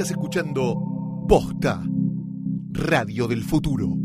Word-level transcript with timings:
Estás 0.00 0.12
escuchando 0.12 1.26
Posta, 1.28 1.82
Radio 2.70 3.28
del 3.28 3.44
Futuro. 3.44 3.98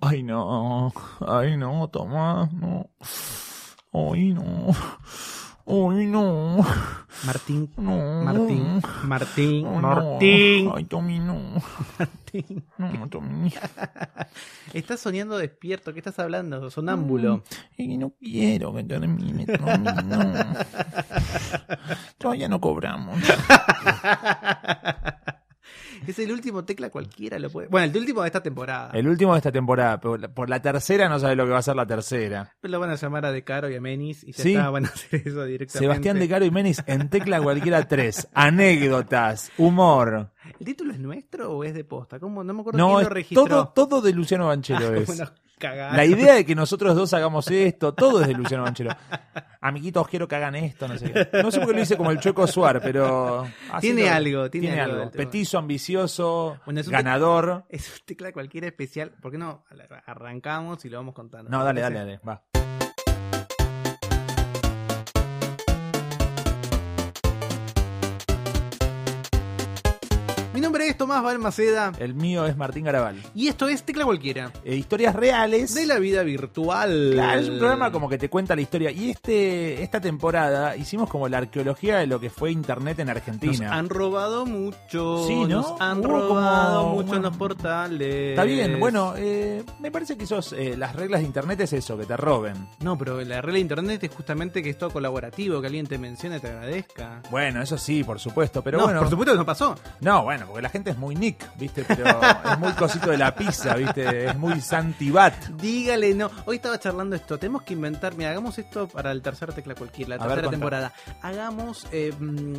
Ay, 0.00 0.24
no. 0.24 0.92
Ay, 1.20 1.56
no, 1.56 1.86
Tomás, 1.86 2.52
no. 2.52 2.90
Ay, 3.92 4.34
no. 4.34 4.66
Ay, 5.64 6.06
no. 6.08 6.66
Martín, 7.24 7.70
No. 7.76 8.24
Martín, 8.24 8.82
Martín, 9.04 9.62
no. 9.62 9.80
Martín. 9.80 10.72
Ay, 10.74 10.84
Tommy, 10.84 11.20
no. 11.20 11.38
Martín. 11.98 12.64
No, 12.78 13.08
Tommy. 13.08 13.52
Estás 14.72 15.00
soñando 15.00 15.38
despierto, 15.38 15.92
¿qué 15.92 16.00
estás 16.00 16.18
hablando? 16.18 16.68
Sonámbulo. 16.70 17.44
Y 17.76 17.96
no 17.96 18.10
quiero 18.18 18.74
que 18.74 18.82
termine, 18.84 19.46
Tommy, 19.46 19.84
no. 20.04 20.34
Todavía 22.18 22.48
no 22.48 22.60
cobramos. 22.60 23.18
Es 26.06 26.18
el 26.18 26.32
último 26.32 26.64
tecla 26.64 26.90
cualquiera 26.90 27.38
lo 27.38 27.50
puede. 27.50 27.68
Bueno, 27.68 27.90
el 27.92 27.96
último 27.96 28.22
de 28.22 28.28
esta 28.28 28.42
temporada. 28.42 28.90
El 28.92 29.06
último 29.08 29.32
de 29.32 29.38
esta 29.38 29.52
temporada, 29.52 30.00
pero 30.00 30.16
la- 30.16 30.28
por 30.28 30.48
la 30.50 30.60
tercera 30.60 31.08
no 31.08 31.18
sabe 31.18 31.36
lo 31.36 31.44
que 31.44 31.50
va 31.52 31.58
a 31.58 31.62
ser 31.62 31.76
la 31.76 31.86
tercera. 31.86 32.54
Lo 32.62 32.80
van 32.80 32.90
a 32.90 32.94
llamar 32.96 33.26
a 33.26 33.32
De 33.32 33.44
Caro 33.44 33.70
y 33.70 33.76
a 33.76 33.80
Menis 33.80 34.24
y 34.24 34.32
ya 34.32 34.42
Sí. 34.42 34.54
está, 34.54 34.70
van 34.70 34.86
a 34.86 34.88
hacer 34.88 35.22
eso 35.26 35.44
directamente. 35.44 35.78
Sebastián 35.78 36.18
De 36.18 36.28
Caro 36.28 36.44
y 36.44 36.50
Menis 36.50 36.82
en 36.86 37.08
Tecla 37.08 37.40
Cualquiera 37.40 37.86
3. 37.86 38.28
Anécdotas, 38.32 39.50
humor. 39.58 40.30
¿El 40.58 40.66
título 40.66 40.92
es 40.92 40.98
nuestro 40.98 41.52
o 41.52 41.64
es 41.64 41.74
de 41.74 41.84
posta? 41.84 42.18
¿Cómo? 42.18 42.42
No 42.44 42.54
me 42.54 42.60
acuerdo 42.60 42.78
No, 42.78 42.94
quién 42.96 43.04
lo 43.04 43.08
registró. 43.10 43.44
todo, 43.46 43.68
todo 43.68 44.00
de 44.02 44.12
Luciano 44.12 44.46
Banchero 44.48 44.88
Ah, 44.88 44.96
es. 44.98 45.06
como 45.06 45.22
La 45.70 46.04
idea 46.04 46.34
de 46.34 46.44
que 46.44 46.54
nosotros 46.54 46.94
dos 46.96 47.12
hagamos 47.14 47.50
esto, 47.50 47.94
todo 47.94 48.20
es 48.22 48.28
de 48.28 48.34
Luciano 48.34 48.64
Banchero. 48.64 48.90
Amiguitos, 49.60 50.08
quiero 50.08 50.26
que 50.26 50.34
hagan 50.36 50.54
esto, 50.56 50.88
no 50.88 50.98
sé 50.98 51.12
qué. 51.12 51.28
No 51.42 51.50
sé 51.50 51.58
por 51.60 51.68
qué 51.68 51.74
lo 51.76 51.80
hice 51.82 51.96
como 51.96 52.10
el 52.10 52.18
Choco 52.18 52.46
Suar, 52.46 52.80
pero... 52.82 53.46
así 53.72 53.88
Tiene 53.88 54.06
lo- 54.08 54.14
algo, 54.14 54.50
tiene 54.50 54.80
algo 54.80 54.96
del 54.98 55.10
tema. 55.10 55.24
Petizo, 55.24 55.58
ambicioso, 55.58 56.58
Bueno, 56.64 56.80
es 56.80 56.86
un 56.86 56.92
ganador. 56.92 57.64
Es 57.68 57.88
un 57.90 58.04
tecla 58.04 58.32
cualquiera 58.32 58.66
especial. 58.66 59.10
¿Por 59.20 59.30
qué 59.32 59.38
no 59.38 59.64
arrancamos 60.06 60.84
y 60.84 60.88
lo 60.88 60.98
vamos 60.98 61.14
contando? 61.14 61.50
No, 61.50 61.62
dale, 61.64 61.80
¿Te 61.80 61.82
dale, 61.82 61.98
dale, 61.98 62.20
va. 62.26 62.42
Nombre 70.82 70.90
es 70.90 70.98
Tomás 70.98 71.22
Balmaceda 71.22 71.92
El 71.98 72.14
mío 72.14 72.44
es 72.46 72.56
Martín 72.56 72.84
Garabal. 72.84 73.22
y 73.34 73.48
esto 73.48 73.68
es 73.68 73.82
Tecla 73.84 74.04
Cualquiera. 74.04 74.50
Eh, 74.64 74.74
historias 74.74 75.14
reales. 75.14 75.74
De 75.74 75.86
la 75.86 75.98
vida 75.98 76.22
virtual. 76.22 77.10
Claro, 77.12 77.40
es 77.40 77.48
un 77.48 77.58
programa 77.58 77.92
como 77.92 78.08
que 78.08 78.18
te 78.18 78.28
cuenta 78.28 78.54
la 78.56 78.62
historia. 78.62 78.90
Y 78.90 79.10
este 79.10 79.82
esta 79.82 80.00
temporada 80.00 80.76
hicimos 80.76 81.08
como 81.08 81.28
la 81.28 81.38
arqueología 81.38 81.98
de 81.98 82.06
lo 82.06 82.18
que 82.20 82.30
fue 82.30 82.50
Internet 82.50 82.98
en 82.98 83.06
Nos 83.08 83.16
Argentina. 83.16 83.72
han 83.76 83.88
robado 83.88 84.44
mucho. 84.46 85.24
Sí, 85.26 85.34
¿no? 85.44 85.62
Nos 85.62 85.80
han 85.80 85.98
Hubo 86.00 86.08
robado 86.08 86.82
como- 86.82 86.94
mucho 86.96 87.16
en 87.16 87.22
los 87.22 87.36
portales. 87.36 88.30
Está 88.30 88.44
bien, 88.44 88.80
bueno, 88.80 89.14
eh, 89.16 89.62
me 89.80 89.90
parece 89.90 90.16
que 90.16 90.24
esos, 90.24 90.52
eh, 90.52 90.76
las 90.76 90.96
reglas 90.96 91.20
de 91.20 91.26
Internet 91.26 91.60
es 91.60 91.72
eso, 91.74 91.96
que 91.96 92.06
te 92.06 92.16
roben. 92.16 92.54
No, 92.80 92.98
pero 92.98 93.20
la 93.22 93.40
regla 93.40 93.54
de 93.54 93.60
internet 93.60 94.02
es 94.04 94.10
justamente 94.14 94.62
que 94.62 94.70
es 94.70 94.78
todo 94.78 94.90
colaborativo, 94.90 95.60
que 95.60 95.66
alguien 95.68 95.86
te 95.86 95.98
mencione 95.98 96.36
y 96.36 96.40
te 96.40 96.48
agradezca. 96.48 97.22
Bueno, 97.30 97.62
eso 97.62 97.78
sí, 97.78 98.02
por 98.04 98.18
supuesto, 98.18 98.62
pero 98.62 98.78
no, 98.78 98.84
bueno. 98.84 99.00
por 99.00 99.10
supuesto 99.10 99.32
que 99.32 99.38
no 99.38 99.46
pasó. 99.46 99.74
No, 100.00 100.22
bueno, 100.24 100.46
porque 100.46 100.62
la 100.62 100.68
gente 100.72 100.90
es 100.90 100.98
muy 100.98 101.14
Nick, 101.14 101.56
¿viste? 101.58 101.84
Pero 101.86 102.06
es 102.52 102.58
muy 102.58 102.72
cosito 102.72 103.10
de 103.10 103.18
la 103.18 103.34
pizza, 103.34 103.74
¿viste? 103.76 104.26
Es 104.30 104.36
muy 104.36 104.60
Santibat. 104.60 105.34
Dígale 105.60 106.14
no. 106.14 106.30
Hoy 106.46 106.56
estaba 106.56 106.78
charlando 106.80 107.14
esto. 107.14 107.38
Tenemos 107.38 107.62
que 107.62 107.74
inventar. 107.74 108.14
Mira, 108.16 108.30
hagamos 108.30 108.58
esto 108.58 108.88
para 108.88 109.12
el 109.12 109.22
tercer 109.22 109.52
tecla 109.52 109.74
cualquiera, 109.74 110.16
la 110.16 110.24
A 110.24 110.26
tercera 110.28 110.50
temporada. 110.50 110.92
Hagamos 111.22 111.86
eh, 111.92 112.12
mm, 112.18 112.54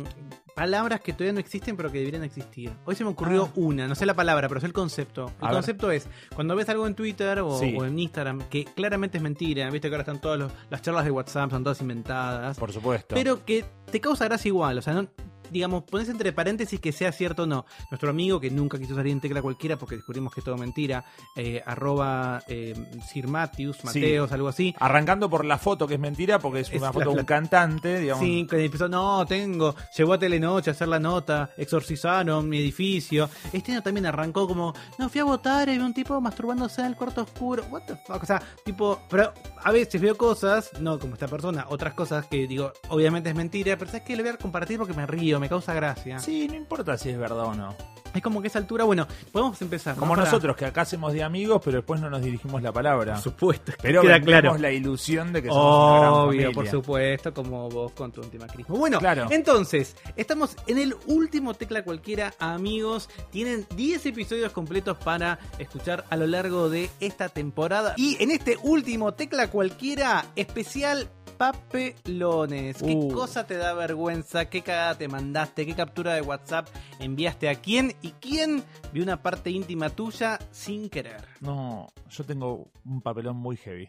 palabras 0.54 1.00
que 1.00 1.12
todavía 1.12 1.32
no 1.34 1.40
existen, 1.40 1.76
pero 1.76 1.90
que 1.90 1.98
deberían 1.98 2.24
existir. 2.24 2.72
Hoy 2.84 2.94
se 2.94 3.04
me 3.04 3.10
ocurrió 3.10 3.46
Ah. 3.46 3.52
una, 3.56 3.88
no 3.88 3.94
sé 3.94 4.06
la 4.06 4.14
palabra, 4.14 4.48
pero 4.48 4.60
sé 4.60 4.66
el 4.66 4.72
concepto. 4.72 5.32
El 5.40 5.44
A 5.46 5.48
ver. 5.48 5.56
concepto 5.56 5.90
es: 5.90 6.06
cuando 6.34 6.54
ves 6.56 6.68
algo 6.68 6.86
en 6.86 6.94
Twitter 6.94 7.40
o, 7.40 7.58
Sí. 7.58 7.74
o 7.78 7.84
en 7.84 7.98
Instagram 7.98 8.42
que 8.48 8.64
claramente 8.64 9.18
es 9.18 9.22
mentira, 9.22 9.68
viste 9.70 9.88
que 9.88 9.94
ahora 9.94 10.02
están 10.02 10.20
todas 10.20 10.38
los- 10.38 10.52
las 10.70 10.80
charlas 10.82 11.04
de 11.04 11.10
WhatsApp, 11.10 11.50
son 11.50 11.64
todas 11.64 11.80
inventadas, 11.80 12.56
Por 12.58 12.72
supuesto. 12.72 13.14
pero 13.14 13.44
que 13.44 13.64
te 13.90 14.00
causa 14.00 14.24
gracia 14.26 14.48
igual. 14.48 14.78
O 14.78 14.82
sea, 14.82 14.94
no. 14.94 15.08
Digamos, 15.54 15.84
pones 15.84 16.08
entre 16.08 16.32
paréntesis 16.32 16.80
que 16.80 16.90
sea 16.90 17.12
cierto 17.12 17.44
o 17.44 17.46
no. 17.46 17.64
Nuestro 17.88 18.10
amigo 18.10 18.40
que 18.40 18.50
nunca 18.50 18.76
quiso 18.76 18.96
salir 18.96 19.12
en 19.12 19.20
tecla 19.20 19.40
cualquiera 19.40 19.78
porque 19.78 19.94
descubrimos 19.94 20.34
que 20.34 20.40
es 20.40 20.44
todo 20.44 20.56
mentira, 20.56 21.04
eh, 21.36 21.62
arroba 21.64 22.42
eh, 22.48 22.74
Sir 23.06 23.28
Matthews, 23.28 23.76
Sí. 23.76 23.86
Mateos, 23.86 24.32
algo 24.32 24.48
así. 24.48 24.74
Arrancando 24.80 25.30
por 25.30 25.44
la 25.44 25.56
foto, 25.56 25.86
que 25.86 25.94
es 25.94 26.00
mentira, 26.00 26.40
porque 26.40 26.60
es 26.60 26.72
una 26.72 26.92
foto 26.92 27.12
de 27.12 27.20
un 27.20 27.24
cantante, 27.24 28.00
digamos. 28.00 28.24
Sí, 28.24 28.44
que 28.50 28.64
empezó, 28.64 28.88
no, 28.88 29.24
tengo, 29.26 29.76
llegó 29.96 30.14
a 30.14 30.18
Telenoche 30.18 30.70
a 30.70 30.72
hacer 30.72 30.88
la 30.88 30.98
nota, 30.98 31.50
exorcizaron 31.56 32.48
mi 32.48 32.58
edificio. 32.58 33.30
Este 33.52 33.70
año 33.70 33.82
también 33.82 34.06
arrancó 34.06 34.48
como, 34.48 34.74
no, 34.98 35.08
fui 35.08 35.20
a 35.20 35.24
votar 35.24 35.68
y 35.68 35.78
vi 35.78 35.84
un 35.84 35.94
tipo 35.94 36.20
masturbándose 36.20 36.80
en 36.80 36.88
el 36.88 36.96
cuarto 36.96 37.22
oscuro. 37.22 37.64
What 37.70 37.82
the 37.86 37.94
fuck, 37.94 38.24
o 38.24 38.26
sea, 38.26 38.42
tipo, 38.64 39.00
pero 39.08 39.32
a 39.62 39.70
veces 39.70 40.00
veo 40.00 40.16
cosas, 40.16 40.72
no 40.80 40.98
como 40.98 41.14
esta 41.14 41.28
persona, 41.28 41.66
otras 41.68 41.94
cosas 41.94 42.26
que 42.26 42.48
digo, 42.48 42.72
obviamente 42.88 43.28
es 43.28 43.36
mentira, 43.36 43.76
pero 43.78 43.88
sabes 43.88 44.04
que 44.04 44.16
lo 44.16 44.24
voy 44.24 44.32
a 44.32 44.36
compartir 44.36 44.78
porque 44.78 44.94
me 44.94 45.06
río, 45.06 45.38
me 45.44 45.48
causa 45.50 45.74
gracia. 45.74 46.18
Sí, 46.20 46.48
no 46.48 46.54
importa 46.54 46.96
si 46.96 47.10
es 47.10 47.18
verdad 47.18 47.44
o 47.44 47.54
no. 47.54 47.76
Es 48.14 48.22
como 48.22 48.40
que 48.40 48.46
a 48.46 48.48
esa 48.48 48.60
altura, 48.60 48.84
bueno, 48.84 49.06
podemos 49.32 49.60
empezar. 49.60 49.94
¿no? 49.96 50.00
Como 50.00 50.12
Para- 50.14 50.24
nosotros, 50.24 50.56
que 50.56 50.64
acá 50.64 50.82
hacemos 50.82 51.12
de 51.12 51.22
amigos, 51.24 51.60
pero 51.64 51.78
después 51.78 52.00
no 52.00 52.08
nos 52.08 52.22
dirigimos 52.22 52.62
la 52.62 52.72
palabra. 52.72 53.14
Por 53.14 53.22
supuesto, 53.22 53.72
es 53.72 53.76
que 53.76 53.82
Pero 53.82 54.02
queda 54.02 54.12
vendemos 54.14 54.40
claro. 54.40 54.58
la 54.58 54.70
ilusión 54.70 55.32
de 55.32 55.42
que 55.42 55.48
somos 55.48 55.90
una 55.90 55.98
gran 55.98 56.12
Obvio, 56.12 56.26
familia. 56.28 56.50
por 56.52 56.68
supuesto, 56.68 57.34
como 57.34 57.68
vos 57.68 57.92
con 57.92 58.12
tu 58.12 58.22
antimacrismo. 58.22 58.76
Bueno, 58.76 59.00
Claro. 59.00 59.26
entonces, 59.30 59.96
estamos 60.16 60.56
en 60.68 60.78
el 60.78 60.94
último 61.08 61.54
tecla 61.54 61.82
cualquiera, 61.82 62.32
amigos. 62.38 63.10
Tienen 63.32 63.66
10 63.74 64.06
episodios 64.06 64.52
completos 64.52 64.96
para 64.98 65.40
escuchar 65.58 66.04
a 66.08 66.16
lo 66.16 66.26
largo 66.28 66.70
de 66.70 66.88
esta 67.00 67.28
temporada. 67.28 67.94
Y 67.96 68.16
en 68.22 68.30
este 68.30 68.56
último 68.62 69.12
tecla 69.14 69.50
cualquiera, 69.50 70.24
especial 70.36 71.08
papelones. 71.36 72.78
¿Qué 72.82 72.94
Uh. 72.94 73.08
cosa 73.12 73.46
te 73.46 73.56
da 73.56 73.74
vergüenza? 73.74 74.46
¿Qué 74.46 74.62
cagada 74.62 74.96
te 74.96 75.08
mandaste? 75.08 75.66
¿Qué 75.66 75.74
captura 75.74 76.14
de 76.14 76.22
WhatsApp 76.22 76.68
enviaste 77.00 77.48
a 77.48 77.54
quién? 77.56 77.94
¿Y 78.02 78.10
quién 78.12 78.62
vio 78.92 79.02
una 79.02 79.22
parte 79.22 79.50
íntima 79.50 79.90
tuya 79.90 80.38
sin 80.50 80.88
querer? 80.88 81.24
No, 81.40 81.88
yo 82.10 82.24
tengo 82.24 82.68
un 82.84 83.00
papelón 83.00 83.36
muy 83.36 83.56
heavy. 83.56 83.88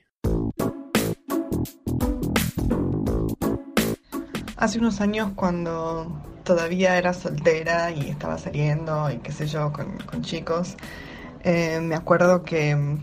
Hace 4.57 4.79
unos 4.79 5.01
años 5.01 5.31
cuando 5.35 6.22
todavía 6.44 6.97
era 6.97 7.13
soltera 7.13 7.91
y 7.91 8.09
estaba 8.09 8.38
saliendo 8.38 9.11
y 9.11 9.17
qué 9.17 9.31
sé 9.31 9.47
yo 9.47 9.72
con, 9.73 9.97
con 10.00 10.22
chicos, 10.22 10.75
eh, 11.44 11.79
me 11.81 11.95
acuerdo 11.95 12.44
que 12.44 12.97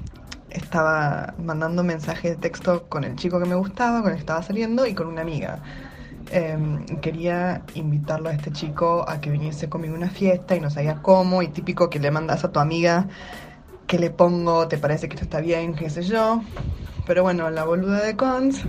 estaba 0.53 1.35
mandando 1.39 1.83
mensajes 1.83 2.33
de 2.33 2.37
texto 2.37 2.89
con 2.89 3.05
el 3.05 3.17
chico 3.17 3.41
que 3.41 3.49
me 3.49 3.55
gustaba, 3.55 4.03
con 4.03 4.11
el 4.11 4.17
que 4.17 4.21
estaba 4.21 4.43
saliendo 4.43 4.87
y 4.87 4.95
con 4.95 5.07
una 5.07 5.23
amiga. 5.23 5.63
Eh, 6.31 6.57
quería 7.01 7.63
invitarlo 7.75 8.29
a 8.29 8.33
este 8.33 8.53
chico 8.53 9.05
a 9.09 9.21
que 9.21 9.31
viniese 9.31 9.69
conmigo 9.69 9.95
a 9.95 9.99
una 9.99 10.11
fiesta 10.11 10.55
y 10.55 10.61
no 10.61 10.71
sabía 10.71 11.03
cómo 11.03 11.43
y 11.43 11.49
típico 11.49 11.91
que 11.91 11.99
le 11.99 12.11
mandas 12.11 12.45
a 12.45 12.53
tu 12.53 12.61
amiga 12.61 13.09
que 13.93 13.99
le 13.99 14.09
pongo, 14.09 14.69
te 14.69 14.79
parece 14.79 15.07
que 15.07 15.17
esto 15.17 15.25
está 15.25 15.41
bien, 15.41 15.75
qué 15.75 15.91
sé 15.91 16.03
yo. 16.03 16.43
Pero 17.07 17.23
bueno, 17.25 17.51
la 17.51 17.65
boluda 17.65 18.01
de 18.03 18.17
Cons, 18.17 18.65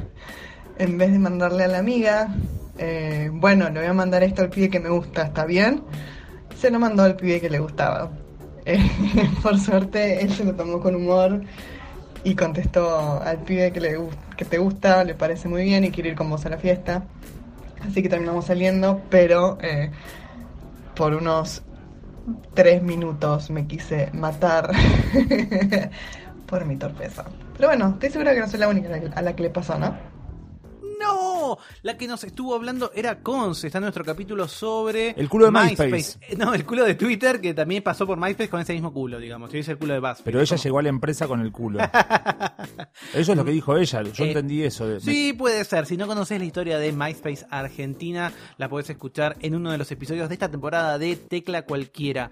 en 0.78 0.98
vez 0.98 1.14
de 1.14 1.20
mandarle 1.20 1.64
a 1.64 1.68
la 1.68 1.78
amiga, 1.78 2.36
eh, 2.78 3.30
bueno, 3.32 3.70
le 3.70 3.80
voy 3.80 3.88
a 3.88 3.94
mandar 3.94 4.22
esto 4.24 4.42
al 4.42 4.50
pibe 4.50 4.70
que 4.70 4.82
me 4.82 4.90
gusta, 4.90 5.22
¿está 5.22 5.46
bien? 5.46 5.82
Se 6.60 6.70
lo 6.72 6.78
mandó 6.78 7.04
al 7.04 7.16
pibe 7.16 7.40
que 7.40 7.50
le 7.50 7.60
gustaba. 7.60 8.12
Por 9.44 9.60
suerte, 9.60 10.22
él 10.22 10.32
se 10.32 10.44
lo 10.44 10.54
tomó 10.56 10.80
con 10.80 10.96
humor 10.96 11.42
y 12.24 12.36
contestó 12.36 13.22
al 13.22 13.40
pibe 13.40 13.72
que, 13.72 13.82
le, 13.82 13.98
que 14.38 14.46
te 14.46 14.58
gusta, 14.58 15.04
le 15.04 15.16
parece 15.16 15.48
muy 15.48 15.64
bien 15.64 15.84
y 15.84 15.92
quiere 15.92 16.10
ir 16.10 16.16
con 16.16 16.30
vos 16.30 16.46
a 16.46 16.50
la 16.50 16.58
fiesta. 16.58 17.04
Así 17.82 18.02
que 18.02 18.10
terminamos 18.10 18.46
saliendo, 18.46 19.02
pero 19.10 19.58
eh, 19.62 19.92
por 20.96 21.14
unos 21.14 21.64
tres 22.54 22.82
minutos 22.82 23.50
me 23.50 23.68
quise 23.68 24.10
matar 24.14 24.72
por 26.48 26.66
mi 26.66 26.78
torpeza. 26.78 27.26
Pero 27.58 27.68
bueno, 27.68 27.90
estoy 27.90 28.10
segura 28.10 28.34
que 28.34 28.40
no 28.40 28.48
soy 28.48 28.60
la 28.60 28.70
única 28.70 28.90
a 29.16 29.22
la 29.22 29.36
que 29.36 29.44
le 29.44 29.50
pasó, 29.50 29.78
¿no? 29.78 29.96
¡No! 31.04 31.58
La 31.82 31.98
que 31.98 32.08
nos 32.08 32.24
estuvo 32.24 32.56
hablando 32.56 32.92
era 32.96 33.20
Cons. 33.22 33.64
Está 33.64 33.78
en 33.80 33.84
nuestro 33.84 34.04
capítulo 34.06 34.48
sobre. 34.48 35.10
El 35.18 35.30
culo 35.30 35.46
de 35.46 35.52
MySpace. 35.52 36.18
Eh, 36.22 36.36
No, 36.38 36.54
el 36.54 36.66
culo 36.66 36.84
de 36.86 36.96
Twitter, 36.96 37.40
que 37.42 37.54
también 37.54 37.84
pasó 37.84 38.08
por 38.08 38.18
MySpace 38.18 38.50
con 38.50 38.62
ese 38.62 38.74
mismo 38.74 38.94
culo, 38.94 39.20
digamos. 39.20 39.54
Hice 39.54 39.72
el 39.72 39.78
culo 39.78 39.94
de 39.94 40.00
Buzz. 40.00 40.22
Pero 40.24 40.42
ella 40.42 40.56
llegó 40.58 40.80
a 40.80 40.84
la 40.84 40.90
empresa 40.90 41.28
con 41.28 41.42
el 41.42 41.52
culo. 41.52 41.80
Eso 43.14 43.32
es 43.32 43.38
lo 43.38 43.46
que 43.46 43.52
dijo 43.52 43.78
ella. 43.78 44.02
Yo 44.04 44.24
Eh, 44.24 44.28
entendí 44.30 44.64
eso. 44.64 44.88
de- 44.88 45.00
Sí, 45.00 45.34
puede 45.34 45.64
ser. 45.66 45.86
Si 45.86 45.98
no 45.98 46.08
conoces 46.08 46.40
la 46.40 46.46
historia 46.46 46.78
de 46.80 46.92
MySpace 46.92 47.46
Argentina, 47.50 48.32
la 48.58 48.70
podés 48.70 48.90
escuchar 48.90 49.36
en 49.42 49.56
uno 49.56 49.72
de 49.72 49.78
los 49.78 49.92
episodios 49.92 50.30
de 50.30 50.36
esta 50.36 50.50
temporada 50.50 50.98
de 50.98 51.16
Tecla 51.16 51.64
Cualquiera. 51.64 52.32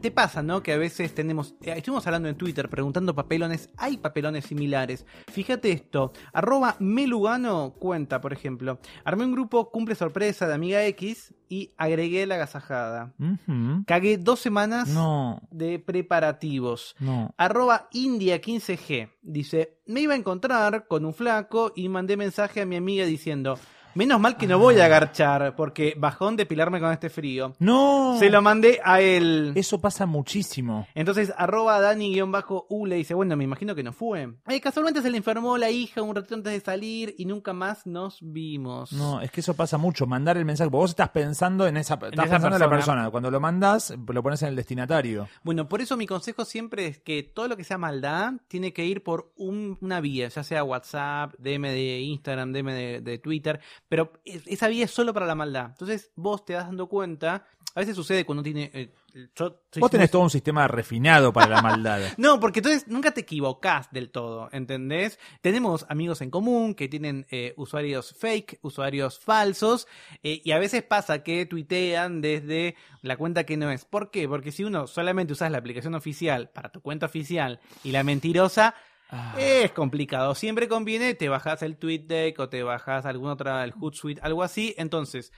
Te 0.00 0.10
pasa, 0.10 0.42
¿no? 0.42 0.62
Que 0.62 0.72
a 0.72 0.76
veces 0.78 1.14
tenemos. 1.14 1.54
eh, 1.62 1.74
estuvimos 1.76 2.06
hablando 2.06 2.28
en 2.28 2.36
Twitter 2.36 2.68
preguntando 2.68 3.14
papelones. 3.14 3.68
¿Hay 3.76 3.96
papelones 3.98 4.46
similares? 4.46 5.04
Fíjate 5.32 5.72
esto. 5.72 6.12
Arroba 6.32 6.76
Melugano 6.78 7.74
cuenta, 7.78 8.03
por 8.20 8.32
ejemplo. 8.32 8.78
Armé 9.04 9.24
un 9.24 9.32
grupo 9.32 9.70
cumple 9.70 9.94
sorpresa 9.94 10.46
de 10.48 10.54
Amiga 10.54 10.84
X 10.86 11.34
y 11.48 11.70
agregué 11.76 12.26
la 12.26 12.36
agasajada. 12.36 13.12
Ujú. 13.18 13.84
Cagué 13.86 14.18
dos 14.18 14.40
semanas 14.40 14.88
No, 14.88 15.40
de 15.50 15.78
preparativos. 15.78 16.94
no. 17.00 17.32
Arroba 17.36 17.88
India15G 17.92 19.10
dice, 19.22 19.78
me 19.86 20.00
iba 20.00 20.14
a 20.14 20.16
encontrar 20.16 20.86
con 20.86 21.04
un 21.04 21.14
flaco 21.14 21.72
y 21.74 21.88
mandé 21.88 22.16
mensaje 22.16 22.60
a 22.60 22.66
mi 22.66 22.76
amiga 22.76 23.04
diciendo, 23.06 23.58
menos 23.94 24.20
mal 24.20 24.36
que 24.36 24.46
no 24.46 24.58
voy 24.58 24.78
a 24.80 24.86
agarchar 24.86 25.54
porque 25.56 25.94
bajón 25.96 26.36
depilarme 26.36 26.80
con 26.80 26.92
este 26.92 27.10
frío. 27.10 27.54
No. 27.58 28.16
Se 28.18 28.30
lo 28.30 28.42
mandé 28.42 28.80
a 28.84 29.00
él. 29.00 29.52
Eso 29.54 29.80
pasa 29.80 30.06
muchísimo. 30.06 30.86
Entonces, 30.94 31.32
arroba 31.36 31.80
Dani-U 31.80 32.86
le 32.86 32.96
dice, 32.96 33.14
bueno, 33.14 33.36
me 33.36 33.44
imagino 33.44 33.74
que 33.74 33.82
no 33.82 33.92
fue. 33.92 34.34
Eh, 34.48 34.60
casualmente 34.60 35.02
se 35.02 35.10
le 35.10 35.16
enfermó 35.18 35.56
la 35.58 35.70
hija 35.70 36.02
un 36.02 36.14
ratito 36.14 36.34
antes 36.34 36.52
de 36.52 36.60
salir 36.60 37.14
y 37.18 37.24
nunca 37.26 37.52
más 37.52 37.86
nos 37.86 38.18
vimos. 38.20 38.92
No, 38.92 39.20
es 39.20 39.30
que 39.30 39.40
eso 39.40 39.54
pasa 39.54 39.78
mucho. 39.78 40.06
Mandar 40.06 40.36
el 40.36 40.44
mensaje. 40.44 40.70
porque 40.70 40.80
Vos 40.82 40.90
estás 40.90 41.10
pensando 41.10 41.66
en 41.66 41.76
esa, 41.76 41.94
estás 41.94 42.10
pensando 42.10 42.48
en 42.48 42.52
la 42.52 42.58
persona. 42.68 42.68
persona. 42.68 43.10
Cuando 43.10 43.30
lo 43.30 43.40
mandás, 43.40 43.94
lo 44.08 44.22
pones 44.22 44.42
en 44.42 44.48
el 44.48 44.56
destinatario. 44.56 45.28
Bueno, 45.42 45.68
por 45.68 45.80
eso 45.80 45.96
mi 45.96 46.06
consejo 46.06 46.44
siempre 46.44 46.86
es 46.86 46.98
que 46.98 47.22
todo 47.22 47.48
lo 47.48 47.56
que 47.56 47.64
sea 47.64 47.78
maldad 47.78 48.32
tiene 48.48 48.72
que 48.72 48.84
ir 48.84 49.02
por 49.02 49.32
un- 49.36 49.78
una 49.80 50.00
vía, 50.00 50.28
ya 50.28 50.42
sea 50.42 50.64
WhatsApp, 50.64 51.34
DM 51.38 51.68
de 51.70 52.00
Instagram, 52.00 52.52
DM 52.52 52.72
de, 52.72 53.00
de 53.00 53.18
Twitter, 53.18 53.60
pero 53.88 54.12
es- 54.24 54.46
esa 54.46 54.68
vía 54.68 54.84
es 54.84 54.90
solo 54.90 55.12
para 55.14 55.26
la 55.26 55.34
maldad. 55.34 55.66
Entonces 55.70 56.10
vos 56.16 56.44
te 56.44 56.54
vas 56.54 56.66
dando 56.66 56.88
cuenta, 56.88 57.46
a 57.74 57.80
veces 57.80 57.96
sucede 57.96 58.24
cuando 58.24 58.42
tiene... 58.42 58.70
eh, 58.72 58.92
yo 59.36 59.60
soy 59.70 59.80
Vos 59.80 59.90
tenés 59.92 60.08
muy- 60.08 60.12
todo 60.12 60.22
un 60.22 60.30
sistema 60.30 60.66
refinado 60.66 61.32
para 61.32 61.48
la 61.48 61.62
maldad. 61.62 62.00
No, 62.18 62.40
porque 62.40 62.58
entonces 62.60 62.88
nunca 62.88 63.12
te 63.12 63.20
equivocás 63.20 63.90
del 63.92 64.10
todo, 64.10 64.48
¿entendés? 64.52 65.18
Tenemos 65.40 65.86
amigos 65.88 66.20
en 66.20 66.30
común 66.30 66.74
que 66.74 66.88
tienen 66.88 67.24
eh, 67.30 67.54
usuarios 67.56 68.12
fake, 68.18 68.58
usuarios 68.62 69.20
falsos, 69.20 69.86
eh, 70.24 70.40
y 70.44 70.50
a 70.52 70.58
veces 70.58 70.82
pasa 70.82 71.22
que 71.22 71.46
tuitean 71.46 72.20
desde 72.20 72.74
la 73.02 73.16
cuenta 73.16 73.44
que 73.44 73.56
no 73.56 73.70
es. 73.70 73.84
¿Por 73.84 74.10
qué? 74.10 74.28
Porque 74.28 74.50
si 74.50 74.64
uno 74.64 74.86
solamente 74.88 75.32
usas 75.32 75.50
la 75.52 75.58
aplicación 75.58 75.94
oficial 75.94 76.50
para 76.50 76.70
tu 76.70 76.80
cuenta 76.80 77.06
oficial 77.06 77.60
y 77.84 77.92
la 77.92 78.02
mentirosa, 78.02 78.74
Ah. 79.10 79.34
es 79.38 79.70
complicado. 79.72 80.34
Siempre 80.34 80.66
conviene, 80.66 81.14
te 81.14 81.28
bajas 81.28 81.62
el 81.62 81.76
TweetDeck 81.76 82.38
o 82.40 82.48
te 82.48 82.62
bajas 82.62 83.06
alguna 83.06 83.34
otra, 83.34 83.62
el 83.62 83.72
Hootsuite, 83.72 84.20
algo 84.22 84.42
así. 84.42 84.74
Entonces, 84.78 85.32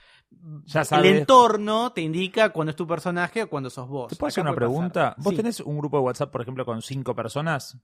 Ya 0.65 0.81
el 0.81 0.85
sabes. 0.85 1.19
entorno 1.19 1.91
te 1.91 2.01
indica 2.01 2.49
cuando 2.49 2.71
es 2.71 2.75
tu 2.75 2.87
personaje 2.87 3.43
o 3.43 3.49
cuando 3.49 3.69
sos 3.69 3.87
vos. 3.87 4.07
¿Te 4.09 4.15
puedo 4.15 4.29
hacer 4.29 4.41
una 4.43 4.55
pregunta? 4.55 5.09
pasar. 5.11 5.15
¿Vos 5.23 5.31
Sí, 5.31 5.37
tenés 5.37 5.59
un 5.59 5.77
grupo 5.77 5.97
de 5.97 6.03
WhatsApp, 6.03 6.31
por 6.31 6.41
ejemplo, 6.41 6.65
con 6.65 6.81
cinco 6.81 7.13
personas? 7.15 7.77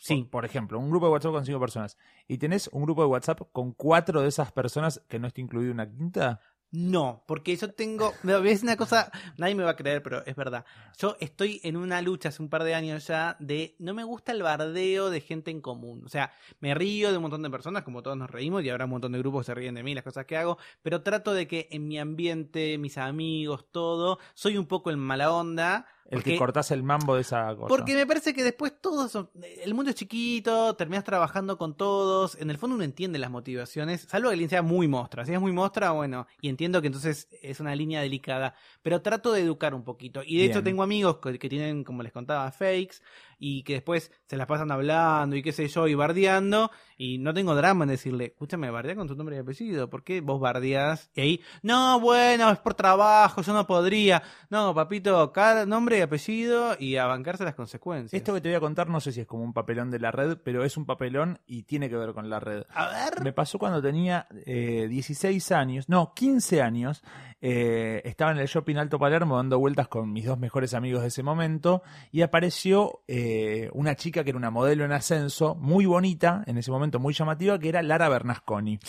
Sí. 0.00 0.22
Por, 0.22 0.30
por 0.30 0.44
ejemplo, 0.44 0.78
un 0.78 0.90
grupo 0.90 1.06
de 1.06 1.12
WhatsApp 1.12 1.32
con 1.32 1.44
cinco 1.46 1.60
personas. 1.60 1.96
¿Y 2.26 2.38
tenés 2.38 2.68
un 2.68 2.82
grupo 2.82 3.02
de 3.02 3.08
WhatsApp 3.08 3.40
con 3.52 3.72
cuatro 3.72 4.20
de 4.22 4.28
esas 4.28 4.52
personas 4.52 5.02
que 5.08 5.18
no 5.18 5.26
está 5.26 5.40
incluido 5.40 5.72
una 5.72 5.88
quinta? 5.90 6.40
No, 6.70 7.24
porque 7.26 7.56
yo 7.56 7.72
tengo, 7.72 8.12
me- 8.22 8.50
es 8.50 8.62
una 8.62 8.76
cosa, 8.76 9.10
nadie 9.38 9.54
me 9.54 9.64
va 9.64 9.70
a 9.70 9.76
creer, 9.76 10.02
pero 10.02 10.22
es 10.26 10.36
verdad. 10.36 10.66
Yo 10.98 11.16
estoy 11.18 11.60
en 11.64 11.78
una 11.78 12.02
lucha 12.02 12.28
hace 12.28 12.42
un 12.42 12.50
par 12.50 12.62
de 12.62 12.74
años 12.74 13.06
ya 13.06 13.36
de 13.40 13.74
no 13.78 13.94
me 13.94 14.04
gusta 14.04 14.32
el 14.32 14.42
bardeo 14.42 15.08
de 15.08 15.22
gente 15.22 15.50
en 15.50 15.62
común. 15.62 16.02
O 16.04 16.10
sea, 16.10 16.30
me 16.60 16.74
río 16.74 17.10
de 17.10 17.16
un 17.16 17.22
montón 17.22 17.42
de 17.42 17.48
personas, 17.48 17.84
como 17.84 18.02
todos 18.02 18.18
nos 18.18 18.30
reímos, 18.30 18.62
y 18.64 18.68
habrá 18.68 18.84
un 18.84 18.90
montón 18.90 19.12
de 19.12 19.18
grupos 19.18 19.42
que 19.42 19.46
se 19.46 19.54
ríen 19.54 19.76
de 19.76 19.82
mí, 19.82 19.94
las 19.94 20.04
cosas 20.04 20.26
que 20.26 20.36
hago, 20.36 20.58
pero 20.82 21.00
trato 21.02 21.32
de 21.32 21.48
que 21.48 21.68
en 21.70 21.88
mi 21.88 21.98
ambiente, 21.98 22.76
mis 22.76 22.98
amigos, 22.98 23.64
todo, 23.72 24.18
soy 24.34 24.58
un 24.58 24.66
poco 24.66 24.90
el 24.90 24.98
mala 24.98 25.32
onda. 25.32 25.86
El 26.08 26.18
porque- 26.20 26.32
que 26.32 26.38
cortás 26.38 26.70
el 26.70 26.82
mambo 26.82 27.14
de 27.16 27.20
esa 27.20 27.54
cosa. 27.54 27.68
porque 27.68 27.94
me 27.94 28.06
parece 28.06 28.32
que 28.32 28.42
después 28.42 28.72
todos 28.80 29.12
son- 29.12 29.28
el 29.62 29.74
mundo 29.74 29.90
es 29.90 29.96
chiquito, 29.96 30.74
terminas 30.74 31.04
trabajando 31.04 31.58
con 31.58 31.76
todos, 31.76 32.34
en 32.40 32.48
el 32.50 32.56
fondo 32.56 32.76
uno 32.76 32.84
entiende 32.84 33.18
las 33.18 33.30
motivaciones, 33.30 34.06
salvo 34.08 34.28
que 34.28 34.32
alguien 34.32 34.48
sea 34.48 34.62
muy 34.62 34.88
mostra, 34.88 35.26
si 35.26 35.34
es 35.34 35.40
muy 35.40 35.52
mostra, 35.52 35.90
bueno, 35.90 36.26
y 36.40 36.48
entiendo 36.48 36.80
que 36.80 36.86
entonces 36.86 37.28
es 37.42 37.60
una 37.60 37.74
línea 37.76 38.00
delicada, 38.00 38.54
pero 38.82 39.02
trato 39.02 39.32
de 39.32 39.42
educar 39.42 39.74
un 39.74 39.84
poquito, 39.84 40.22
y 40.24 40.38
de 40.38 40.44
hecho 40.46 40.62
tengo 40.62 40.82
amigos 40.82 41.18
que, 41.18 41.38
que 41.38 41.48
tienen, 41.50 41.84
como 41.84 42.02
les 42.02 42.12
contaba, 42.12 42.50
fakes, 42.52 42.96
y 43.38 43.62
que 43.62 43.74
después 43.74 44.10
se 44.26 44.36
las 44.36 44.46
pasan 44.46 44.70
hablando 44.70 45.36
y 45.36 45.42
qué 45.42 45.52
sé 45.52 45.68
yo, 45.68 45.86
y 45.86 45.94
bardeando, 45.94 46.70
y 46.96 47.18
no 47.18 47.32
tengo 47.32 47.54
drama 47.54 47.84
en 47.84 47.90
decirle, 47.90 48.26
escúchame, 48.26 48.70
bardea 48.70 48.96
con 48.96 49.08
tu 49.08 49.14
nombre 49.14 49.36
y 49.36 49.38
apellido, 49.38 49.88
¿por 49.88 50.02
qué 50.02 50.20
vos 50.20 50.40
bardeás? 50.40 51.10
Y 51.14 51.20
ahí, 51.20 51.40
no, 51.62 52.00
bueno, 52.00 52.50
es 52.50 52.58
por 52.58 52.74
trabajo, 52.74 53.42
yo 53.42 53.52
no 53.52 53.66
podría, 53.66 54.22
no, 54.50 54.74
papito, 54.74 55.32
cada 55.32 55.66
nombre 55.66 55.98
y 55.98 56.00
apellido 56.00 56.76
y 56.78 56.96
a 56.96 57.06
bancarse 57.06 57.44
las 57.44 57.54
consecuencias. 57.54 58.12
Esto 58.12 58.34
que 58.34 58.40
te 58.40 58.48
voy 58.48 58.56
a 58.56 58.60
contar 58.60 58.88
no 58.88 59.00
sé 59.00 59.12
si 59.12 59.20
es 59.20 59.26
como 59.26 59.44
un 59.44 59.52
papelón 59.52 59.90
de 59.90 59.98
la 59.98 60.10
red, 60.10 60.38
pero 60.42 60.64
es 60.64 60.76
un 60.76 60.86
papelón 60.86 61.38
y 61.46 61.62
tiene 61.62 61.88
que 61.88 61.96
ver 61.96 62.12
con 62.12 62.28
la 62.28 62.40
red. 62.40 62.64
A 62.70 62.88
ver. 62.88 63.22
Me 63.22 63.32
pasó 63.32 63.58
cuando 63.58 63.80
tenía 63.80 64.26
eh, 64.46 64.86
16 64.88 65.52
años, 65.52 65.88
no, 65.88 66.12
15 66.14 66.62
años. 66.62 67.02
Eh, 67.40 68.02
estaba 68.04 68.32
en 68.32 68.38
el 68.38 68.48
shopping 68.48 68.76
Alto 68.76 68.98
Palermo 68.98 69.36
dando 69.36 69.58
vueltas 69.58 69.88
con 69.88 70.12
mis 70.12 70.26
dos 70.26 70.38
mejores 70.38 70.74
amigos 70.74 71.02
de 71.02 71.08
ese 71.08 71.22
momento 71.22 71.82
y 72.10 72.22
apareció 72.22 73.02
eh, 73.06 73.70
una 73.72 73.94
chica 73.94 74.24
que 74.24 74.30
era 74.30 74.38
una 74.38 74.50
modelo 74.50 74.84
en 74.84 74.92
ascenso, 74.92 75.54
muy 75.54 75.86
bonita, 75.86 76.42
en 76.46 76.58
ese 76.58 76.70
momento 76.70 76.98
muy 76.98 77.14
llamativa, 77.14 77.58
que 77.58 77.68
era 77.68 77.82
Lara 77.82 78.08
Bernasconi. 78.08 78.80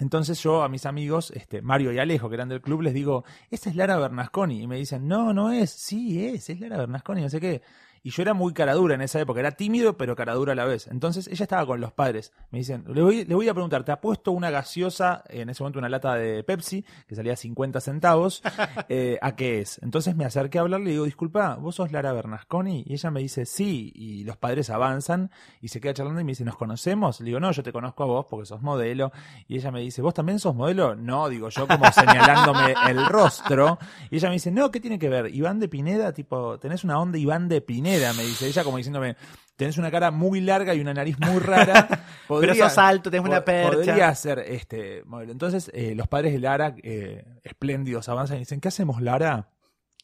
Entonces 0.00 0.40
yo 0.42 0.62
a 0.62 0.68
mis 0.68 0.86
amigos, 0.86 1.32
este, 1.32 1.62
Mario 1.62 1.92
y 1.92 1.98
Alejo, 1.98 2.28
que 2.28 2.34
eran 2.34 2.48
del 2.48 2.60
club, 2.60 2.82
les 2.82 2.94
digo, 2.94 3.24
esa 3.50 3.70
es 3.70 3.76
Lara 3.76 3.96
Bernasconi. 3.96 4.62
Y 4.62 4.66
me 4.66 4.76
dicen, 4.76 5.08
no, 5.08 5.32
no 5.32 5.50
es, 5.50 5.70
sí 5.70 6.24
es, 6.26 6.50
es 6.50 6.60
Lara 6.60 6.78
Bernasconi, 6.78 7.22
no 7.22 7.30
sé 7.30 7.40
qué. 7.40 7.62
Y 8.02 8.10
yo 8.10 8.22
era 8.22 8.34
muy 8.34 8.52
caradura 8.52 8.94
en 8.94 9.02
esa 9.02 9.20
época, 9.20 9.40
era 9.40 9.52
tímido 9.52 9.96
pero 9.96 10.16
caradura 10.16 10.52
a 10.52 10.56
la 10.56 10.64
vez. 10.64 10.86
Entonces 10.88 11.28
ella 11.28 11.42
estaba 11.42 11.66
con 11.66 11.80
los 11.80 11.92
padres. 11.92 12.32
Me 12.50 12.58
dicen, 12.58 12.84
le 12.88 13.02
voy, 13.02 13.24
le 13.24 13.34
voy 13.34 13.48
a 13.48 13.54
preguntar, 13.54 13.84
¿te 13.84 13.92
ha 13.92 14.00
puesto 14.00 14.32
una 14.32 14.50
gaseosa, 14.50 15.22
en 15.28 15.50
ese 15.50 15.62
momento 15.62 15.78
una 15.78 15.88
lata 15.88 16.14
de 16.14 16.42
Pepsi, 16.44 16.84
que 17.06 17.14
salía 17.14 17.36
50 17.36 17.80
centavos, 17.80 18.42
eh, 18.88 19.18
¿a 19.20 19.36
qué 19.36 19.60
es? 19.60 19.80
Entonces 19.82 20.16
me 20.16 20.24
acerqué 20.24 20.58
a 20.58 20.62
hablarle 20.62 20.84
y 20.84 20.86
le 20.86 20.92
digo, 20.92 21.04
disculpa, 21.04 21.56
¿vos 21.56 21.76
sos 21.76 21.92
Lara 21.92 22.12
Bernasconi? 22.12 22.84
Y 22.86 22.94
ella 22.94 23.10
me 23.10 23.20
dice, 23.20 23.46
sí, 23.46 23.92
y 23.94 24.24
los 24.24 24.36
padres 24.36 24.70
avanzan 24.70 25.30
y 25.60 25.68
se 25.68 25.80
queda 25.80 25.94
charlando 25.94 26.20
y 26.20 26.24
me 26.24 26.32
dice, 26.32 26.44
¿nos 26.44 26.56
conocemos? 26.56 27.20
Le 27.20 27.26
digo, 27.26 27.40
no, 27.40 27.50
yo 27.52 27.62
te 27.62 27.72
conozco 27.72 28.02
a 28.04 28.06
vos 28.06 28.26
porque 28.28 28.46
sos 28.46 28.62
modelo. 28.62 29.12
Y 29.46 29.56
ella 29.56 29.70
me 29.70 29.80
dice, 29.80 30.02
¿vos 30.02 30.14
también 30.14 30.38
sos 30.38 30.54
modelo? 30.54 30.94
No, 30.94 31.28
digo 31.28 31.48
yo 31.48 31.66
como 31.66 31.84
señalándome 31.92 32.74
el 32.88 33.06
rostro. 33.06 33.78
Y 34.10 34.16
ella 34.16 34.28
me 34.28 34.34
dice, 34.34 34.50
no, 34.50 34.70
¿qué 34.70 34.80
tiene 34.80 34.98
que 34.98 35.08
ver? 35.08 35.34
Iván 35.34 35.58
de 35.58 35.68
Pineda, 35.68 36.12
tipo, 36.12 36.58
tenés 36.58 36.84
una 36.84 36.98
onda 36.98 37.18
Iván 37.18 37.48
de 37.48 37.60
Pineda, 37.60 37.87
me 38.14 38.22
dice 38.24 38.46
ella 38.46 38.64
como 38.64 38.76
diciéndome, 38.76 39.16
tenés 39.56 39.76
una 39.78 39.90
cara 39.90 40.10
muy 40.10 40.40
larga 40.40 40.74
y 40.74 40.80
una 40.80 40.94
nariz 40.94 41.18
muy 41.18 41.40
rara. 41.40 41.88
Pero 42.28 42.54
sos 42.54 42.78
alto, 42.78 43.10
tenés 43.10 43.26
una 43.26 43.44
percha. 43.44 43.76
Podría 43.76 44.14
ser 44.14 44.38
este 44.40 45.02
modelo. 45.04 45.32
Entonces, 45.32 45.70
eh, 45.74 45.94
los 45.94 46.06
padres 46.06 46.32
de 46.32 46.38
Lara, 46.38 46.74
eh, 46.82 47.24
espléndidos, 47.42 48.08
avanzan 48.08 48.36
y 48.36 48.40
dicen, 48.40 48.60
¿qué 48.60 48.68
hacemos, 48.68 49.00
Lara? 49.00 49.48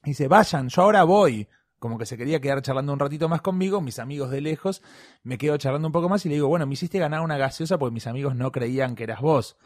Y 0.05 0.11
dice, 0.11 0.29
vayan, 0.29 0.69
yo 0.69 0.83
ahora 0.83 1.05
voy. 1.05 1.49
Como 1.79 1.99
que 1.99 2.07
se 2.07 2.17
quería 2.17 2.41
quedar 2.41 2.63
charlando 2.63 2.93
un 2.95 2.99
ratito 2.99 3.29
más 3.29 3.43
conmigo, 3.43 3.81
mis 3.83 3.99
amigos 3.99 4.31
de 4.31 4.41
lejos, 4.41 4.83
me 5.23 5.37
quedo 5.37 5.57
charlando 5.59 5.87
un 5.87 5.93
poco 5.93 6.09
más 6.09 6.25
y 6.25 6.31
le 6.31 6.37
digo, 6.37 6.49
bueno, 6.49 6.67
me 6.67 6.73
hiciste 6.73 6.99
ganar 6.99 7.21
una 7.21 7.37
gaseosa 7.37 7.79
porque 7.79 7.93
mis 7.93 8.07
amigos 8.07 8.35
no 8.35 8.51
creían 8.51 8.95
que 8.95 9.05
eras 9.05 9.21
vos. 9.21 9.59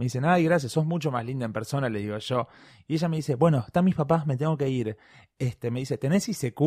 Me 0.00 0.04
dicen, 0.06 0.24
ay, 0.24 0.44
gracias, 0.44 0.72
sos 0.72 0.86
mucho 0.86 1.10
más 1.10 1.26
linda 1.26 1.44
en 1.44 1.52
persona, 1.52 1.90
le 1.90 1.98
digo 1.98 2.16
yo. 2.16 2.48
Y 2.88 2.94
ella 2.94 3.06
me 3.10 3.18
dice, 3.18 3.34
bueno, 3.34 3.62
están 3.66 3.84
mis 3.84 3.94
papás, 3.94 4.26
me 4.26 4.38
tengo 4.38 4.56
que 4.56 4.66
ir. 4.66 4.96
Este, 5.38 5.70
me 5.70 5.80
dice, 5.80 5.98
¿tenés 5.98 6.26
ICQ? 6.26 6.58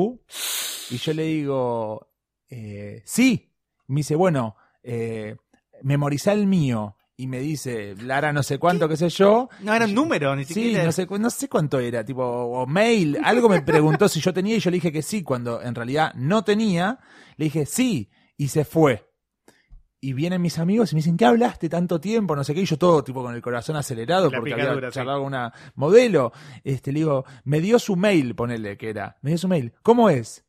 Y 0.91 0.97
yo 0.97 1.13
le 1.15 1.23
digo, 1.23 2.11
eh, 2.47 3.01
sí. 3.05 3.51
Me 3.87 4.01
dice, 4.01 4.15
bueno, 4.15 4.55
eh, 4.83 5.35
memorizá 5.81 6.31
el 6.33 6.45
mío. 6.45 6.95
Y 7.17 7.25
me 7.25 7.39
dice, 7.39 7.95
Lara, 8.03 8.31
no 8.33 8.43
sé 8.43 8.59
cuánto, 8.59 8.87
qué 8.87 8.97
sé 8.97 9.09
yo. 9.09 9.49
No 9.61 9.73
era 9.73 9.85
un 9.85 9.95
número, 9.95 10.35
ni 10.35 10.45
Sí, 10.45 10.53
siquiera. 10.53 10.83
no 10.83 10.91
sé, 10.91 11.07
no 11.07 11.29
sé 11.31 11.49
cuánto 11.49 11.79
era, 11.79 12.05
tipo, 12.05 12.23
o 12.23 12.67
mail, 12.67 13.17
algo 13.23 13.49
me 13.49 13.63
preguntó 13.63 14.07
si 14.09 14.19
yo 14.21 14.31
tenía 14.31 14.55
y 14.57 14.59
yo 14.59 14.69
le 14.69 14.77
dije 14.77 14.91
que 14.91 15.01
sí, 15.01 15.23
cuando 15.23 15.59
en 15.59 15.73
realidad 15.73 16.13
no 16.13 16.43
tenía, 16.43 16.99
le 17.37 17.45
dije 17.45 17.65
sí, 17.65 18.11
y 18.37 18.49
se 18.49 18.63
fue. 18.63 19.09
Y 20.03 20.11
vienen 20.11 20.41
mis 20.41 20.59
amigos 20.59 20.91
y 20.91 20.95
me 20.95 20.99
dicen, 20.99 21.15
¿qué 21.15 21.23
hablaste 21.23 21.69
tanto 21.69 22.01
tiempo? 22.01 22.35
No 22.35 22.43
sé 22.43 22.53
qué, 22.53 22.59
y 22.59 22.65
yo 22.65 22.77
todo 22.77 23.05
tipo 23.05 23.23
con 23.23 23.33
el 23.33 23.41
corazón 23.41 23.77
acelerado 23.77 24.29
La 24.29 24.37
porque 24.37 24.53
picadura, 24.53 24.73
había 24.73 24.91
charlado 24.91 25.19
con 25.19 25.27
una 25.27 25.53
modelo. 25.75 26.33
Este, 26.61 26.91
le 26.91 26.99
digo, 26.99 27.23
me 27.45 27.61
dio 27.61 27.79
su 27.79 27.95
mail, 27.95 28.35
ponele 28.35 28.77
que 28.77 28.89
era. 28.89 29.15
Me 29.21 29.29
dio 29.29 29.37
su 29.37 29.47
mail. 29.47 29.71
¿Cómo 29.81 30.09
es? 30.09 30.43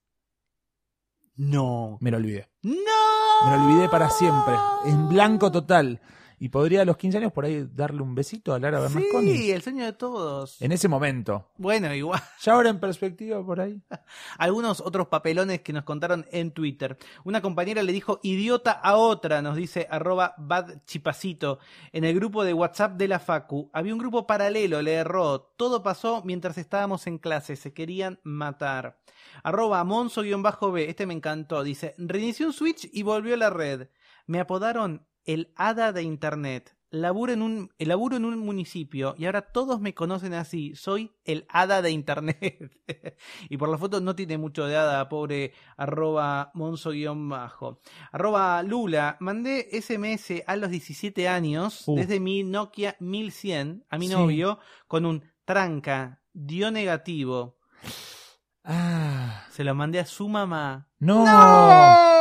No. 1.36 1.98
Me 2.00 2.10
lo 2.10 2.16
olvidé. 2.16 2.48
¡No! 2.62 3.48
Me 3.48 3.56
lo 3.56 3.64
olvidé 3.64 3.88
para 3.88 4.10
siempre. 4.10 4.54
En 4.86 5.08
blanco 5.08 5.52
total. 5.52 6.00
Y 6.44 6.50
podría 6.50 6.82
a 6.82 6.84
los 6.84 6.98
15 6.98 7.16
años 7.16 7.32
por 7.32 7.46
ahí 7.46 7.66
darle 7.72 8.02
un 8.02 8.14
besito 8.14 8.52
a 8.52 8.58
Lara 8.58 8.78
Bernasconi. 8.78 9.34
Sí, 9.34 9.50
el 9.50 9.62
sueño 9.62 9.82
de 9.86 9.94
todos. 9.94 10.60
En 10.60 10.72
ese 10.72 10.88
momento. 10.88 11.48
Bueno, 11.56 11.94
igual. 11.94 12.20
Ya 12.42 12.52
ahora 12.52 12.68
en 12.68 12.80
perspectiva 12.80 13.42
por 13.42 13.62
ahí. 13.62 13.80
Algunos 14.36 14.82
otros 14.82 15.08
papelones 15.08 15.62
que 15.62 15.72
nos 15.72 15.84
contaron 15.84 16.26
en 16.30 16.50
Twitter. 16.50 16.98
Una 17.24 17.40
compañera 17.40 17.82
le 17.82 17.94
dijo 17.94 18.20
idiota 18.22 18.72
a 18.72 18.96
otra, 18.96 19.40
nos 19.40 19.56
dice 19.56 19.88
arroba 19.90 20.34
badchipacito. 20.36 21.60
En 21.92 22.04
el 22.04 22.14
grupo 22.14 22.44
de 22.44 22.52
WhatsApp 22.52 22.98
de 22.98 23.08
la 23.08 23.20
Facu 23.20 23.70
había 23.72 23.94
un 23.94 24.00
grupo 24.00 24.26
paralelo, 24.26 24.82
le 24.82 24.92
erró. 24.92 25.54
Todo 25.56 25.82
pasó 25.82 26.20
mientras 26.26 26.58
estábamos 26.58 27.06
en 27.06 27.16
clase, 27.16 27.56
se 27.56 27.72
querían 27.72 28.20
matar. 28.22 28.98
Arroba 29.44 29.82
monzo-b, 29.82 30.90
este 30.90 31.06
me 31.06 31.14
encantó. 31.14 31.64
Dice, 31.64 31.94
reinició 31.96 32.48
un 32.48 32.52
switch 32.52 32.90
y 32.92 33.02
volvió 33.02 33.32
a 33.32 33.38
la 33.38 33.48
red. 33.48 33.88
Me 34.26 34.40
apodaron 34.40 35.06
el 35.24 35.52
hada 35.56 35.92
de 35.92 36.02
internet. 36.02 36.76
Laburo 36.90 37.32
en 37.32 37.42
un, 37.42 37.70
laburo 37.78 38.16
en 38.16 38.24
un 38.24 38.38
municipio 38.38 39.16
y 39.18 39.26
ahora 39.26 39.42
todos 39.42 39.80
me 39.80 39.94
conocen 39.94 40.32
así. 40.32 40.76
Soy 40.76 41.10
el 41.24 41.44
hada 41.48 41.82
de 41.82 41.90
internet. 41.90 42.70
y 43.50 43.56
por 43.56 43.68
la 43.68 43.78
foto 43.78 44.00
no 44.00 44.14
tiene 44.14 44.38
mucho 44.38 44.64
de 44.66 44.76
hada, 44.76 45.08
pobre 45.08 45.52
arroba 45.76 46.52
monzo-bajo. 46.54 47.80
Arroba 48.12 48.62
Lula, 48.62 49.16
mandé 49.18 49.68
SMS 49.72 50.44
a 50.46 50.54
los 50.54 50.70
17 50.70 51.26
años 51.26 51.82
Uh. 51.88 51.96
desde 51.96 52.20
mi 52.20 52.44
Nokia 52.44 52.94
1100 53.00 53.84
a 53.90 53.98
mi 53.98 54.06
Sí. 54.06 54.12
novio 54.14 54.60
con 54.86 55.04
un 55.04 55.24
tranca, 55.44 56.22
dio 56.32 56.70
negativo. 56.70 57.58
Ah. 58.62 59.46
Se 59.50 59.64
lo 59.64 59.74
mandé 59.74 59.98
a 59.98 60.06
su 60.06 60.28
mamá. 60.28 60.88
No. 61.00 61.24
¡No! 61.24 62.13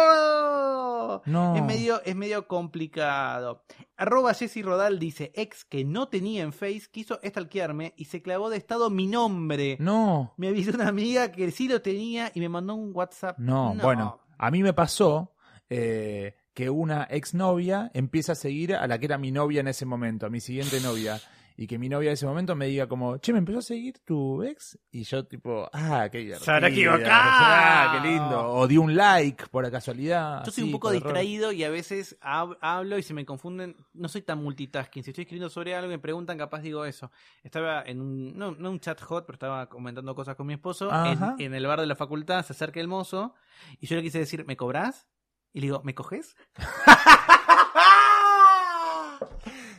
No. 1.25 1.56
Es 1.56 1.63
medio, 1.63 2.01
es 2.03 2.15
medio 2.15 2.48
complicado. 2.48 3.63
Arroba 3.98 4.34
Jessy 4.34 4.62
Rodal 4.62 5.00
dice, 5.00 5.32
ex 5.36 5.65
que 5.65 5.86
no 5.86 6.08
tenía 6.08 6.44
en 6.44 6.53
Face, 6.53 6.84
quiso 6.92 7.20
stalkearme 7.24 7.94
y 7.98 8.06
se 8.06 8.22
clavó 8.22 8.50
de 8.50 8.58
estado 8.58 8.89
mi 8.89 9.08
nombre. 9.08 9.77
No. 9.80 10.34
Me 10.38 10.50
avisó 10.50 10.72
una 10.72 10.88
amiga 10.88 11.32
que 11.32 11.51
sí 11.51 11.68
lo 11.68 11.82
tenía 11.82 12.32
y 12.34 12.39
me 12.39 12.50
mandó 12.50 12.75
un 12.75 12.92
WhatsApp. 12.94 13.38
No, 13.39 13.75
bueno, 13.82 14.20
a 14.38 14.51
mí 14.51 14.63
me 14.63 14.74
pasó 14.74 15.34
eh, 15.70 16.36
que 16.53 16.70
una 16.70 17.03
exnovia 17.03 17.89
empieza 17.94 18.34
a 18.34 18.36
seguir 18.36 18.75
a 18.75 18.86
la 18.88 19.00
que 19.00 19.06
era 19.06 19.18
mi 19.18 19.32
novia 19.32 19.62
en 19.62 19.68
ese 19.68 19.86
momento, 19.86 20.25
a 20.25 20.30
mi 20.30 20.39
siguiente 20.39 20.80
novia. 20.82 21.20
Y 21.55 21.67
que 21.67 21.77
mi 21.77 21.88
novia 21.88 22.07
en 22.10 22.13
ese 22.13 22.25
momento 22.25 22.55
me 22.55 22.65
diga 22.65 22.88
como, 22.88 23.17
che, 23.17 23.31
¿me 23.31 23.39
empezó 23.39 23.60
a 23.60 23.62
seguir 23.62 24.00
tu 24.03 24.41
ex? 24.43 24.79
Y 24.91 25.03
yo 25.03 25.25
tipo, 25.25 25.69
ah, 25.72 26.07
qué 26.12 26.17
divertido. 26.19 26.45
Se 26.45 26.51
habrá 26.51 26.67
equivocado. 26.69 27.05
Ah, 27.12 28.00
qué 28.01 28.07
lindo. 28.10 28.48
O 28.53 28.67
di 28.67 28.77
un 28.77 28.95
like 28.95 29.45
por 29.48 29.69
casualidad. 29.69 30.39
Yo 30.45 30.51
soy 30.51 30.63
así, 30.63 30.63
un 30.63 30.72
poco 30.72 30.89
error. 30.89 31.03
distraído 31.03 31.51
y 31.51 31.63
a 31.63 31.69
veces 31.69 32.17
hab- 32.22 32.57
hablo 32.60 32.98
y 32.98 33.03
se 33.03 33.13
me 33.13 33.24
confunden. 33.25 33.75
No 33.93 34.07
soy 34.07 34.24
tan 34.24 34.43
multitasking. 34.43 35.03
Si 35.03 35.12
estoy 35.12 35.24
escribiendo 35.24 35.50
sobre 35.50 35.75
algo 35.75 35.88
y 35.91 35.95
me 35.95 36.00
preguntan, 36.00 36.38
capaz 36.38 36.62
digo 36.62 36.86
eso. 36.86 37.12
Estaba 37.43 37.83
en 37.86 38.01
un, 38.01 38.38
no, 38.38 38.51
no 38.51 38.72
un 38.72 38.79
chat 38.79 39.00
hot, 39.01 39.25
pero 39.27 39.36
estaba 39.36 39.69
comentando 39.69 40.15
cosas 40.15 40.36
con 40.36 40.48
mi 40.48 40.53
esposo. 40.53 40.89
En, 41.05 41.19
en 41.39 41.53
el 41.53 41.67
bar 41.67 41.79
de 41.79 41.86
la 41.86 41.95
facultad 41.95 42.43
se 42.45 42.53
acerca 42.53 42.79
el 42.79 42.88
mozo 42.88 43.36
y 43.79 43.86
yo 43.86 43.95
le 43.95 44.01
quise 44.01 44.17
decir, 44.19 44.43
¿me 44.48 44.57
cobras? 44.57 45.07
Y 45.53 45.60
le 45.60 45.67
digo, 45.67 45.81
¿me 45.83 45.93
coges? 45.93 46.36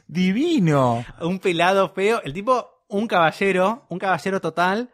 Divino. 0.06 1.04
un 1.20 1.38
pelado 1.38 1.90
feo. 1.90 2.20
El 2.22 2.32
tipo, 2.32 2.84
un 2.88 3.06
caballero, 3.06 3.86
un 3.88 3.98
caballero 3.98 4.40
total. 4.40 4.90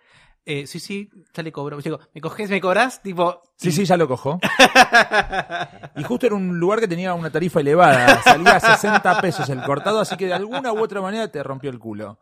Eh, 0.47 0.67
sí, 0.67 0.81
sí, 0.81 1.11
ya 1.35 1.43
le 1.43 1.53
cobro. 1.53 1.79
Digo, 1.79 2.01
¿me 2.15 2.21
coges? 2.21 2.51
¿Me 2.51 2.61
cobras? 2.61 3.03
Tipo, 3.03 3.43
Sí, 3.57 3.71
sí, 3.71 3.85
ya 3.85 3.97
lo 3.97 4.09
cojo. 4.09 4.41
Y 5.97 6.03
justo 6.03 6.27
era 6.27 6.35
un 6.35 6.59
lugar 6.59 6.81
que 6.81 6.89
tenía 6.89 7.13
una 7.15 7.31
tarifa 7.31 7.61
elevada. 7.61 8.23
Salía 8.23 8.57
a 8.57 8.61
60 8.61 9.21
pesos 9.21 9.49
el 9.51 9.63
cortado, 9.63 10.01
así 10.01 10.17
que 10.17 10.27
de 10.27 10.33
alguna 10.35 10.73
u 10.73 10.83
otra 10.83 11.01
manera 11.03 11.29
te 11.31 11.43
rompió 11.43 11.71
el 11.71 11.79
culo. 11.79 12.19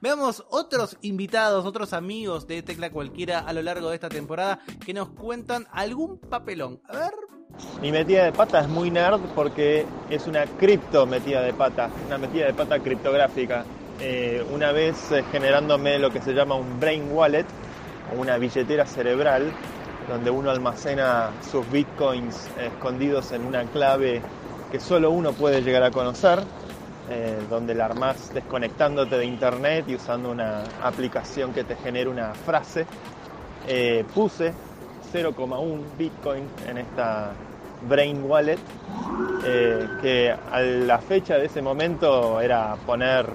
Veamos 0.00 0.44
otros 0.50 0.96
invitados, 1.02 1.64
otros 1.64 1.92
amigos 1.92 2.46
de 2.46 2.62
Tecla 2.62 2.90
Cualquiera 2.90 3.38
a 3.38 3.52
lo 3.52 3.62
largo 3.62 3.88
de 3.88 3.94
esta 3.94 4.08
temporada 4.08 4.60
que 4.84 4.92
nos 4.92 5.10
cuentan 5.10 5.66
algún 5.70 6.18
papelón. 6.18 6.82
A 6.88 6.96
ver. 6.98 7.12
Mi 7.80 7.92
metida 7.92 8.24
de 8.24 8.32
pata 8.32 8.60
es 8.60 8.68
muy 8.68 8.90
nerd 8.90 9.20
porque 9.34 9.86
es 10.10 10.26
una 10.26 10.44
cripto 10.44 11.06
metida 11.06 11.40
de 11.40 11.54
pata, 11.54 11.88
una 12.06 12.18
metida 12.18 12.44
de 12.44 12.52
pata 12.52 12.78
criptográfica. 12.78 13.64
Eh, 14.00 14.44
una 14.52 14.70
vez 14.72 15.10
eh, 15.12 15.24
generándome 15.32 15.98
lo 15.98 16.10
que 16.10 16.20
se 16.20 16.34
llama 16.34 16.56
un 16.56 16.78
brain 16.78 17.08
wallet, 17.10 17.46
o 18.12 18.20
una 18.20 18.36
billetera 18.36 18.84
cerebral, 18.84 19.50
donde 20.08 20.30
uno 20.30 20.50
almacena 20.50 21.30
sus 21.50 21.70
bitcoins 21.70 22.50
eh, 22.58 22.66
escondidos 22.66 23.32
en 23.32 23.46
una 23.46 23.64
clave 23.64 24.20
que 24.70 24.78
solo 24.78 25.10
uno 25.10 25.32
puede 25.32 25.62
llegar 25.62 25.82
a 25.82 25.90
conocer, 25.90 26.40
eh, 27.08 27.38
donde 27.48 27.74
la 27.74 27.86
armás 27.86 28.32
desconectándote 28.34 29.16
de 29.16 29.24
internet 29.24 29.86
y 29.88 29.94
usando 29.94 30.30
una 30.30 30.64
aplicación 30.82 31.54
que 31.54 31.64
te 31.64 31.76
genera 31.76 32.10
una 32.10 32.34
frase. 32.34 32.86
Puse 34.14 34.52
0,1 35.12 35.80
Bitcoin 35.98 36.44
en 36.68 36.78
esta 36.78 37.32
Brain 37.88 38.24
Wallet, 38.24 38.58
eh, 39.44 39.88
que 40.00 40.30
a 40.30 40.60
la 40.60 40.98
fecha 40.98 41.38
de 41.38 41.46
ese 41.46 41.62
momento 41.62 42.40
era 42.40 42.76
poner 42.86 43.26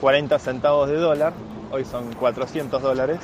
40 0.00 0.38
centavos 0.38 0.88
de 0.88 0.96
dólar, 0.96 1.32
hoy 1.70 1.84
son 1.84 2.12
400 2.14 2.80
dólares, 2.80 3.18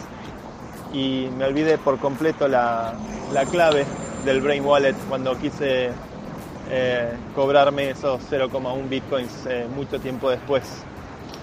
y 0.92 1.28
me 1.36 1.44
olvidé 1.44 1.78
por 1.78 1.98
completo 1.98 2.48
la, 2.48 2.94
la 3.32 3.44
clave 3.44 3.84
del 4.24 4.40
Brain 4.40 4.64
Wallet 4.64 4.94
cuando 5.08 5.38
quise 5.38 5.90
eh, 6.68 7.12
cobrarme 7.34 7.90
esos 7.90 8.20
0,1 8.30 8.88
Bitcoins 8.88 9.46
eh, 9.46 9.66
mucho 9.74 10.00
tiempo 10.00 10.30
después. 10.30 10.64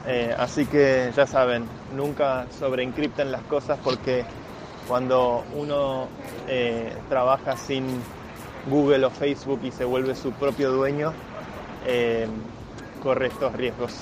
Eh, 0.06 0.36
así 0.38 0.66
que 0.66 1.12
ya 1.16 1.26
saben, 1.26 1.66
nunca 1.96 2.46
sobreencripten 2.60 3.32
las 3.32 3.42
cosas 3.44 3.80
porque 3.82 4.26
cuando 4.88 5.44
uno 5.56 6.08
eh, 6.48 6.94
trabaja 7.10 7.58
sin 7.58 7.86
Google 8.68 9.06
o 9.06 9.10
Facebook 9.10 9.60
y 9.64 9.72
se 9.72 9.86
vuelve 9.86 10.16
su 10.16 10.32
propio 10.32 10.72
dueño, 10.72 11.14
eh, 11.86 12.28
corre 13.02 13.28
estos 13.28 13.54
riesgos. 13.54 13.94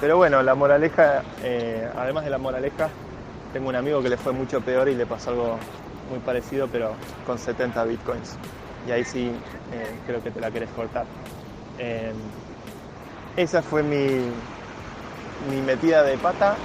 Pero 0.00 0.16
bueno, 0.16 0.42
la 0.42 0.54
moraleja, 0.54 1.22
eh, 1.42 1.88
además 1.96 2.24
de 2.24 2.30
la 2.30 2.38
moraleja, 2.38 2.88
tengo 3.52 3.68
un 3.68 3.76
amigo 3.76 4.02
que 4.02 4.08
le 4.08 4.16
fue 4.16 4.32
mucho 4.32 4.60
peor 4.60 4.88
y 4.88 4.94
le 4.94 5.06
pasó 5.06 5.30
algo 5.30 5.58
muy 6.10 6.20
parecido, 6.20 6.68
pero 6.68 6.92
con 7.26 7.38
70 7.38 7.84
bitcoins. 7.84 8.36
Y 8.86 8.92
ahí 8.92 9.04
sí 9.04 9.32
creo 10.06 10.22
que 10.22 10.30
te 10.30 10.40
la 10.40 10.50
querés 10.50 10.70
cortar. 10.70 11.04
Esa 13.36 13.62
fue 13.62 13.82
mi, 13.82 14.30
mi 15.50 15.60
metida 15.64 16.02
de 16.02 16.16
pata 16.18 16.56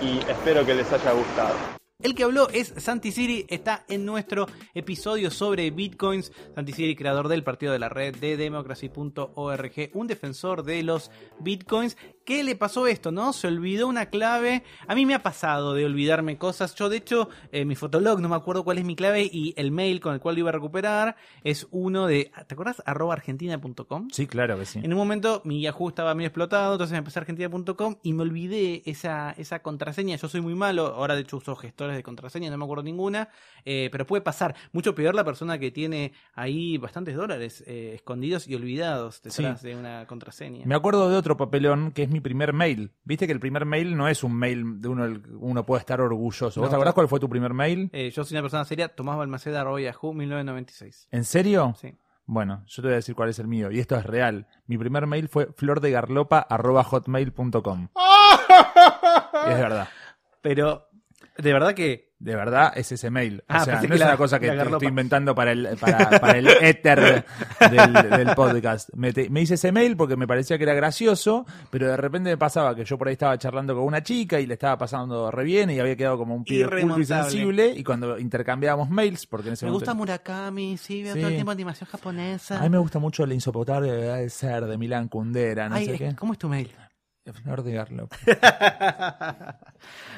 y 0.00 0.18
espero 0.30 0.64
que 0.64 0.74
les 0.74 0.92
haya 0.92 1.12
gustado. 1.12 1.73
El 2.04 2.14
que 2.14 2.24
habló 2.24 2.50
es 2.50 2.74
Santi 2.76 3.12
Siri, 3.12 3.46
está 3.48 3.86
en 3.88 4.04
nuestro 4.04 4.46
episodio 4.74 5.30
sobre 5.30 5.70
bitcoins. 5.70 6.32
Santi 6.54 6.74
Siri, 6.74 6.94
creador 6.96 7.28
del 7.28 7.42
partido 7.42 7.72
de 7.72 7.78
la 7.78 7.88
red 7.88 8.14
de 8.16 8.36
democracy.org, 8.36 9.90
un 9.94 10.06
defensor 10.06 10.64
de 10.64 10.82
los 10.82 11.10
bitcoins. 11.40 11.96
¿Qué 12.26 12.44
le 12.44 12.56
pasó 12.56 12.86
esto, 12.86 13.10
no? 13.10 13.32
Se 13.32 13.46
olvidó 13.46 13.86
una 13.86 14.06
clave. 14.06 14.64
A 14.86 14.94
mí 14.94 15.06
me 15.06 15.14
ha 15.14 15.22
pasado 15.22 15.72
de 15.72 15.86
olvidarme 15.86 16.36
cosas. 16.36 16.74
Yo, 16.74 16.90
de 16.90 16.98
hecho, 16.98 17.30
eh, 17.52 17.64
mi 17.64 17.74
fotolog, 17.74 18.20
no 18.20 18.28
me 18.28 18.36
acuerdo 18.36 18.64
cuál 18.64 18.76
es 18.76 18.84
mi 18.84 18.96
clave 18.96 19.22
y 19.30 19.54
el 19.56 19.70
mail 19.70 20.00
con 20.00 20.12
el 20.12 20.20
cual 20.20 20.34
lo 20.34 20.40
iba 20.40 20.50
a 20.50 20.52
recuperar 20.52 21.16
es 21.42 21.66
uno 21.70 22.06
de, 22.06 22.30
¿te 22.46 22.52
acuerdas? 22.54 22.82
arroba 22.84 23.14
argentina.com. 23.14 24.08
Sí, 24.10 24.26
claro 24.26 24.58
que 24.58 24.66
sí. 24.66 24.80
En 24.82 24.92
un 24.92 24.98
momento 24.98 25.40
mi 25.44 25.62
Yahoo 25.62 25.88
estaba 25.88 26.14
medio 26.14 26.28
explotado, 26.28 26.74
entonces 26.74 26.92
me 26.92 26.98
empecé 26.98 27.18
a 27.18 27.22
argentina.com 27.22 27.96
y 28.02 28.12
me 28.12 28.22
olvidé 28.22 28.82
esa, 28.84 29.32
esa 29.38 29.60
contraseña. 29.60 30.16
Yo 30.16 30.28
soy 30.28 30.42
muy 30.42 30.54
malo, 30.54 30.86
ahora 30.86 31.14
de 31.14 31.22
hecho 31.22 31.38
uso 31.38 31.56
gestores 31.56 31.93
de 31.96 32.02
contraseña, 32.02 32.50
no 32.50 32.58
me 32.58 32.64
acuerdo 32.64 32.82
ninguna, 32.82 33.28
eh, 33.64 33.88
pero 33.90 34.06
puede 34.06 34.22
pasar. 34.22 34.54
Mucho 34.72 34.94
peor 34.94 35.14
la 35.14 35.24
persona 35.24 35.58
que 35.58 35.70
tiene 35.70 36.12
ahí 36.34 36.76
bastantes 36.78 37.14
dólares 37.16 37.62
eh, 37.66 37.92
escondidos 37.94 38.46
y 38.48 38.54
olvidados 38.54 39.22
detrás 39.22 39.62
de 39.62 39.76
una 39.76 40.06
contraseña. 40.06 40.64
Me 40.66 40.74
acuerdo 40.74 41.08
de 41.10 41.16
otro 41.16 41.36
papelón 41.36 41.92
que 41.92 42.02
es 42.04 42.10
mi 42.10 42.20
primer 42.20 42.52
mail. 42.52 42.90
Viste 43.04 43.26
que 43.26 43.32
el 43.32 43.40
primer 43.40 43.64
mail 43.64 43.96
no 43.96 44.08
es 44.08 44.22
un 44.24 44.34
mail 44.34 44.80
de 44.80 44.88
uno 44.88 45.04
el 45.04 45.22
que 45.22 45.30
uno 45.30 45.64
puede 45.64 45.80
estar 45.80 46.00
orgulloso. 46.00 46.60
¿Vos 46.60 46.66
No, 46.66 46.68
te 46.68 46.74
acordás 46.74 46.94
cuál 46.94 47.08
fue 47.08 47.20
tu 47.20 47.28
primer 47.28 47.54
mail? 47.54 47.88
Eh, 47.92 48.10
yo 48.10 48.24
soy 48.24 48.34
una 48.36 48.42
persona 48.42 48.64
seria, 48.64 48.88
Tomás 48.88 49.16
Balmaceda, 49.16 49.60
arroba 49.60 49.80
Yahoo, 49.80 50.12
1996. 50.12 51.08
¿En 51.10 51.24
serio? 51.24 51.74
Sí. 51.80 51.94
Bueno, 52.26 52.64
yo 52.66 52.82
te 52.82 52.88
voy 52.88 52.94
a 52.94 52.96
decir 52.96 53.14
cuál 53.14 53.28
es 53.28 53.38
el 53.38 53.46
mío. 53.48 53.70
Y 53.70 53.80
esto 53.80 53.96
es 53.96 54.04
real. 54.04 54.46
Mi 54.66 54.78
primer 54.78 55.06
mail 55.06 55.28
fue 55.28 55.48
flordegarlopa.hotmail.com. 55.54 57.88
es 59.46 59.58
verdad. 59.58 59.88
Pero, 60.40 60.88
de 61.36 61.52
verdad 61.52 61.74
que 61.74 62.12
De 62.24 62.34
verdad, 62.34 62.72
es 62.74 62.90
ese 62.90 63.10
mail. 63.10 63.40
O 63.42 63.44
Ah, 63.48 63.64
sea, 63.64 63.74
pensé 63.74 63.88
no 63.88 63.94
es 63.94 64.00
la- 64.00 64.06
una 64.06 64.16
cosa 64.16 64.40
que 64.40 64.48
te 64.50 64.56
estoy 64.62 64.88
inventando 64.88 65.34
para 65.34 65.52
el, 65.52 65.76
para, 65.78 66.08
para 66.18 66.38
el 66.38 66.48
éter 66.48 67.22
del, 67.70 67.92
del 67.92 68.34
podcast. 68.34 68.88
Me, 68.94 69.12
te- 69.12 69.28
me 69.28 69.42
hice 69.42 69.54
ese 69.54 69.72
mail 69.72 69.94
porque 69.94 70.16
me 70.16 70.26
parecía 70.26 70.56
que 70.56 70.64
era 70.64 70.72
gracioso, 70.72 71.44
pero 71.70 71.86
de 71.88 71.96
repente 71.98 72.30
me 72.30 72.38
pasaba 72.38 72.74
que 72.74 72.84
yo 72.86 72.96
por 72.96 73.08
ahí 73.08 73.12
estaba 73.12 73.36
charlando 73.36 73.74
con 73.74 73.84
una 73.84 74.02
chica 74.02 74.40
y 74.40 74.46
le 74.46 74.54
estaba 74.54 74.78
pasando 74.78 75.30
re 75.30 75.44
bien 75.44 75.68
y 75.70 75.78
había 75.80 75.96
quedado 75.96 76.16
como 76.16 76.34
un 76.34 76.44
pibe 76.44 76.80
culto 76.80 77.00
y 77.00 77.04
sensible. 77.04 77.74
Y 77.76 77.84
cuando 77.84 78.18
intercambiábamos 78.18 78.88
mails, 78.88 79.26
porque 79.26 79.48
en 79.48 79.52
ese 79.54 79.66
Me 79.66 79.72
momento... 79.72 79.84
gusta 79.90 79.94
Murakami, 79.98 80.78
sí, 80.78 81.02
veo 81.02 81.12
Sí. 81.14 81.18
todo 81.20 81.28
el 81.28 81.34
tiempo 81.34 81.50
animación 81.52 81.90
japonesa. 81.90 82.58
A 82.58 82.62
mí 82.62 82.70
me 82.70 82.78
gusta 82.78 82.98
mucho 82.98 83.26
la 83.26 83.34
insoportable 83.34 83.92
de 83.92 84.30
ser 84.30 84.64
de 84.64 84.78
Milán 84.78 85.08
Kundera, 85.08 85.68
no 85.68 85.74
Ay, 85.74 85.86
sé 85.86 85.98
qué. 85.98 86.14
¿Cómo 86.16 86.32
es 86.32 86.38
tu 86.38 86.48
mail? 86.48 86.70
Flor 87.32 87.62
de 87.62 87.72
Garlo. 87.72 88.08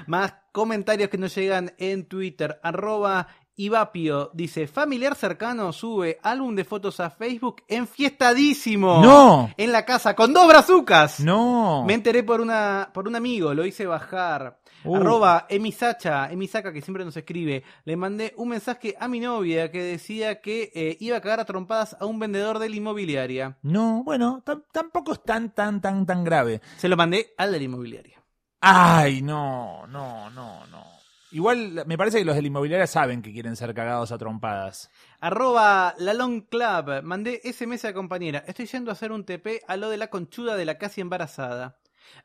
Más 0.07 0.35
comentarios 0.53 1.09
que 1.09 1.19
nos 1.19 1.35
llegan 1.35 1.73
en 1.79 2.07
Twitter. 2.07 2.59
Arroba 2.63 3.29
Ibapio 3.59 4.31
dice, 4.35 4.67
familiar 4.67 5.15
cercano 5.15 5.73
sube 5.73 6.19
álbum 6.23 6.55
de 6.55 6.65
fotos 6.65 7.01
a 7.01 7.09
Facebook 7.11 7.63
enfiestadísimo. 7.69 9.01
¡No! 9.03 9.51
En 9.57 9.73
la 9.73 9.87
casa 9.87 10.15
con 10.15 10.33
dos 10.35 10.47
brazucas. 10.47 11.21
No. 11.21 11.85
Me 11.87 11.95
enteré 11.95 12.23
por 12.23 12.41
una 12.41 12.91
por 12.93 13.09
un 13.09 13.17
amigo, 13.17 13.55
lo 13.55 13.65
hice 13.65 13.87
bajar. 13.87 14.59
Uh. 14.87 14.97
Arroba 14.97 15.47
Emisacha, 15.49 16.31
Emisaka 16.31 16.73
que 16.73 16.81
siempre 16.83 17.05
nos 17.05 17.17
escribe. 17.17 17.63
Le 17.85 17.97
mandé 17.97 18.33
un 18.37 18.49
mensaje 18.51 18.95
a 18.99 19.09
mi 19.09 19.21
novia 19.21 19.71
que 19.71 19.83
decía 19.83 20.41
que 20.41 20.71
eh, 20.75 20.97
iba 21.01 21.17
a 21.17 21.21
cagar 21.21 21.41
a 21.41 21.45
trompadas 21.45 21.97
a 22.01 22.07
un 22.07 22.19
vendedor 22.19 22.59
de 22.59 22.69
la 22.69 22.77
inmobiliaria. 22.77 23.57
No, 23.63 24.03
bueno, 24.05 24.43
tam- 24.45 24.65
tampoco 24.73 25.13
es 25.13 25.23
tan, 25.23 25.51
tan, 25.55 25.81
tan, 25.81 26.07
tan 26.07 26.25
grave. 26.25 26.61
Se 26.77 26.89
lo 26.89 26.97
mandé 26.97 27.35
al 27.37 27.53
de 27.53 27.59
la 27.59 27.65
inmobiliaria. 27.65 28.23
Ay, 28.61 29.23
no, 29.23 29.87
no, 29.87 30.31
no, 30.31 30.67
no. 30.67 30.85
Igual 31.33 31.83
me 31.87 31.99
parece 31.99 32.19
que 32.19 32.25
los 32.25 32.35
de 32.37 32.41
la 32.43 32.49
inmobiliaria 32.49 32.87
saben 32.87 33.21
que 33.21 33.33
quieren 33.33 33.57
ser 33.57 33.75
cagados 33.75 34.13
a 34.13 34.17
trompadas. 34.19 34.91
Arroba 35.21 35.95
la 35.99 36.15
Long 36.15 36.43
Club. 36.43 37.03
Mandé 37.03 37.41
SMS 37.45 37.85
a 37.85 37.93
compañera. 37.93 38.45
Estoy 38.47 38.67
yendo 38.67 38.91
a 38.91 38.95
hacer 38.95 39.13
un 39.13 39.25
TP 39.25 39.61
a 39.67 39.77
lo 39.77 39.91
de 39.91 39.97
la 39.97 40.09
conchuda 40.09 40.57
de 40.57 40.65
la 40.65 40.79
casi 40.79 41.01
embarazada. 41.01 41.77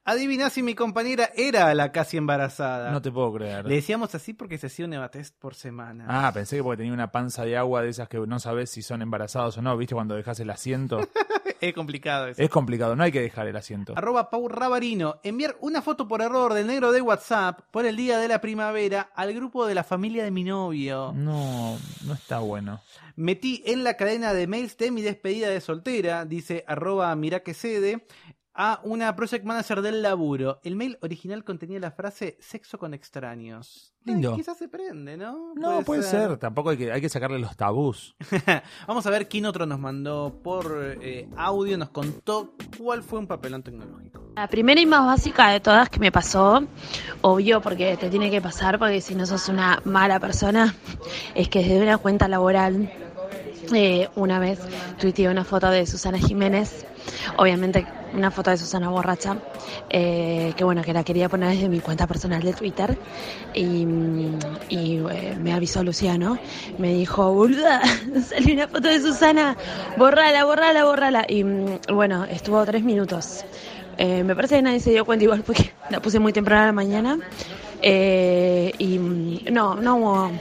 Adivina 0.04 0.50
si 0.50 0.64
mi 0.64 0.74
compañera 0.74 1.30
era 1.36 1.74
la 1.76 1.92
casi 1.92 2.18
embarazada. 2.18 2.92
No 2.92 3.02
te 3.02 3.12
puedo 3.12 3.34
creer. 3.34 3.66
Le 3.66 3.76
decíamos 3.76 4.14
así 4.16 4.34
porque 4.34 4.58
se 4.58 4.68
hacía 4.68 4.86
un 4.86 4.94
Evatest 4.94 5.38
por 5.38 5.54
semana. 5.56 6.06
Ah, 6.08 6.32
pensé 6.34 6.58
que 6.58 6.64
porque 6.64 6.78
tenía 6.78 6.94
una 6.94 7.12
panza 7.12 7.46
de 7.46 7.56
agua 7.58 7.82
de 7.82 7.90
esas 7.90 8.10
que 8.10 8.18
no 8.18 8.40
sabes 8.40 8.70
si 8.70 8.82
son 8.82 9.02
embarazados 9.02 9.58
o 9.58 9.62
no, 9.62 9.78
¿viste? 9.78 9.94
Cuando 9.94 10.16
dejas 10.16 10.40
el 10.40 10.50
asiento. 10.50 11.00
Es 11.62 11.76
complicado 11.76 12.28
eso. 12.28 12.42
es 12.42 12.50
complicado, 12.50 12.96
no 12.96 13.04
hay 13.04 13.12
que 13.12 13.22
dejar 13.22 13.46
el 13.46 13.56
asiento. 13.56 13.94
Arroba 13.96 14.32
Pau 14.32 14.48
Rabarino. 14.48 15.20
Enviar 15.22 15.58
una 15.60 15.84
foto 15.84 16.08
por 16.08 16.24
error 16.24 16.56
del 16.56 16.66
negro 16.66 16.92
de 16.92 17.02
WhatsApp 17.02 17.62
por 17.70 17.86
el 17.86 17.96
día 17.96 18.18
de 18.18 18.28
la 18.28 18.42
primavera 18.42 19.12
al 19.14 19.32
grupo 19.36 19.68
de 19.68 19.76
la 19.76 19.84
familia 19.84 20.24
de 20.24 20.32
mi 20.32 20.44
novio. 20.44 21.14
No, 21.16 21.78
no 22.04 22.14
está 22.16 22.40
bueno. 22.40 22.82
Metí 23.16 23.62
en 23.68 23.84
la 23.84 23.96
cadena 23.96 24.34
de 24.34 24.48
mails 24.48 24.76
de 24.78 24.90
mi 24.90 25.04
despedida 25.04 25.50
de 25.50 25.62
soltera, 25.62 26.26
dice 26.26 26.64
arroba 26.68 27.16
mira 27.16 27.42
que 27.42 27.54
cede, 27.54 28.08
a 28.54 28.82
una 28.84 29.16
project 29.16 29.46
manager 29.46 29.82
del 29.82 30.02
laburo. 30.02 30.60
El 30.64 30.76
mail 30.76 30.98
original 31.02 31.44
contenía 31.44 31.80
la 31.80 31.92
frase 31.92 32.38
sexo 32.40 32.78
con 32.78 32.94
extraños. 32.94 33.94
Ay, 34.06 34.14
Lindo. 34.14 34.36
quizás 34.36 34.58
se 34.58 34.68
prende, 34.68 35.16
¿no? 35.16 35.54
No, 35.56 35.84
puede 35.84 36.04
ser. 36.04 36.38
Tampoco 36.38 36.72
hay 36.72 36.78
que, 36.78 36.92
hay 36.92 37.02
que 37.02 37.10
sacarle 37.10 37.40
los 37.40 37.56
tabús. 37.56 38.16
Vamos 38.88 39.06
a 39.06 39.10
ver 39.10 39.30
quién 39.30 39.46
otro 39.46 39.66
nos 39.66 39.80
mandó 39.80 40.40
por 40.44 40.98
eh, 41.02 41.30
audio, 41.38 41.78
nos 41.78 41.90
contó 41.90 42.54
cuál 42.78 43.04
fue 43.04 43.20
un 43.20 43.28
papelón 43.28 43.64
tecnológico. 43.64 44.22
La 44.36 44.48
primera 44.48 44.82
y 44.82 44.86
más 44.86 45.06
básica 45.06 45.50
de 45.50 45.60
todas 45.60 45.90
que 45.90 46.00
me 46.00 46.12
pasó, 46.12 46.64
obvio 47.22 47.62
porque 47.62 47.96
te 47.98 48.10
tiene 48.10 48.32
que 48.32 48.42
pasar, 48.42 48.80
porque 48.80 49.02
si 49.02 49.14
no 49.16 49.26
sos 49.26 49.50
una 49.50 49.82
mala 49.86 50.20
persona, 50.20 50.74
es 51.36 51.48
que 51.50 51.60
desde 51.60 51.82
una 51.82 51.98
cuenta 51.98 52.28
laboral, 52.28 52.92
eh, 53.74 54.10
una 54.16 54.40
vez 54.40 54.60
tuiteé 55.00 55.30
una 55.30 55.44
foto 55.44 55.70
de 55.70 55.86
Susana 55.86 56.18
Jiménez, 56.18 56.86
obviamente 57.38 57.86
una 58.14 58.32
foto 58.32 58.50
de 58.52 58.58
Susana 58.58 58.90
borracha, 58.90 59.38
eh, 59.90 60.54
que 60.56 60.64
bueno, 60.64 60.82
que 60.84 60.94
la 60.94 61.04
quería 61.04 61.30
poner 61.30 61.52
desde 61.52 61.70
mi 61.70 61.80
cuenta 61.80 62.08
personal 62.08 62.42
de 62.42 62.54
Twitter, 62.54 62.98
y, 63.54 63.86
y, 64.70 65.02
eh, 65.12 65.38
me 65.40 65.54
avisó 65.54 65.84
Luciano, 65.84 66.38
me 66.78 66.94
dijo, 66.94 67.32
boluda, 67.34 67.82
salió 68.30 68.54
una 68.54 68.68
foto 68.68 68.88
de 68.88 69.00
Susana, 69.00 69.58
borrala, 69.98 70.46
borrala, 70.46 70.86
borrala, 70.86 71.26
y 71.28 71.44
mm, 71.44 71.80
bueno, 71.94 72.26
estuvo 72.26 72.64
tres 72.66 72.84
minutos. 72.84 73.46
Eh, 73.98 74.24
me 74.24 74.36
parece 74.36 74.56
que 74.56 74.62
nadie 74.62 74.80
se 74.80 74.90
dio 74.92 75.06
cuenta 75.06 75.24
igual 75.24 75.44
porque 75.44 75.74
la 75.90 76.02
puse 76.02 76.20
muy 76.20 76.34
temprano 76.34 76.64
a 76.64 76.66
la 76.68 76.72
mañana. 76.72 77.20
Eh, 77.82 78.74
y 78.78 78.98
mm, 78.98 79.40
no, 79.52 79.76
no 79.76 79.98
hubo, 79.98 80.32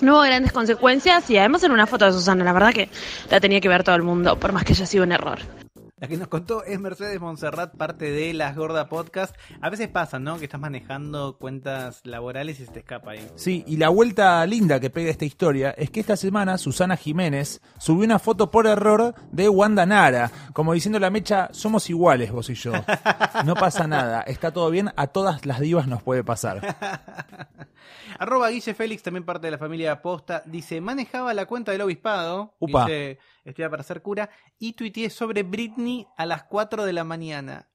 no 0.00 0.14
hubo 0.14 0.22
grandes 0.22 0.52
consecuencias 0.52 1.28
y 1.30 1.36
además 1.38 1.62
en 1.62 1.72
una 1.72 1.86
foto 1.86 2.06
de 2.06 2.12
Susana, 2.12 2.44
la 2.44 2.52
verdad 2.52 2.72
que 2.72 2.88
la 3.30 3.40
tenía 3.40 3.60
que 3.60 3.68
ver 3.68 3.84
todo 3.84 3.94
el 3.94 4.02
mundo, 4.02 4.38
por 4.38 4.52
más 4.52 4.64
que 4.64 4.72
haya 4.72 4.86
sido 4.86 5.04
un 5.04 5.12
error. 5.12 5.61
La 6.02 6.08
que 6.08 6.16
nos 6.16 6.26
contó 6.26 6.64
es 6.64 6.80
Mercedes 6.80 7.20
Monserrat, 7.20 7.76
parte 7.76 8.10
de 8.10 8.34
Las 8.34 8.56
Gorda 8.56 8.88
Podcast. 8.88 9.36
A 9.60 9.70
veces 9.70 9.86
pasa, 9.86 10.18
¿no? 10.18 10.36
Que 10.36 10.46
estás 10.46 10.60
manejando 10.60 11.38
cuentas 11.38 12.00
laborales 12.02 12.58
y 12.58 12.66
se 12.66 12.72
te 12.72 12.80
escapa 12.80 13.12
ahí. 13.12 13.24
Sí, 13.36 13.62
y 13.68 13.76
la 13.76 13.88
vuelta 13.88 14.44
linda 14.44 14.80
que 14.80 14.90
pega 14.90 15.12
esta 15.12 15.26
historia 15.26 15.70
es 15.78 15.90
que 15.90 16.00
esta 16.00 16.16
semana 16.16 16.58
Susana 16.58 16.96
Jiménez 16.96 17.60
subió 17.78 18.04
una 18.04 18.18
foto 18.18 18.50
por 18.50 18.66
error 18.66 19.14
de 19.30 19.48
Wanda 19.48 19.86
Nara, 19.86 20.32
como 20.52 20.72
diciendo 20.72 20.98
la 20.98 21.08
mecha, 21.08 21.50
somos 21.52 21.88
iguales 21.88 22.32
vos 22.32 22.50
y 22.50 22.54
yo. 22.54 22.72
No 23.44 23.54
pasa 23.54 23.86
nada, 23.86 24.22
está 24.22 24.50
todo 24.50 24.70
bien, 24.70 24.90
a 24.96 25.06
todas 25.06 25.46
las 25.46 25.60
divas 25.60 25.86
nos 25.86 26.02
puede 26.02 26.24
pasar. 26.24 26.76
Arroba 28.18 28.50
Guille 28.50 28.74
Félix, 28.74 29.02
también 29.02 29.24
parte 29.24 29.46
de 29.46 29.50
la 29.52 29.58
familia 29.58 30.02
Posta, 30.02 30.42
dice, 30.46 30.80
manejaba 30.80 31.34
la 31.34 31.46
cuenta 31.46 31.72
del 31.72 31.80
obispado, 31.82 32.54
Upa. 32.58 32.84
dice, 32.84 33.18
estudia 33.44 33.70
para 33.70 33.82
ser 33.82 34.02
cura, 34.02 34.30
y 34.58 34.72
tuiteé 34.74 35.10
sobre 35.10 35.42
Britney 35.42 36.06
a 36.16 36.26
las 36.26 36.44
4 36.44 36.84
de 36.84 36.92
la 36.92 37.04
mañana. 37.04 37.68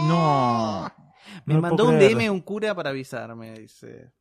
No. 0.00 0.90
Me 1.44 1.54
no 1.54 1.60
mandó 1.60 1.88
un 1.88 1.96
creer. 1.96 2.16
DM 2.16 2.30
un 2.30 2.40
cura 2.40 2.74
para 2.74 2.90
avisarme, 2.90 3.52
dice. 3.58 4.12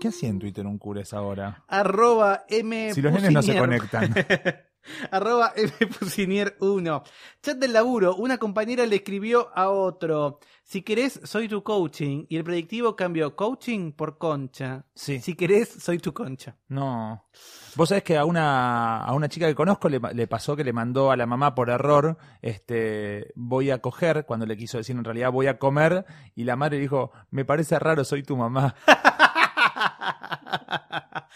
¿Qué 0.00 0.08
hacía 0.08 0.28
en 0.28 0.38
Twitter 0.38 0.66
un 0.66 0.78
cura 0.78 1.00
a 1.00 1.02
esa 1.02 1.20
hora? 1.20 1.64
Arroba 1.66 2.44
M. 2.48 2.92
Si 2.94 3.02
los 3.02 3.12
nenes 3.12 3.32
no 3.32 3.42
se 3.42 3.58
conectan. 3.58 4.14
Arroba 5.10 5.52
M. 5.56 5.70
Pusinier 5.98 6.56
1. 6.60 7.02
Chat 7.42 7.58
del 7.58 7.72
laburo. 7.72 8.16
Una 8.16 8.38
compañera 8.38 8.86
le 8.86 8.96
escribió 8.96 9.50
a 9.54 9.70
otro. 9.70 10.40
Si 10.64 10.82
querés, 10.82 11.20
soy 11.24 11.48
tu 11.48 11.62
coaching. 11.62 12.26
Y 12.28 12.36
el 12.36 12.44
predictivo 12.44 12.94
cambió 12.94 13.34
coaching 13.34 13.92
por 13.92 14.18
concha. 14.18 14.84
Sí. 14.94 15.20
Si 15.20 15.34
querés, 15.34 15.68
soy 15.68 15.98
tu 15.98 16.12
concha. 16.12 16.56
No. 16.68 17.24
Vos 17.74 17.88
sabés 17.88 18.04
que 18.04 18.16
a 18.18 18.24
una, 18.24 19.02
a 19.04 19.12
una 19.14 19.28
chica 19.28 19.46
que 19.46 19.54
conozco 19.54 19.88
le, 19.88 20.00
le 20.12 20.26
pasó 20.26 20.56
que 20.56 20.64
le 20.64 20.72
mandó 20.72 21.10
a 21.10 21.16
la 21.16 21.26
mamá 21.26 21.54
por 21.54 21.70
error, 21.70 22.18
este, 22.42 23.32
voy 23.36 23.70
a 23.70 23.78
coger, 23.78 24.26
cuando 24.26 24.46
le 24.46 24.56
quiso 24.56 24.78
decir 24.78 24.96
en 24.96 25.04
realidad 25.04 25.30
voy 25.30 25.46
a 25.46 25.58
comer, 25.58 26.04
y 26.34 26.44
la 26.44 26.56
madre 26.56 26.78
dijo, 26.78 27.12
me 27.30 27.44
parece 27.44 27.78
raro, 27.78 28.04
soy 28.04 28.22
tu 28.22 28.36
mamá. 28.36 28.74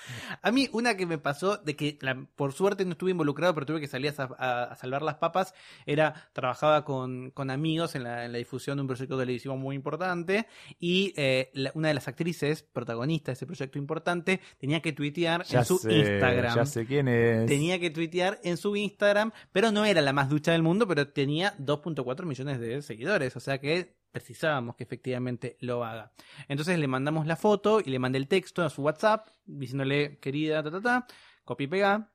A 0.42 0.50
mí, 0.50 0.68
una 0.72 0.96
que 0.96 1.06
me 1.06 1.18
pasó, 1.18 1.58
de 1.58 1.76
que 1.76 1.98
la- 2.00 2.26
por 2.34 2.52
suerte 2.52 2.84
no 2.84 2.92
estuve 2.92 3.12
involucrado, 3.12 3.54
pero 3.54 3.66
tuve 3.66 3.80
que 3.80 3.86
salir 3.86 4.12
a, 4.18 4.22
a- 4.38 4.64
a 4.64 4.76
salvar 4.76 5.02
las 5.02 5.16
papas, 5.16 5.54
era, 5.86 6.28
trabajaba 6.32 6.84
con, 6.84 7.30
con 7.30 7.50
amigos 7.50 7.94
en 7.94 8.04
la, 8.04 8.24
en 8.24 8.32
la 8.32 8.38
difusión 8.38 8.76
de 8.76 8.80
un 8.82 8.86
proyecto 8.88 9.18
televisivo 9.18 9.56
muy 9.56 9.76
importante, 9.76 10.46
y 10.80 11.12
eh, 11.16 11.50
la- 11.54 11.70
una 11.74 11.88
de 11.88 11.94
las 11.94 12.08
actrices, 12.08 12.62
protagonista 12.62 13.30
de 13.30 13.34
ese 13.34 13.46
proyecto 13.46 13.78
importante, 13.78 14.40
tenía 14.58 14.80
que 14.80 14.92
tuitear 14.92 15.44
en 15.48 15.64
su 15.64 15.78
sé, 15.78 15.92
Instagram. 15.98 16.56
Ya 16.56 16.66
sé 16.66 16.86
quién 16.86 17.08
es. 17.08 17.46
Tenía 17.46 17.78
que 17.78 17.90
tuitear 17.90 18.40
en 18.42 18.56
su 18.56 18.74
Instagram, 18.76 19.30
pero 19.52 19.70
no 19.70 19.84
era 19.84 20.00
la 20.00 20.12
más 20.12 20.28
ducha 20.28 20.52
del 20.52 20.62
mundo, 20.62 20.88
pero 20.88 21.08
tenía 21.08 21.54
2.4 21.58 22.24
millones 22.24 22.58
de 22.60 22.82
seguidores, 22.82 23.36
o 23.36 23.40
sea 23.40 23.58
que 23.58 23.94
precisábamos 24.12 24.76
que 24.76 24.84
efectivamente 24.84 25.56
lo 25.60 25.84
haga. 25.84 26.12
Entonces 26.48 26.78
le 26.78 26.86
mandamos 26.86 27.26
la 27.26 27.36
foto 27.36 27.80
y 27.80 27.90
le 27.90 27.98
mandé 27.98 28.18
el 28.18 28.28
texto 28.28 28.62
a 28.62 28.70
su 28.70 28.82
WhatsApp 28.82 29.26
diciéndole, 29.44 30.18
querida, 30.20 30.62
ta, 30.62 30.70
ta, 30.70 30.80
ta, 30.80 31.06
copia 31.44 31.64
y 31.64 31.68
pega, 31.68 32.08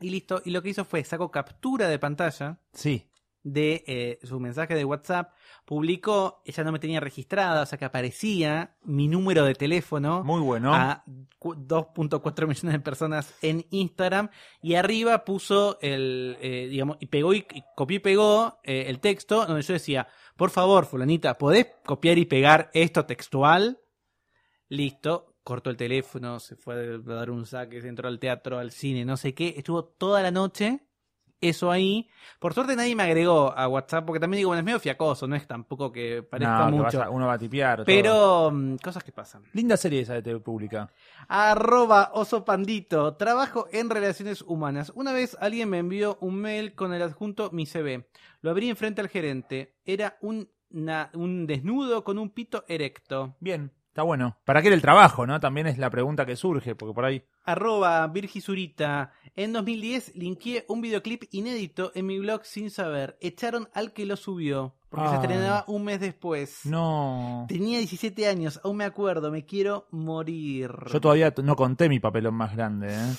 y 0.00 0.10
listo. 0.10 0.40
Y 0.44 0.50
lo 0.50 0.62
que 0.62 0.68
hizo 0.70 0.84
fue 0.84 1.02
sacó 1.04 1.30
captura 1.30 1.88
de 1.88 1.98
pantalla 1.98 2.58
Sí. 2.72 3.08
de 3.42 3.84
eh, 3.86 4.18
su 4.22 4.40
mensaje 4.40 4.74
de 4.74 4.84
WhatsApp, 4.86 5.32
publicó, 5.66 6.40
ella 6.46 6.64
no 6.64 6.72
me 6.72 6.78
tenía 6.78 7.00
registrada, 7.00 7.62
o 7.62 7.66
sea 7.66 7.76
que 7.78 7.84
aparecía 7.84 8.76
mi 8.84 9.06
número 9.08 9.44
de 9.44 9.54
teléfono 9.54 10.22
Muy 10.24 10.40
bueno. 10.40 10.72
a 10.74 11.04
cu- 11.38 11.54
2.4 11.54 12.46
millones 12.46 12.72
de 12.72 12.80
personas 12.80 13.34
en 13.42 13.66
Instagram 13.70 14.30
y 14.62 14.76
arriba 14.76 15.24
puso 15.26 15.78
el, 15.82 16.38
eh, 16.40 16.68
digamos, 16.70 16.96
y 17.00 17.06
pegó 17.06 17.34
y, 17.34 17.46
y 17.52 17.62
copió 17.76 17.96
y 17.96 18.00
pegó 18.00 18.60
eh, 18.62 18.84
el 18.88 19.00
texto 19.00 19.44
donde 19.46 19.60
yo 19.62 19.74
decía, 19.74 20.08
por 20.36 20.50
favor, 20.50 20.86
fulanita, 20.86 21.38
¿podés 21.38 21.66
copiar 21.84 22.18
y 22.18 22.24
pegar 22.24 22.70
esto 22.74 23.06
textual? 23.06 23.80
Listo, 24.68 25.36
cortó 25.42 25.70
el 25.70 25.76
teléfono, 25.76 26.40
se 26.40 26.56
fue 26.56 26.74
a 26.74 26.98
dar 26.98 27.30
un 27.30 27.46
saque, 27.46 27.80
se 27.80 27.88
entró 27.88 28.08
al 28.08 28.18
teatro, 28.18 28.58
al 28.58 28.70
cine, 28.70 29.04
no 29.04 29.16
sé 29.16 29.34
qué, 29.34 29.54
estuvo 29.56 29.84
toda 29.84 30.22
la 30.22 30.30
noche 30.30 30.80
eso 31.48 31.70
ahí. 31.70 32.08
Por 32.38 32.52
suerte 32.54 32.76
nadie 32.76 32.94
me 32.94 33.02
agregó 33.04 33.52
a 33.56 33.68
WhatsApp, 33.68 34.04
porque 34.04 34.20
también 34.20 34.38
digo, 34.38 34.48
bueno, 34.50 34.58
es 34.60 34.64
medio 34.64 34.80
fiacoso, 34.80 35.26
no 35.26 35.34
es 35.36 35.46
tampoco 35.46 35.90
que 35.92 36.22
parezca 36.22 36.58
No, 36.58 36.66
que 36.66 36.72
mucho. 36.72 36.98
vas 36.98 37.06
a- 37.06 37.10
uno 37.10 37.26
va 37.26 37.32
a 37.34 37.38
tipear. 37.38 37.84
pero 37.84 38.50
mm, 38.52 38.76
cosas 38.76 39.02
que 39.04 39.12
pasan. 39.12 39.42
Linda 39.52 39.76
serie 39.76 40.00
esa 40.00 40.14
de 40.14 40.22
TV 40.22 40.40
Pública. 40.40 40.90
Arroba 41.28 42.10
oso 42.14 42.44
pandito. 42.44 43.14
Trabajo 43.16 43.66
en 43.72 43.90
relaciones 43.90 44.42
humanas. 44.42 44.92
Una 44.94 45.12
vez 45.12 45.36
alguien 45.40 45.68
me 45.70 45.78
envió 45.78 46.18
un 46.20 46.36
mail 46.36 46.74
con 46.74 46.92
el 46.94 47.02
adjunto 47.02 47.50
mi 47.50 47.66
CV. 47.66 48.06
Lo 48.42 48.50
abrí 48.50 48.68
enfrente 48.68 49.00
al 49.00 49.08
gerente. 49.08 49.74
Era 49.84 50.18
un, 50.20 50.48
na- 50.70 51.10
un 51.14 51.46
desnudo 51.46 52.04
con 52.04 52.18
un 52.18 52.30
pito 52.30 52.64
erecto. 52.68 53.36
Bien, 53.40 53.72
está 53.94 54.02
bueno. 54.02 54.36
¿Para 54.44 54.60
qué 54.60 54.66
era 54.68 54.74
el 54.74 54.82
trabajo, 54.82 55.24
no? 55.24 55.38
También 55.38 55.68
es 55.68 55.78
la 55.78 55.88
pregunta 55.88 56.26
que 56.26 56.34
surge, 56.34 56.74
porque 56.74 56.92
por 56.92 57.04
ahí. 57.04 57.22
Arroba 57.44 58.04
Virgisurita. 58.08 59.12
En 59.36 59.52
2010 59.52 60.16
linkeé 60.16 60.64
un 60.66 60.80
videoclip 60.80 61.22
inédito 61.30 61.92
en 61.94 62.06
mi 62.06 62.18
blog 62.18 62.44
sin 62.44 62.70
saber. 62.70 63.16
Echaron 63.20 63.68
al 63.72 63.92
que 63.92 64.04
lo 64.04 64.16
subió. 64.16 64.74
Porque 64.94 65.10
se 65.10 65.14
estrenaba 65.16 65.64
un 65.68 65.84
mes 65.84 66.00
después. 66.00 66.60
No. 66.64 67.46
Tenía 67.48 67.78
17 67.78 68.26
años, 68.28 68.60
aún 68.62 68.76
me 68.78 68.84
acuerdo, 68.84 69.30
me 69.30 69.44
quiero 69.44 69.86
morir. 69.90 70.70
Yo 70.92 71.00
todavía 71.00 71.32
no 71.42 71.56
conté 71.56 71.88
mi 71.88 72.00
papelón 72.00 72.34
más 72.34 72.54
grande, 72.54 72.88
¿eh? 72.94 73.12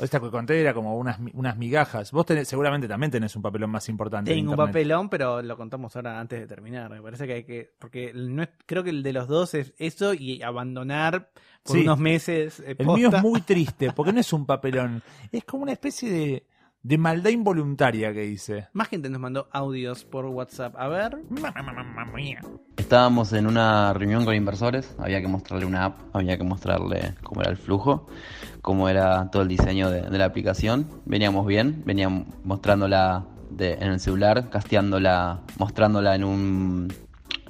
Esta 0.00 0.20
que 0.20 0.30
conté 0.30 0.60
era 0.60 0.72
como 0.74 0.96
unas, 0.96 1.18
unas 1.34 1.56
migajas. 1.56 2.12
Vos 2.12 2.24
tenés, 2.24 2.46
seguramente 2.46 2.86
también 2.86 3.10
tenés 3.10 3.34
un 3.34 3.42
papelón 3.42 3.70
más 3.70 3.88
importante. 3.88 4.30
en 4.30 4.38
Tengo 4.38 4.52
un 4.52 4.56
papelón, 4.56 5.08
pero 5.08 5.42
lo 5.42 5.56
contamos 5.56 5.96
ahora 5.96 6.20
antes 6.20 6.38
de 6.38 6.46
terminar. 6.46 6.88
Me 6.88 7.02
parece 7.02 7.26
que 7.26 7.32
hay 7.32 7.42
que. 7.44 7.72
Porque 7.80 8.12
no 8.14 8.44
es- 8.44 8.50
creo 8.64 8.84
que 8.84 8.90
el 8.90 9.02
de 9.02 9.12
los 9.12 9.26
dos 9.26 9.54
es 9.54 9.74
eso 9.76 10.14
y 10.14 10.40
abandonar 10.40 11.30
por 11.64 11.74
Sí. 11.76 11.82
unos 11.82 11.98
meses. 11.98 12.60
eh, 12.60 12.76
El 12.78 12.86
mío 12.86 13.10
es 13.12 13.20
muy 13.20 13.40
triste, 13.40 13.90
porque 13.92 14.12
no 14.12 14.20
es 14.20 14.32
un 14.32 14.46
papelón. 14.46 15.02
Es 15.32 15.42
como 15.44 15.64
una 15.64 15.72
especie 15.72 16.08
de, 16.08 16.46
de 16.82 16.96
maldad 16.98 17.30
involuntaria 17.30 18.12
que 18.12 18.26
hice. 18.26 18.68
Más 18.72 18.88
gente 18.88 19.10
nos 19.10 19.20
mandó 19.20 19.48
audios 19.52 20.04
por 20.04 20.24
WhatsApp. 20.26 20.74
A 20.78 20.88
ver. 20.88 21.18
Estábamos 22.76 23.32
en 23.32 23.46
una 23.46 23.92
reunión 23.92 24.24
con 24.24 24.34
inversores, 24.34 24.94
había 24.98 25.20
que 25.20 25.28
mostrarle 25.28 25.66
una 25.66 25.84
app, 25.86 26.00
había 26.14 26.38
que 26.38 26.44
mostrarle 26.44 27.14
cómo 27.22 27.42
era 27.42 27.50
el 27.50 27.56
flujo, 27.56 28.06
cómo 28.62 28.88
era 28.88 29.30
todo 29.30 29.42
el 29.42 29.48
diseño 29.48 29.90
de, 29.90 30.02
de 30.02 30.18
la 30.18 30.24
aplicación. 30.24 30.88
Veníamos 31.04 31.46
bien, 31.46 31.82
veníamos 31.84 32.26
mostrándola 32.44 33.26
de- 33.50 33.74
en 33.74 33.88
el 33.92 34.00
celular, 34.00 34.48
casteándola, 34.48 35.40
mostrándola 35.58 36.14
en 36.14 36.24
un, 36.24 36.92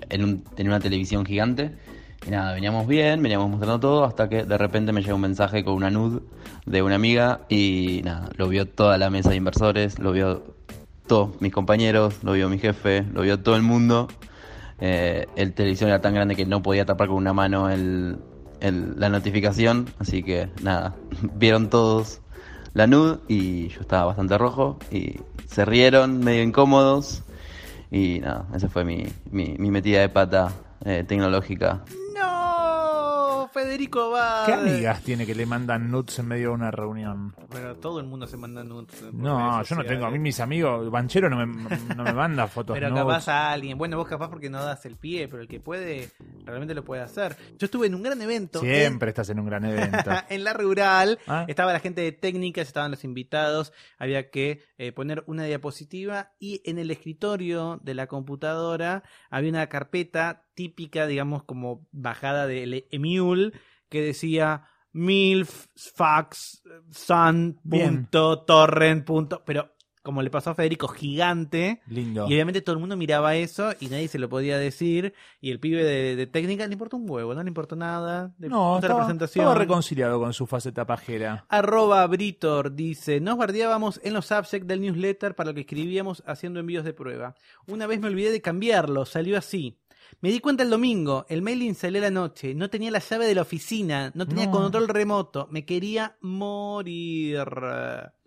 en 0.08 0.24
un- 0.24 0.44
en 0.56 0.66
una 0.66 0.80
televisión 0.80 1.24
gigante. 1.24 1.76
Y 2.26 2.30
nada, 2.30 2.52
veníamos 2.52 2.86
bien, 2.86 3.22
veníamos 3.22 3.48
mostrando 3.50 3.80
todo, 3.80 4.04
hasta 4.04 4.28
que 4.28 4.44
de 4.44 4.58
repente 4.58 4.92
me 4.92 5.02
llega 5.02 5.14
un 5.14 5.20
mensaje 5.20 5.64
con 5.64 5.74
una 5.74 5.90
nud 5.90 6.22
de 6.66 6.82
una 6.82 6.96
amiga 6.96 7.40
y 7.48 8.02
nada, 8.04 8.28
lo 8.36 8.48
vio 8.48 8.66
toda 8.66 8.98
la 8.98 9.08
mesa 9.08 9.30
de 9.30 9.36
inversores, 9.36 9.98
lo 9.98 10.12
vio 10.12 10.42
todos 11.06 11.40
mis 11.40 11.52
compañeros, 11.52 12.22
lo 12.22 12.32
vio 12.32 12.48
mi 12.48 12.58
jefe, 12.58 13.02
lo 13.12 13.22
vio 13.22 13.40
todo 13.40 13.56
el 13.56 13.62
mundo. 13.62 14.08
Eh, 14.80 15.26
el 15.36 15.54
televisión 15.54 15.90
era 15.90 16.00
tan 16.00 16.14
grande 16.14 16.36
que 16.36 16.46
no 16.46 16.62
podía 16.62 16.84
tapar 16.84 17.08
con 17.08 17.16
una 17.16 17.32
mano 17.32 17.70
el, 17.70 18.18
la 18.60 19.08
notificación, 19.08 19.88
así 19.98 20.22
que 20.22 20.50
nada, 20.62 20.94
vieron 21.34 21.70
todos 21.70 22.20
la 22.74 22.86
nud 22.86 23.18
y 23.26 23.68
yo 23.68 23.80
estaba 23.80 24.04
bastante 24.04 24.36
rojo 24.38 24.78
y 24.90 25.16
se 25.46 25.64
rieron 25.64 26.20
medio 26.20 26.42
incómodos 26.42 27.22
y 27.90 28.20
nada, 28.20 28.46
esa 28.54 28.68
fue 28.68 28.84
mi, 28.84 29.06
mi, 29.30 29.56
mi 29.58 29.70
metida 29.70 30.00
de 30.00 30.08
pata 30.08 30.52
eh, 30.84 31.04
tecnológica. 31.06 31.82
¡No! 33.48 33.52
Federico 33.52 34.10
va. 34.10 34.44
¿Qué 34.46 34.52
amigas 34.52 35.02
tiene 35.02 35.26
que 35.26 35.34
le 35.34 35.46
mandan 35.46 35.90
nudes 35.90 36.18
en 36.18 36.28
medio 36.28 36.48
de 36.48 36.54
una 36.54 36.70
reunión? 36.70 37.34
Pero 37.50 37.76
todo 37.76 38.00
el 38.00 38.06
mundo 38.06 38.26
se 38.26 38.36
manda 38.36 38.62
nudes. 38.64 38.94
por 39.00 39.14
No, 39.14 39.62
yo 39.62 39.76
no 39.76 39.84
tengo. 39.84 40.06
A 40.06 40.10
mí 40.10 40.18
mis 40.18 40.38
amigos, 40.40 40.90
Banchero 40.90 41.28
no 41.30 41.36
me, 41.44 41.46
no 41.94 42.04
me 42.04 42.12
manda 42.12 42.46
fotos 42.48 42.74
Pero 42.74 42.90
nudes. 42.90 43.02
capaz 43.02 43.28
a 43.28 43.52
alguien. 43.52 43.78
Bueno, 43.78 43.96
vos 43.96 44.06
capaz 44.08 44.28
porque 44.28 44.50
no 44.50 44.62
das 44.62 44.84
el 44.86 44.96
pie, 44.96 45.28
pero 45.28 45.42
el 45.42 45.48
que 45.48 45.60
puede, 45.60 46.10
realmente 46.44 46.74
lo 46.74 46.84
puede 46.84 47.02
hacer. 47.02 47.36
Yo 47.58 47.64
estuve 47.66 47.86
en 47.86 47.94
un 47.94 48.02
gran 48.02 48.20
evento. 48.22 48.60
en- 48.62 48.64
Siempre 48.74 49.08
estás 49.10 49.28
en 49.30 49.40
un 49.40 49.46
gran 49.46 49.64
evento. 49.66 50.10
en 50.28 50.44
la 50.44 50.52
rural 50.52 51.18
Ah. 51.26 51.44
estaba 51.48 51.72
la 51.72 51.80
gente 51.80 52.00
de 52.00 52.12
técnicas, 52.12 52.66
estaban 52.68 52.90
los 52.90 53.04
invitados, 53.04 53.72
había 53.98 54.30
que 54.30 54.62
eh, 54.78 54.92
poner 54.92 55.24
una 55.26 55.44
diapositiva 55.44 56.32
y 56.38 56.62
en 56.64 56.78
el 56.78 56.90
escritorio 56.90 57.80
de 57.82 57.94
la 57.94 58.06
computadora 58.06 59.02
había 59.30 59.50
una 59.50 59.66
carpeta 59.68 60.44
típica, 60.58 61.06
digamos, 61.06 61.44
como 61.44 61.86
bajada 61.92 62.48
del 62.48 62.84
Emule 62.90 63.52
que 63.88 64.02
decía 64.02 64.64
milf, 64.90 65.66
fax, 65.76 66.64
sun, 66.90 67.60
punto, 67.62 68.40
torrent, 68.40 69.04
punto, 69.04 69.44
pero 69.46 69.70
como 70.02 70.20
le 70.20 70.30
pasó 70.30 70.50
a 70.50 70.54
Federico, 70.56 70.88
gigante. 70.88 71.80
Lindo. 71.86 72.26
Y 72.28 72.32
obviamente 72.34 72.60
todo 72.60 72.72
el 72.72 72.80
mundo 72.80 72.96
miraba 72.96 73.36
eso 73.36 73.72
y 73.78 73.86
nadie 73.86 74.08
se 74.08 74.18
lo 74.18 74.28
podía 74.28 74.58
decir. 74.58 75.14
Y 75.40 75.52
el 75.52 75.60
pibe 75.60 75.84
de, 75.84 76.16
de 76.16 76.26
técnica 76.26 76.66
le 76.66 76.72
importó 76.72 76.96
un 76.96 77.08
huevo, 77.08 77.34
no 77.34 77.42
le 77.42 77.48
importó 77.48 77.76
nada. 77.76 78.32
Le 78.40 78.48
No, 78.48 78.78
estaba, 78.78 79.00
presentación. 79.00 79.44
estaba 79.44 79.58
reconciliado 79.58 80.18
con 80.18 80.32
su 80.32 80.46
faceta 80.48 80.86
pajera. 80.86 81.44
Arroba 81.48 82.04
Britor 82.08 82.74
dice, 82.74 83.20
nos 83.20 83.36
bardeábamos 83.38 84.00
en 84.02 84.14
los 84.14 84.26
subjects 84.26 84.66
del 84.66 84.80
newsletter 84.80 85.36
para 85.36 85.50
lo 85.50 85.54
que 85.54 85.60
escribíamos 85.60 86.24
haciendo 86.26 86.58
envíos 86.58 86.84
de 86.84 86.94
prueba. 86.94 87.36
Una 87.68 87.86
vez 87.86 88.00
me 88.00 88.08
olvidé 88.08 88.32
de 88.32 88.40
cambiarlo, 88.40 89.04
salió 89.04 89.38
así. 89.38 89.78
Me 90.20 90.30
di 90.30 90.40
cuenta 90.40 90.62
el 90.62 90.70
domingo, 90.70 91.26
el 91.28 91.42
mailing 91.42 91.74
salió 91.74 92.00
la 92.00 92.10
noche, 92.10 92.54
no 92.54 92.68
tenía 92.70 92.90
la 92.90 92.98
llave 92.98 93.26
de 93.26 93.34
la 93.34 93.42
oficina, 93.42 94.10
no 94.14 94.26
tenía 94.26 94.46
No. 94.46 94.52
control 94.52 94.88
remoto, 94.88 95.46
me 95.50 95.64
quería 95.64 96.16
morir. 96.20 97.44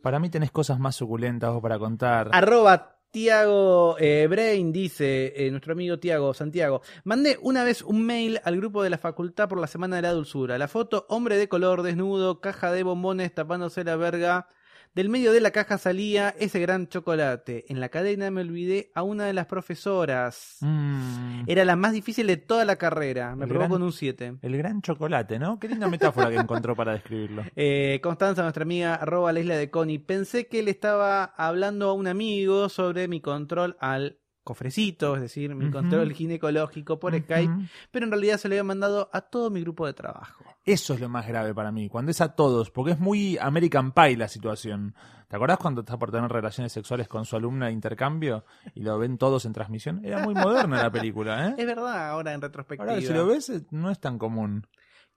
Para 0.02 0.20
mí 0.20 0.30
tenés 0.30 0.52
cosas 0.52 0.80
más 0.80 0.96
suculentas 0.96 1.52
vos 1.52 1.62
para 1.62 1.78
contar. 1.80 2.30
Arroba 2.32 2.98
Tiago 3.12 3.98
eh, 4.00 4.26
Brain 4.30 4.72
dice, 4.72 5.34
eh, 5.36 5.52
nuestro 5.52 5.74
amigo 5.74 6.00
Tiago 6.00 6.34
Santiago, 6.34 6.82
mandé 7.04 7.38
una 7.42 7.64
vez 7.66 7.82
un 7.82 8.06
mail 8.06 8.40
al 8.46 8.56
grupo 8.56 8.84
de 8.84 8.90
la 8.90 8.98
facultad 8.98 9.50
por 9.50 9.60
la 9.60 9.68
Semana 9.68 9.98
de 9.98 10.04
la 10.04 10.14
Dulzura. 10.14 10.58
La 10.58 10.70
foto, 10.70 11.06
hombre 11.10 11.38
de 11.38 11.50
color, 11.50 11.84
desnudo, 11.84 12.40
caja 12.40 12.72
de 12.72 12.84
bombones 12.84 13.34
tapándose 13.36 13.84
la 13.84 13.98
verga. 13.98 14.48
Del 14.94 15.08
medio 15.08 15.32
de 15.32 15.40
la 15.40 15.52
caja 15.52 15.78
salía 15.78 16.36
ese 16.38 16.60
gran 16.60 16.88
chocolate. 16.88 17.64
En 17.70 17.80
la 17.80 17.88
cadena 17.88 18.30
me 18.30 18.42
olvidé 18.42 18.92
a 18.94 19.04
una 19.04 19.24
de 19.26 19.32
las 19.32 19.46
profesoras. 19.46 20.58
Mm, 20.60 21.44
Era 21.48 21.64
la 21.64 21.78
más 21.78 21.94
difícil 21.94 22.28
de 22.28 22.36
toda 22.38 22.66
la 22.66 22.76
carrera. 22.76 23.36
Me 23.38 23.44
El 23.46 23.50
probó 23.50 23.60
gran- 23.62 23.72
con 23.72 23.84
un 23.84 23.94
7. 23.94 24.34
el 24.42 24.58
gran 24.58 24.82
chocolate, 24.82 25.40
¿no? 25.40 25.60
Qué 25.60 25.70
linda 25.70 25.88
metáfora 25.88 26.30
que 26.30 26.36
encontró 26.36 26.76
para 26.76 26.92
describirlo. 26.94 27.44
Eh, 27.56 28.00
Constanza, 28.04 28.42
nuestra 28.42 28.64
amiga, 28.64 28.96
arroba 28.96 29.32
la 29.32 29.40
isla 29.40 29.56
de 29.56 29.70
Connie. 29.70 30.00
Pensé 30.00 30.48
que 30.48 30.62
le 30.64 30.72
estaba 30.72 31.24
hablando 31.24 31.90
a 31.90 31.94
un 31.94 32.08
amigo 32.08 32.68
sobre 32.70 33.08
mi 33.08 33.22
control 33.22 33.78
al 33.80 34.18
cofrecito, 34.44 35.16
es 35.16 35.22
decir, 35.22 35.54
mi 35.56 35.66
Ujú. 35.66 35.74
control 35.74 36.14
ginecológico 36.14 37.00
por 37.00 37.18
Skype, 37.18 37.54
pero 37.92 38.06
en 38.06 38.12
realidad 38.12 38.38
se 38.38 38.48
lo 38.48 38.54
había 38.54 38.64
mandado 38.64 39.10
a 39.14 39.22
todo 39.22 39.50
mi 39.50 39.62
grupo 39.62 39.86
de 39.86 39.94
trabajo. 39.94 40.44
Eso 40.66 40.94
es 40.94 41.00
lo 41.00 41.10
más 41.10 41.28
grave 41.28 41.54
para 41.54 41.72
mí, 41.72 41.90
cuando 41.90 42.12
es 42.12 42.22
a 42.22 42.36
todos, 42.36 42.72
porque 42.72 42.92
es 42.92 43.00
muy 43.00 43.38
American 43.40 43.92
Pie 43.92 44.18
la 44.18 44.28
situación. 44.28 44.96
¿Te 45.28 45.36
acordás 45.36 45.60
cuando 45.60 45.82
está 45.82 45.98
por 45.98 46.12
tener 46.12 46.30
relaciones 46.30 46.72
sexuales 46.72 47.08
con 47.08 47.26
su 47.26 47.36
alumna 47.36 47.68
de 47.68 47.72
intercambio 47.72 48.44
y 48.76 48.82
lo 48.82 48.98
ven 49.00 49.18
todos 49.18 49.46
en 49.46 49.54
transmisión? 49.54 50.04
Era 50.04 50.20
muy 50.20 50.36
moderna 50.36 50.82
la 50.82 50.92
película, 50.92 51.48
¿eh? 51.48 51.56
Es 51.58 51.66
verdad, 51.66 52.10
ahora 52.10 52.34
en 52.34 52.42
retrospectiva. 52.42 52.92
Ahora, 52.92 53.02
si 53.02 53.14
lo 53.14 53.26
ves, 53.26 53.50
eh, 53.50 53.66
no 53.72 53.90
es 53.90 54.00
tan 54.00 54.18
común. 54.18 54.68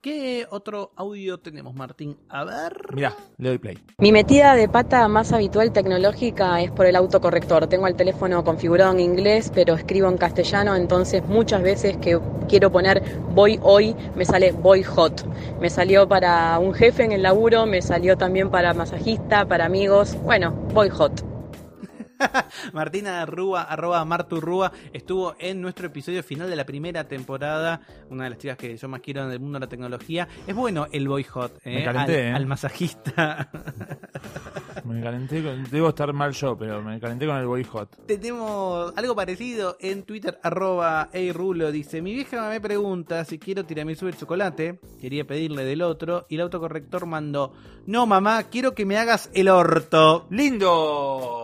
¿Qué 0.05 0.47
otro 0.51 0.93
audio 0.97 1.39
tenemos, 1.39 1.75
Martín? 1.75 2.19
A 2.29 2.45
ver. 2.45 2.95
Mirá, 2.95 3.17
le 3.39 3.49
doy 3.49 3.57
play. 3.57 3.79
Mi 3.97 4.13
metida 4.13 4.55
de 4.55 4.69
pata 4.69 5.09
más 5.09 5.33
habitual 5.33 5.73
tecnológica 5.73 6.61
es 6.61 6.71
por 6.71 6.85
el 6.85 6.95
autocorrector. 6.95 7.69
Tengo 7.69 7.87
el 7.87 7.95
teléfono 7.95 8.45
configurado 8.45 8.93
en 8.93 9.01
inglés, 9.01 9.51
pero 9.55 9.73
escribo 9.73 10.11
en 10.11 10.19
castellano, 10.19 10.77
entonces 10.77 11.27
muchas 11.27 11.63
veces 11.63 11.97
que 11.97 12.21
quiero 12.51 12.71
poner 12.71 13.03
voy 13.31 13.59
hoy, 13.63 13.97
me 14.15 14.27
sale 14.27 14.53
voy 14.53 14.83
hot. 14.83 15.27
Me 15.59 15.71
salió 15.71 16.07
para 16.07 16.59
un 16.59 16.75
jefe 16.75 17.05
en 17.05 17.13
el 17.13 17.23
laburo, 17.23 17.65
me 17.65 17.81
salió 17.81 18.19
también 18.19 18.51
para 18.51 18.75
masajista, 18.75 19.47
para 19.47 19.65
amigos. 19.65 20.19
Bueno, 20.23 20.53
voy 20.75 20.91
hot. 20.91 21.34
Martina 22.73 23.25
Rúa, 23.27 23.63
arroba 23.63 24.05
Marturrúa, 24.05 24.73
estuvo 24.93 25.35
en 25.39 25.61
nuestro 25.61 25.87
episodio 25.87 26.23
final 26.23 26.49
de 26.49 26.57
la 26.57 26.65
primera 26.65 27.05
temporada, 27.05 27.81
una 28.11 28.25
de 28.25 28.31
las 28.31 28.39
chicas 28.39 28.57
que 28.57 28.77
yo 28.77 28.89
más 28.89 29.01
quiero 29.01 29.25
en 29.25 29.31
el 29.31 29.41
mundo 29.41 29.59
de 29.59 29.67
la 29.67 29.69
tecnología. 29.71 30.29
Es 30.47 30.55
bueno 30.55 30.87
el 30.93 31.09
boyhot, 31.09 31.59
¿eh? 31.65 31.77
Me 31.79 31.85
calenté, 31.85 32.23
al, 32.27 32.29
¿eh? 32.29 32.33
al 32.33 32.47
masajista. 32.47 33.51
Me 34.85 35.01
calenté, 35.01 35.43
con- 35.43 35.65
debo 35.71 35.89
estar 35.89 36.13
mal 36.13 36.33
yo, 36.33 36.59
pero 36.59 36.83
me 36.83 37.01
calenté 37.01 37.27
con 37.27 37.37
el 37.37 37.47
boycott. 37.47 38.05
Tenemos 38.07 38.93
algo 38.97 39.15
parecido 39.17 39.79
en 39.81 40.03
Twitter, 40.03 40.39
arroba 40.43 41.09
Rulo 41.33 41.73
dice, 41.73 42.03
mi 42.03 42.13
vieja 42.13 42.51
me 42.51 42.61
pregunta 42.61 43.25
si 43.25 43.39
quiero 43.39 43.65
tiramisú 43.65 44.07
de 44.07 44.13
chocolate, 44.13 44.81
quería 45.01 45.25
pedirle 45.27 45.65
del 45.65 45.81
otro, 45.81 46.27
y 46.29 46.35
el 46.35 46.43
autocorrector 46.43 47.07
mandó, 47.07 47.55
no 47.87 48.07
mamá, 48.07 48.43
quiero 48.45 48.75
que 48.75 48.85
me 48.85 48.99
hagas 48.99 49.31
el 49.33 49.49
orto. 49.49 50.27
¡Lindo! 50.29 51.44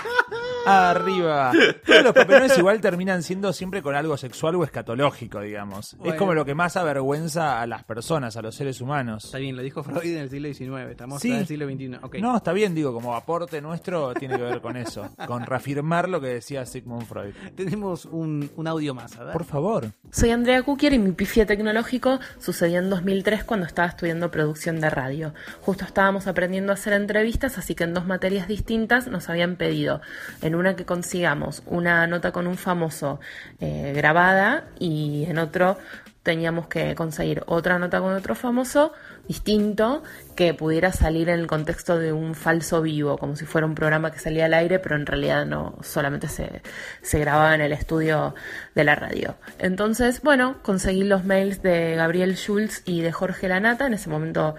Arriba. 0.65 1.51
Todos 1.85 2.03
los 2.03 2.13
papelones 2.13 2.57
igual 2.57 2.81
terminan 2.81 3.23
siendo 3.23 3.51
siempre 3.53 3.81
con 3.81 3.95
algo 3.95 4.17
sexual 4.17 4.55
o 4.55 4.63
escatológico, 4.63 5.41
digamos. 5.41 5.95
Es 6.03 6.13
como 6.15 6.33
lo 6.33 6.45
que 6.45 6.53
más 6.55 6.77
avergüenza 6.77 7.61
a 7.61 7.67
las 7.67 7.83
personas, 7.83 8.37
a 8.37 8.41
los 8.41 8.55
seres 8.55 8.79
humanos. 8.81 9.25
Está 9.25 9.37
bien, 9.39 9.55
lo 9.55 9.61
dijo 9.63 9.83
Freud 9.83 10.03
en 10.15 10.17
el 10.19 10.29
siglo 10.29 10.53
XIX. 10.53 10.91
Estamos 10.91 11.21
Sí. 11.21 11.31
en 11.31 11.37
el 11.39 11.47
siglo 11.47 11.65
XXI. 11.67 12.21
No, 12.21 12.37
está 12.37 12.53
bien, 12.53 12.75
digo, 12.75 12.93
como 12.93 13.15
aporte 13.15 13.61
nuestro 13.61 14.13
tiene 14.13 14.37
que 14.37 14.43
ver 14.43 14.61
con 14.61 14.77
eso, 14.77 15.09
con 15.27 15.45
reafirmar 15.45 16.09
lo 16.09 16.21
que 16.21 16.27
decía 16.27 16.65
Sigmund 16.65 17.05
Freud. 17.05 17.33
Tenemos 17.55 18.05
un, 18.05 18.49
un 18.55 18.67
audio 18.67 18.93
más, 18.93 19.17
a 19.17 19.23
ver. 19.23 19.33
Por 19.33 19.45
favor. 19.45 19.91
Soy 20.11 20.29
Andrea 20.31 20.61
Kukier 20.63 20.93
y 20.93 20.99
mi 20.99 21.11
pifia 21.11 21.45
tecnológico 21.45 22.19
sucedió 22.39 22.79
en 22.79 22.89
2003 22.89 23.43
cuando 23.43 23.65
estaba 23.65 23.87
estudiando 23.87 24.29
producción 24.31 24.79
de 24.79 24.89
radio. 24.89 25.33
Justo 25.61 25.85
estábamos 25.85 26.27
aprendiendo 26.27 26.71
a 26.71 26.75
hacer 26.75 26.93
entrevistas, 26.93 27.57
así 27.57 27.75
que 27.75 27.83
en 27.83 27.93
dos 27.93 28.05
materias 28.05 28.47
distintas 28.47 29.07
nos 29.07 29.29
habían 29.29 29.55
pedido, 29.55 30.01
en 30.41 30.50
una 30.55 30.75
que 30.75 30.85
consigamos 30.85 31.63
una 31.65 32.07
nota 32.07 32.31
con 32.31 32.47
un 32.47 32.57
famoso 32.57 33.19
eh, 33.59 33.93
grabada 33.95 34.65
y 34.79 35.25
en 35.27 35.37
otro 35.37 35.77
teníamos 36.23 36.67
que 36.67 36.93
conseguir 36.93 37.43
otra 37.47 37.79
nota 37.79 37.99
con 37.99 38.13
otro 38.13 38.35
famoso 38.35 38.93
distinto 39.27 40.03
que 40.35 40.53
pudiera 40.53 40.91
salir 40.91 41.29
en 41.29 41.39
el 41.39 41.47
contexto 41.47 41.97
de 41.97 42.13
un 42.13 42.35
falso 42.35 42.81
vivo, 42.81 43.17
como 43.17 43.35
si 43.35 43.45
fuera 43.45 43.65
un 43.65 43.75
programa 43.75 44.11
que 44.11 44.19
salía 44.19 44.45
al 44.45 44.53
aire, 44.53 44.79
pero 44.79 44.95
en 44.95 45.05
realidad 45.05 45.45
no, 45.45 45.77
solamente 45.81 46.27
se, 46.27 46.61
se 47.01 47.19
grababa 47.19 47.55
en 47.55 47.61
el 47.61 47.71
estudio 47.71 48.35
de 48.75 48.83
la 48.83 48.95
radio. 48.95 49.35
Entonces, 49.57 50.21
bueno, 50.21 50.57
conseguí 50.61 51.03
los 51.03 51.23
mails 51.23 51.63
de 51.63 51.95
Gabriel 51.95 52.35
Schulz 52.35 52.83
y 52.85 53.01
de 53.01 53.11
Jorge 53.11 53.47
Lanata, 53.47 53.87
en 53.87 53.93
ese 53.93 54.09
momento 54.09 54.55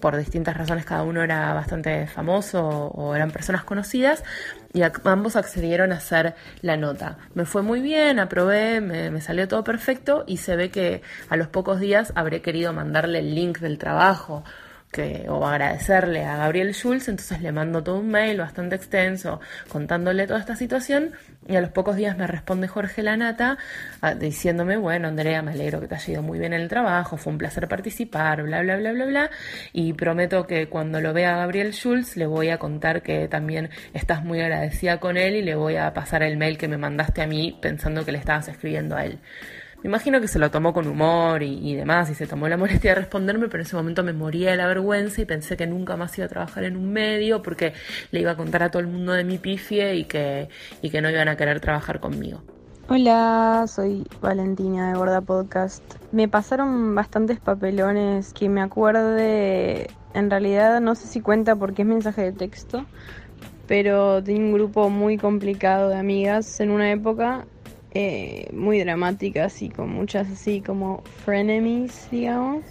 por 0.00 0.16
distintas 0.16 0.56
razones 0.56 0.84
cada 0.84 1.02
uno 1.02 1.22
era 1.22 1.52
bastante 1.54 2.06
famoso 2.06 2.66
o 2.66 3.14
eran 3.14 3.30
personas 3.30 3.64
conocidas 3.64 4.24
y 4.72 4.82
ambos 5.04 5.36
accedieron 5.36 5.92
a 5.92 5.96
hacer 5.96 6.34
la 6.62 6.76
nota. 6.76 7.18
Me 7.34 7.44
fue 7.44 7.62
muy 7.62 7.80
bien, 7.80 8.18
aprobé, 8.18 8.80
me, 8.80 9.10
me 9.10 9.20
salió 9.20 9.48
todo 9.48 9.64
perfecto 9.64 10.24
y 10.26 10.38
se 10.38 10.56
ve 10.56 10.70
que 10.70 11.02
a 11.28 11.36
los 11.36 11.48
pocos 11.48 11.80
días 11.80 12.12
habré 12.14 12.42
querido 12.42 12.72
mandarle 12.72 13.20
el 13.20 13.34
link 13.34 13.58
del 13.58 13.78
trabajo 13.78 14.44
que, 14.90 15.26
o 15.28 15.46
agradecerle 15.46 16.24
a 16.24 16.36
Gabriel 16.36 16.72
Schulz, 16.74 17.08
entonces 17.08 17.40
le 17.42 17.52
mando 17.52 17.82
todo 17.82 17.98
un 17.98 18.10
mail 18.10 18.38
bastante 18.38 18.76
extenso 18.76 19.40
contándole 19.68 20.26
toda 20.26 20.40
esta 20.40 20.56
situación 20.56 21.12
y 21.46 21.56
a 21.56 21.60
los 21.60 21.70
pocos 21.70 21.96
días 21.96 22.16
me 22.16 22.26
responde 22.26 22.68
Jorge 22.68 23.02
Lanata 23.02 23.58
ah, 24.00 24.14
diciéndome, 24.14 24.76
bueno 24.76 25.08
Andrea, 25.08 25.42
me 25.42 25.52
alegro 25.52 25.80
que 25.80 25.88
te 25.88 25.94
haya 25.94 26.12
ido 26.14 26.22
muy 26.22 26.38
bien 26.38 26.52
en 26.52 26.62
el 26.62 26.68
trabajo, 26.68 27.16
fue 27.16 27.32
un 27.32 27.38
placer 27.38 27.68
participar, 27.68 28.42
bla, 28.42 28.62
bla, 28.62 28.76
bla, 28.76 28.92
bla, 28.92 29.04
bla, 29.06 29.30
y 29.72 29.92
prometo 29.92 30.46
que 30.46 30.68
cuando 30.68 31.00
lo 31.00 31.12
vea 31.12 31.36
Gabriel 31.36 31.72
Schulz 31.72 32.16
le 32.16 32.26
voy 32.26 32.48
a 32.48 32.58
contar 32.58 33.02
que 33.02 33.28
también 33.28 33.70
estás 33.92 34.24
muy 34.24 34.40
agradecida 34.40 34.98
con 35.00 35.16
él 35.16 35.36
y 35.36 35.42
le 35.42 35.54
voy 35.54 35.76
a 35.76 35.92
pasar 35.92 36.22
el 36.22 36.36
mail 36.36 36.56
que 36.56 36.68
me 36.68 36.78
mandaste 36.78 37.22
a 37.22 37.26
mí 37.26 37.58
pensando 37.60 38.04
que 38.04 38.12
le 38.12 38.18
estabas 38.18 38.48
escribiendo 38.48 38.96
a 38.96 39.04
él. 39.04 39.18
Me 39.82 39.88
imagino 39.88 40.20
que 40.20 40.26
se 40.26 40.40
lo 40.40 40.50
tomó 40.50 40.72
con 40.72 40.88
humor 40.88 41.44
y, 41.44 41.76
demás 41.76 42.10
y 42.10 42.14
se 42.14 42.26
tomó 42.26 42.48
la 42.48 42.56
molestia 42.56 42.90
de 42.90 42.94
responderme, 42.96 43.46
pero 43.46 43.62
en 43.62 43.66
ese 43.66 43.76
momento 43.76 44.02
me 44.02 44.12
moría 44.12 44.50
de 44.50 44.56
la 44.56 44.66
vergüenza 44.66 45.22
y 45.22 45.24
pensé 45.24 45.56
que 45.56 45.68
nunca 45.68 45.96
más 45.96 46.18
iba 46.18 46.24
a 46.24 46.28
trabajar 46.28 46.64
en 46.64 46.76
un 46.76 46.92
medio 46.92 47.42
porque 47.42 47.74
le 48.10 48.20
iba 48.20 48.32
a 48.32 48.36
contar 48.36 48.64
a 48.64 48.70
todo 48.70 48.80
el 48.80 48.88
mundo 48.88 49.12
de 49.12 49.22
mi 49.22 49.38
pifie 49.38 49.94
y 49.94 50.04
que, 50.04 50.48
y 50.82 50.90
que 50.90 51.00
no 51.00 51.08
iban 51.08 51.28
a 51.28 51.36
querer 51.36 51.60
trabajar 51.60 52.00
conmigo. 52.00 52.42
Hola, 52.88 53.66
soy 53.68 54.04
Valentina 54.20 54.90
de 54.90 54.98
Gorda 54.98 55.20
Podcast. 55.20 55.84
Me 56.10 56.26
pasaron 56.26 56.96
bastantes 56.96 57.38
papelones 57.38 58.32
que 58.32 58.48
me 58.48 58.62
acuerde, 58.62 59.90
en 60.12 60.30
realidad 60.30 60.80
no 60.80 60.96
sé 60.96 61.06
si 61.06 61.20
cuenta 61.20 61.54
porque 61.54 61.82
es 61.82 61.88
mensaje 61.88 62.22
de 62.22 62.32
texto, 62.32 62.84
pero 63.68 64.24
tenía 64.24 64.42
un 64.42 64.54
grupo 64.54 64.90
muy 64.90 65.18
complicado 65.18 65.90
de 65.90 65.98
amigas 65.98 66.58
en 66.58 66.70
una 66.70 66.90
época 66.90 67.44
eh, 67.92 68.48
muy 68.52 68.78
dramáticas 68.80 69.62
y 69.62 69.68
con 69.70 69.90
muchas 69.90 70.30
así 70.30 70.60
como 70.60 71.02
frenemies, 71.24 72.08
digamos. 72.10 72.64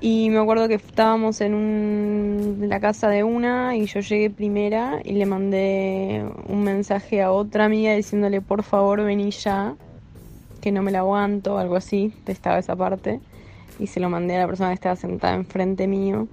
Y 0.00 0.28
me 0.30 0.38
acuerdo 0.38 0.68
que 0.68 0.74
estábamos 0.74 1.40
en, 1.40 1.54
un- 1.54 2.66
la 2.68 2.78
casa 2.80 3.08
de 3.08 3.24
una 3.24 3.76
y 3.76 3.86
yo 3.86 4.00
llegué 4.00 4.28
primera 4.28 5.00
y 5.02 5.12
le 5.14 5.24
mandé 5.24 6.24
un 6.46 6.62
mensaje 6.62 7.22
a 7.22 7.32
otra 7.32 7.64
amiga 7.64 7.94
diciéndole 7.94 8.40
por 8.42 8.62
favor 8.64 9.02
vení 9.02 9.30
ya, 9.30 9.74
que 10.60 10.72
no 10.72 10.82
me 10.82 10.90
la 10.90 10.98
aguanto, 11.00 11.56
algo 11.58 11.76
así, 11.76 12.12
estaba 12.26 12.58
esa 12.58 12.76
parte. 12.76 13.20
Y 13.78 13.86
se 13.86 13.98
lo 13.98 14.08
mandé 14.10 14.36
a 14.36 14.40
la 14.40 14.46
persona 14.46 14.68
que 14.70 14.74
estaba 14.74 14.96
sentada 14.96 15.34
enfrente 15.34 15.86
mío. 15.86 16.28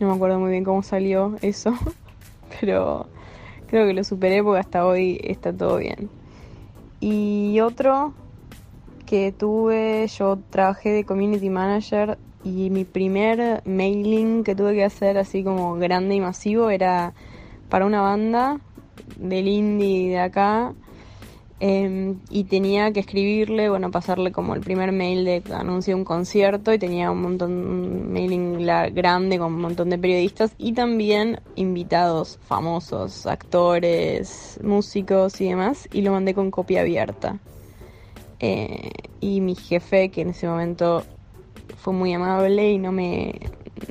No 0.00 0.08
me 0.08 0.14
acuerdo 0.14 0.38
muy 0.40 0.50
bien 0.50 0.64
cómo 0.64 0.82
salió 0.82 1.36
eso, 1.42 1.74
pero 2.60 3.06
creo 3.66 3.86
que 3.86 3.92
lo 3.94 4.04
superé 4.04 4.42
porque 4.42 4.60
hasta 4.60 4.86
hoy 4.86 5.20
está 5.24 5.52
todo 5.52 5.78
bien. 5.78 6.08
Y 7.04 7.58
otro 7.58 8.14
que 9.06 9.32
tuve, 9.32 10.06
yo 10.06 10.38
trabajé 10.50 10.90
de 10.90 11.04
community 11.04 11.50
manager 11.50 12.16
y 12.44 12.70
mi 12.70 12.84
primer 12.84 13.60
mailing 13.66 14.44
que 14.44 14.54
tuve 14.54 14.74
que 14.74 14.84
hacer 14.84 15.18
así 15.18 15.42
como 15.42 15.74
grande 15.74 16.14
y 16.14 16.20
masivo 16.20 16.70
era 16.70 17.12
para 17.68 17.86
una 17.86 18.02
banda 18.02 18.60
del 19.18 19.48
indie 19.48 20.10
de 20.10 20.20
acá 20.20 20.74
eh, 21.64 22.16
y 22.28 22.42
tenía 22.42 22.92
que 22.92 22.98
escribirle, 22.98 23.68
bueno, 23.68 23.92
pasarle 23.92 24.32
como 24.32 24.56
el 24.56 24.62
primer 24.62 24.90
mail 24.90 25.24
de 25.24 25.44
anuncio 25.54 25.94
de 25.94 26.00
un 26.00 26.04
concierto 26.04 26.72
y 26.72 26.78
tenía 26.80 27.08
un 27.12 27.22
montón, 27.22 28.12
mailing 28.12 28.66
grande 28.92 29.38
con 29.38 29.54
un 29.54 29.60
montón 29.60 29.88
de 29.88 29.96
periodistas 29.96 30.56
y 30.58 30.72
también 30.72 31.40
invitados 31.54 32.40
famosos, 32.42 33.26
actores, 33.26 34.58
músicos 34.64 35.40
y 35.40 35.50
demás 35.50 35.88
y 35.92 36.02
lo 36.02 36.10
mandé 36.10 36.34
con 36.34 36.50
copia 36.50 36.80
abierta. 36.80 37.38
Eh, 38.40 38.90
y 39.20 39.40
mi 39.40 39.54
jefe, 39.54 40.08
que 40.08 40.22
en 40.22 40.30
ese 40.30 40.48
momento 40.48 41.04
fue 41.76 41.92
muy 41.92 42.12
amable 42.12 42.72
y 42.72 42.78
no 42.78 42.90
me, 42.90 43.38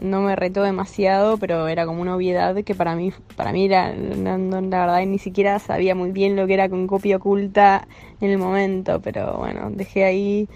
no 0.02 0.22
me 0.22 0.36
retó 0.36 0.64
demasiado, 0.64 1.38
pero 1.38 1.68
era 1.68 1.86
como 1.86 2.02
una 2.02 2.16
obviedad 2.16 2.56
que 2.64 2.76
para 2.76 2.96
mí, 2.96 3.12
para 3.36 3.52
mí 3.52 3.66
era, 3.66 3.94
no- 3.94 4.38
no, 4.38 4.62
la 4.62 4.80
verdad, 4.86 5.06
ni 5.06 5.20
siquiera 5.20 5.60
sabía 5.60 5.96
muy 5.96 6.12
bien 6.12 6.36
lo 6.36 6.48
que 6.48 6.54
era 6.54 6.70
con 6.70 6.88
copia 6.88 7.18
oculta 7.18 7.88
en 8.20 8.30
el 8.32 8.38
momento, 8.38 9.02
pero 9.02 9.38
bueno, 9.38 9.70
dejé 9.72 10.04
ahí 10.06 10.48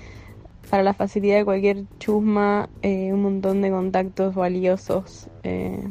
para 0.69 0.83
la 0.83 0.93
facilidad 0.93 1.37
de 1.37 1.45
cualquier 1.45 1.83
chusma 1.99 2.69
eh, 2.81 3.11
un 3.13 3.21
montón 3.21 3.61
de 3.61 3.69
contactos 3.69 4.33
valiosos 4.35 5.27
eh, 5.43 5.87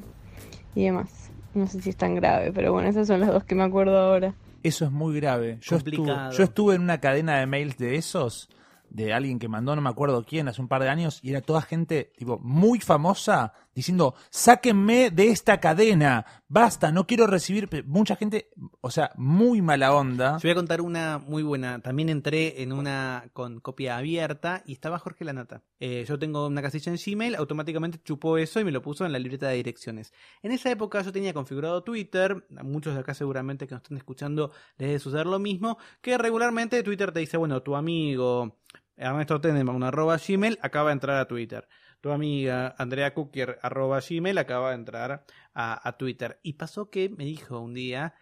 y 0.74 0.84
demás. 0.84 1.30
No 1.54 1.66
sé 1.68 1.80
si 1.80 1.90
es 1.90 1.96
tan 1.96 2.16
grave, 2.16 2.50
pero 2.52 2.72
bueno, 2.72 2.88
esas 2.88 3.06
son 3.06 3.20
las 3.20 3.30
dos 3.30 3.44
que 3.44 3.54
me 3.54 3.62
acuerdo 3.62 3.96
ahora. 3.98 4.34
Eso 4.64 4.84
es 4.86 4.90
muy 4.90 5.14
grave. 5.14 5.58
Yo 5.60 5.76
estuve, 5.76 6.08
yo 6.36 6.44
estuve 6.44 6.74
en 6.74 6.80
una 6.82 6.98
cadena 6.98 7.38
de 7.38 7.46
mails 7.46 7.76
de 7.78 7.94
esos, 7.96 8.48
de 8.94 9.12
alguien 9.12 9.40
que 9.40 9.48
mandó, 9.48 9.74
no 9.74 9.82
me 9.82 9.90
acuerdo 9.90 10.24
quién, 10.24 10.46
hace 10.46 10.62
un 10.62 10.68
par 10.68 10.80
de 10.80 10.88
años, 10.88 11.18
y 11.20 11.30
era 11.30 11.40
toda 11.40 11.62
gente, 11.62 12.12
tipo, 12.16 12.38
muy 12.38 12.78
famosa, 12.78 13.52
diciendo, 13.74 14.14
sáquenme 14.30 15.10
de 15.10 15.30
esta 15.30 15.58
cadena, 15.58 16.24
basta, 16.46 16.92
no 16.92 17.04
quiero 17.04 17.26
recibir, 17.26 17.68
mucha 17.86 18.14
gente, 18.14 18.50
o 18.80 18.92
sea, 18.92 19.10
muy 19.16 19.62
mala 19.62 19.92
onda. 19.92 20.34
Yo 20.38 20.42
voy 20.42 20.52
a 20.52 20.54
contar 20.54 20.80
una 20.80 21.18
muy 21.18 21.42
buena. 21.42 21.80
También 21.80 22.08
entré 22.08 22.62
en 22.62 22.72
una 22.72 23.30
con 23.32 23.58
copia 23.58 23.96
abierta 23.96 24.62
y 24.64 24.72
estaba 24.72 25.00
Jorge 25.00 25.24
Lanata. 25.24 25.62
Eh, 25.80 26.04
yo 26.06 26.16
tengo 26.16 26.46
una 26.46 26.62
casilla 26.62 26.92
en 26.92 26.98
Gmail, 27.04 27.34
automáticamente 27.34 28.00
chupó 28.04 28.38
eso 28.38 28.60
y 28.60 28.64
me 28.64 28.70
lo 28.70 28.80
puso 28.80 29.04
en 29.04 29.12
la 29.12 29.18
libreta 29.18 29.48
de 29.48 29.56
direcciones. 29.56 30.12
En 30.42 30.52
esa 30.52 30.70
época 30.70 31.02
yo 31.02 31.12
tenía 31.12 31.34
configurado 31.34 31.82
Twitter, 31.82 32.46
muchos 32.62 32.94
de 32.94 33.00
acá 33.00 33.12
seguramente 33.12 33.66
que 33.66 33.74
nos 33.74 33.82
están 33.82 33.96
escuchando 33.96 34.52
les 34.78 34.88
debe 34.88 34.98
suceder 35.00 35.26
lo 35.26 35.40
mismo, 35.40 35.78
que 36.00 36.16
regularmente 36.16 36.82
Twitter 36.84 37.10
te 37.10 37.20
dice, 37.20 37.36
bueno, 37.36 37.60
tu 37.62 37.74
amigo 37.74 38.60
Ernesto 38.96 39.40
Tenenbaum, 39.40 39.82
arroba 39.82 40.16
Gmail, 40.18 40.58
acaba 40.62 40.88
de 40.90 40.94
entrar 40.94 41.16
a 41.18 41.26
Twitter. 41.26 41.66
Tu 42.00 42.10
amiga 42.12 42.74
Andrea 42.78 43.14
Cookier, 43.14 43.58
arroba 43.62 44.00
Gmail, 44.06 44.36
acaba 44.38 44.70
de 44.70 44.74
entrar 44.76 45.24
a, 45.54 45.88
a 45.88 45.92
Twitter. 45.96 46.38
Y 46.42 46.52
pasó 46.54 46.90
que 46.90 47.08
me 47.08 47.24
dijo 47.24 47.58
un 47.60 47.74
día, 47.74 48.14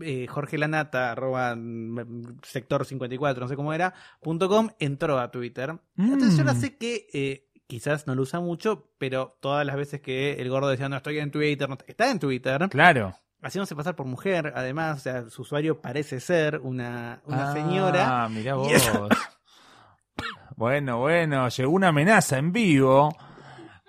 eh, 0.00 0.26
Jorge 0.28 0.56
Lanata, 0.58 1.12
arroba 1.12 1.54
mm, 1.54 2.38
sector 2.42 2.84
54, 2.86 3.40
no 3.42 3.48
sé 3.48 3.56
cómo 3.56 3.72
era, 3.72 3.92
punto 4.22 4.48
com, 4.48 4.70
entró 4.78 5.18
a 5.18 5.30
Twitter. 5.30 5.78
Entonces 5.96 6.36
yo 6.36 6.44
Mm. 6.44 6.46
ya 6.46 6.54
sé 6.54 6.76
que 6.78 7.06
eh, 7.12 7.48
quizás 7.66 8.06
no 8.06 8.14
lo 8.14 8.22
usa 8.22 8.40
mucho, 8.40 8.90
pero 8.98 9.36
todas 9.40 9.66
las 9.66 9.76
veces 9.76 10.00
que 10.00 10.32
el 10.40 10.48
gordo 10.48 10.68
decía, 10.68 10.88
no 10.88 10.96
estoy 10.96 11.18
en 11.18 11.30
Twitter, 11.30 11.68
no, 11.68 11.76
está 11.86 12.10
en 12.10 12.18
Twitter, 12.18 12.66
Claro. 12.70 13.14
haciéndose 13.42 13.76
pasar 13.76 13.94
por 13.94 14.06
mujer, 14.06 14.52
además, 14.56 14.96
o 14.96 15.00
sea, 15.00 15.28
su 15.28 15.42
usuario 15.42 15.80
parece 15.82 16.18
ser 16.20 16.60
una, 16.60 17.20
una 17.26 17.50
Ah, 17.50 17.52
señora. 17.52 18.28
mirá 18.30 18.52
Y 18.52 18.56
vos. 18.56 19.10
Bueno, 20.58 20.98
bueno, 20.98 21.48
llegó 21.50 21.70
una 21.70 21.88
amenaza 21.90 22.36
en 22.36 22.50
vivo. 22.50 23.16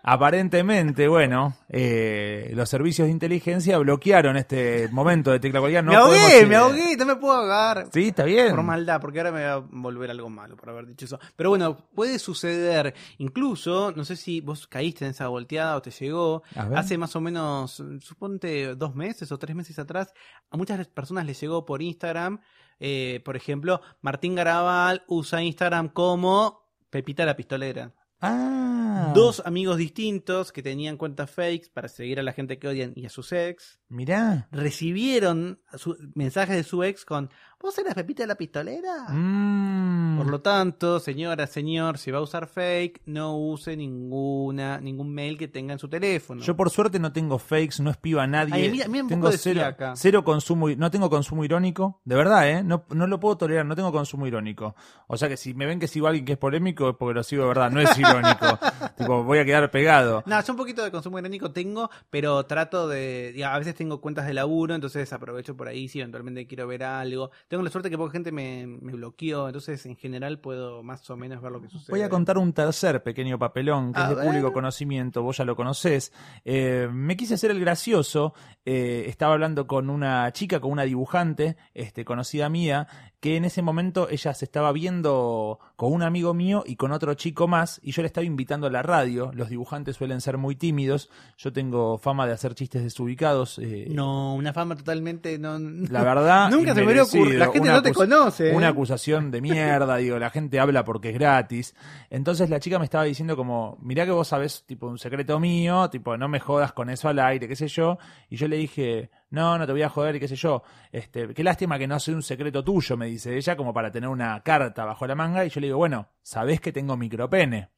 Aparentemente, 0.04 1.08
bueno, 1.08 1.56
eh, 1.68 2.52
los 2.54 2.70
servicios 2.70 3.08
de 3.08 3.12
inteligencia 3.12 3.80
bloquearon 3.80 4.38
este 4.38 4.88
momento 4.90 5.32
de 5.32 5.40
tecla 5.40 5.62
cualquiera. 5.62 5.82
No 5.82 5.90
me 5.90 5.98
ahogué, 5.98 6.46
me 6.46 6.56
ahogué, 6.56 6.96
no 6.96 7.08
me 7.08 7.16
puedo 7.16 7.34
ahogar. 7.34 7.88
Sí, 7.92 8.10
está 8.10 8.24
bien. 8.24 8.52
Por 8.52 8.64
maldad, 8.64 9.02
porque 9.02 9.18
ahora 9.18 9.32
me 9.32 9.46
va 9.46 9.54
a 9.54 9.64
volver 9.68 10.12
algo 10.12 10.30
malo 10.30 10.56
por 10.56 10.70
haber 10.70 10.86
dicho 10.86 11.06
eso. 11.06 11.20
Pero 11.36 11.50
bueno, 11.50 11.76
puede 11.96 12.20
suceder. 12.20 12.94
Incluso, 13.18 13.92
no 13.96 14.06
sé 14.06 14.16
si 14.16 14.40
vos 14.40 14.68
caíste 14.68 15.06
en 15.06 15.12
esa 15.12 15.28
volteada 15.28 15.76
o 15.76 15.82
te 15.82 15.90
llegó. 15.90 16.44
Hace 16.76 17.00
más 17.00 17.16
o 17.16 17.22
menos, 17.22 17.84
suponte, 18.00 18.76
dos 18.76 18.94
meses 18.94 19.32
o 19.32 19.40
tres 19.40 19.56
meses 19.56 19.80
atrás, 19.80 20.14
a 20.52 20.56
muchas 20.56 20.86
personas 20.90 21.26
les 21.26 21.42
llegó 21.42 21.66
por 21.66 21.82
Instagram. 21.82 22.40
Eh, 22.80 23.22
por 23.26 23.36
ejemplo, 23.36 23.82
Martín 24.02 24.36
Garabal 24.36 25.04
usa 25.08 25.42
Instagram 25.44 25.90
como 25.90 26.62
Pepita 26.90 27.26
la 27.26 27.36
Pistolera. 27.36 27.94
Ah. 28.22 29.12
Dos 29.16 29.42
amigos 29.46 29.78
distintos 29.78 30.52
que 30.52 30.62
tenían 30.62 30.98
cuentas 30.98 31.32
fakes 31.32 31.70
para 31.74 31.88
seguir 31.88 32.20
a 32.20 32.24
la 32.24 32.34
gente 32.34 32.60
que 32.60 32.68
odian 32.68 32.92
y 32.96 33.06
a 33.06 33.10
sus 33.10 33.32
ex 33.32 33.80
Mirá. 33.88 34.50
recibieron 34.52 35.62
su- 35.78 35.98
mensajes 36.16 36.56
de 36.58 36.64
su 36.64 36.84
ex 36.84 37.06
con 37.06 37.30
¿Vos 37.62 37.78
eras 37.78 37.94
Pepita 37.94 38.26
la 38.26 38.36
Pistolera? 38.36 39.10
Mm. 39.10 40.18
Por 40.18 40.28
lo 40.28 40.40
tanto, 40.42 41.00
señora, 41.00 41.46
señor, 41.46 41.98
si 41.98 42.10
va 42.10 42.20
a 42.20 42.22
usar 42.22 42.48
fake, 42.48 43.02
no 43.06 43.38
use 43.38 43.76
ninguna 43.76 44.80
ningún 44.80 45.14
mail 45.14 45.38
que 45.38 45.48
tenga 45.50 45.74
en 45.74 45.80
su 45.80 45.90
teléfono. 45.90 46.42
Yo 46.42 46.56
por 46.56 46.70
suerte 46.70 47.00
no 47.00 47.12
tengo 47.12 47.38
fakes, 47.38 47.82
no 47.84 47.90
espío 47.90 48.22
a 48.22 48.28
nadie. 48.28 48.54
Ay, 48.54 48.70
mira- 48.72 48.88
mira 48.88 49.04
un 49.04 49.10
tengo 49.10 49.30
cero, 49.34 49.60
fiaca. 49.60 49.94
cero 49.98 50.24
consumo, 50.24 50.70
no 50.70 50.90
tengo 50.90 51.10
consumo 51.10 51.44
irónico, 51.44 52.00
de 52.06 52.16
verdad, 52.16 52.50
¿eh? 52.50 52.64
No, 52.64 52.86
no 52.92 53.08
lo 53.08 53.20
puedo 53.20 53.38
tolerar, 53.38 53.66
no 53.66 53.76
tengo 53.76 53.92
consumo 53.92 54.26
irónico. 54.26 54.76
O 55.08 55.18
sea 55.18 55.28
que 55.28 55.36
si 55.36 55.54
me 55.54 55.66
ven 55.66 55.80
que 55.80 55.88
sigo 55.88 56.08
a 56.08 56.10
alguien 56.12 56.26
que 56.26 56.34
es 56.34 56.38
polémico 56.38 56.90
es 56.92 56.96
porque 56.98 57.14
lo 57.16 57.24
sigo 57.24 57.44
de 57.44 57.48
verdad, 57.50 57.72
no 57.72 57.82
es 57.82 57.98
irónico. 57.98 58.58
tipo, 58.98 59.24
voy 59.24 59.40
a 59.40 59.46
quedar 59.46 59.70
pegado. 59.70 60.24
No, 60.26 60.42
yo 60.42 60.54
un 60.54 60.58
poquito 60.58 60.82
de 60.84 60.92
consumo 60.92 61.20
irónico 61.20 61.52
tengo, 61.52 61.90
pero 62.10 62.46
trato 62.46 62.88
de. 62.88 63.42
a 63.46 63.58
veces 63.60 63.76
tengo 63.76 64.00
cuentas 64.00 64.26
de 64.28 64.34
laburo, 64.34 64.76
entonces 64.76 65.12
aprovecho 65.12 65.58
por 65.58 65.68
ahí 65.68 65.88
si 65.90 66.00
eventualmente 66.00 66.48
quiero 66.48 66.68
ver 66.68 66.84
algo. 66.84 67.32
Tengo 67.50 67.64
la 67.64 67.72
suerte 67.72 67.90
que 67.90 67.98
poca 67.98 68.12
gente 68.12 68.32
me, 68.32 68.68
me 68.68 68.94
bloqueó, 68.94 69.48
entonces 69.48 69.84
en 69.88 69.96
general 69.96 70.40
puedo 70.40 70.84
más 70.84 71.10
o 71.10 71.18
menos 71.18 71.42
ver 71.42 71.52
lo 71.52 71.60
que 71.60 71.68
sucede. 71.68 71.92
Voy 71.92 72.04
a 72.04 72.10
contar 72.10 72.38
un 72.38 72.54
tercer 72.54 73.02
pequeño 73.02 73.40
papelón 73.40 73.92
que 73.92 74.00
A 74.00 74.04
es 74.04 74.10
de 74.10 74.16
ver. 74.16 74.26
público 74.28 74.54
conocimiento, 74.54 75.24
vos 75.24 75.38
ya 75.38 75.46
lo 75.46 75.56
conocés. 75.56 76.14
Eh, 76.46 76.88
me 76.94 77.18
quise 77.18 77.34
hacer 77.34 77.50
el 77.50 77.60
gracioso, 77.60 78.36
eh, 78.66 79.06
estaba 79.08 79.34
hablando 79.34 79.66
con 79.66 79.90
una 79.90 80.32
chica, 80.32 80.60
con 80.60 80.72
una 80.72 80.84
dibujante, 80.84 81.58
este, 81.74 82.06
conocida 82.06 82.50
mía, 82.50 82.88
que 83.20 83.36
en 83.36 83.46
ese 83.46 83.64
momento 83.64 84.08
ella 84.10 84.34
se 84.36 84.46
estaba 84.46 84.72
viendo 84.72 85.60
con 85.80 85.94
un 85.94 86.04
amigo 86.04 86.34
mío 86.34 86.66
y 86.68 86.76
con 86.76 86.92
otro 86.92 87.14
chico 87.14 87.48
más, 87.48 87.80
y 87.82 87.94
yo 87.94 88.02
le 88.02 88.08
estaba 88.08 88.26
invitando 88.26 88.68
a 88.68 88.70
la 88.70 88.82
radio. 88.82 89.32
Los 89.34 89.48
dibujantes 89.48 89.96
suelen 89.96 90.20
ser 90.20 90.38
muy 90.38 90.58
tímidos, 90.58 91.10
yo 91.38 91.54
tengo 91.54 91.98
fama 91.98 92.28
de 92.28 92.34
hacer 92.34 92.54
chistes 92.54 92.84
desubicados. 92.84 93.60
eh, 93.60 93.88
No, 93.90 94.36
una 94.36 94.52
fama 94.52 94.76
totalmente. 94.76 95.40
No, 95.40 95.58
la 95.58 96.04
verdad. 96.04 96.50
Nunca 96.52 96.76
se 96.76 96.82
me 96.82 96.88
hubiera 96.88 97.04
ocurrido. 97.04 97.40
La 97.40 97.46
gente 97.46 97.62
Una 97.62 97.72
no 97.76 97.82
te 97.82 97.94
conoce. 97.94 98.50
¿eh? 98.52 98.56
Una 98.58 98.68
acusación 98.68 99.32
de 99.32 99.40
mierda, 99.40 99.96
digo, 99.96 100.20
la 100.20 100.30
gente 100.30 100.60
habla 100.60 100.84
porque 100.84 101.12
es 101.12 101.14
gratis. 101.14 101.74
Entonces 102.10 102.50
la 102.50 102.60
chica 102.60 102.78
me 102.78 102.84
estaba 102.84 103.06
diciendo 103.06 103.38
como, 103.38 103.78
mirá 103.82 104.04
que 104.04 104.12
vos 104.12 104.28
sabés, 104.28 104.66
tipo, 104.66 104.86
un 104.86 105.00
secreto 105.00 105.40
mío, 105.40 105.90
tipo, 105.90 106.18
no 106.18 106.28
me 106.28 106.42
jodas 106.42 106.74
con 106.74 106.90
eso 106.90 107.08
al 107.08 107.20
aire, 107.20 107.48
qué 107.48 107.56
sé 107.56 107.70
yo. 107.70 107.98
Y 108.30 108.36
yo 108.36 108.50
le 108.50 108.58
dije, 108.58 109.12
no, 109.32 109.58
no 109.58 109.66
te 109.66 109.72
voy 109.72 109.84
a 109.84 109.90
joder 109.90 110.16
y 110.16 110.20
qué 110.20 110.28
sé 110.28 110.36
yo. 110.36 110.64
Este, 110.92 111.34
qué 111.34 111.44
lástima 111.44 111.78
que 111.78 111.88
no 111.88 112.00
sea 112.00 112.16
un 112.16 112.24
secreto 112.24 112.64
tuyo, 112.64 112.98
me 112.98 113.08
dice 113.08 113.36
ella, 113.38 113.56
como 113.56 113.74
para 113.74 113.92
tener 113.92 114.10
una 114.10 114.42
carta 114.42 114.86
bajo 114.86 115.06
la 115.06 115.16
manga. 115.16 115.46
Y 115.46 115.50
yo 115.50 115.60
le 115.62 115.68
digo, 115.68 115.78
bueno, 115.78 116.08
sabés 116.22 116.62
que 116.62 116.72
tengo 116.72 116.98
micropene. 116.98 117.70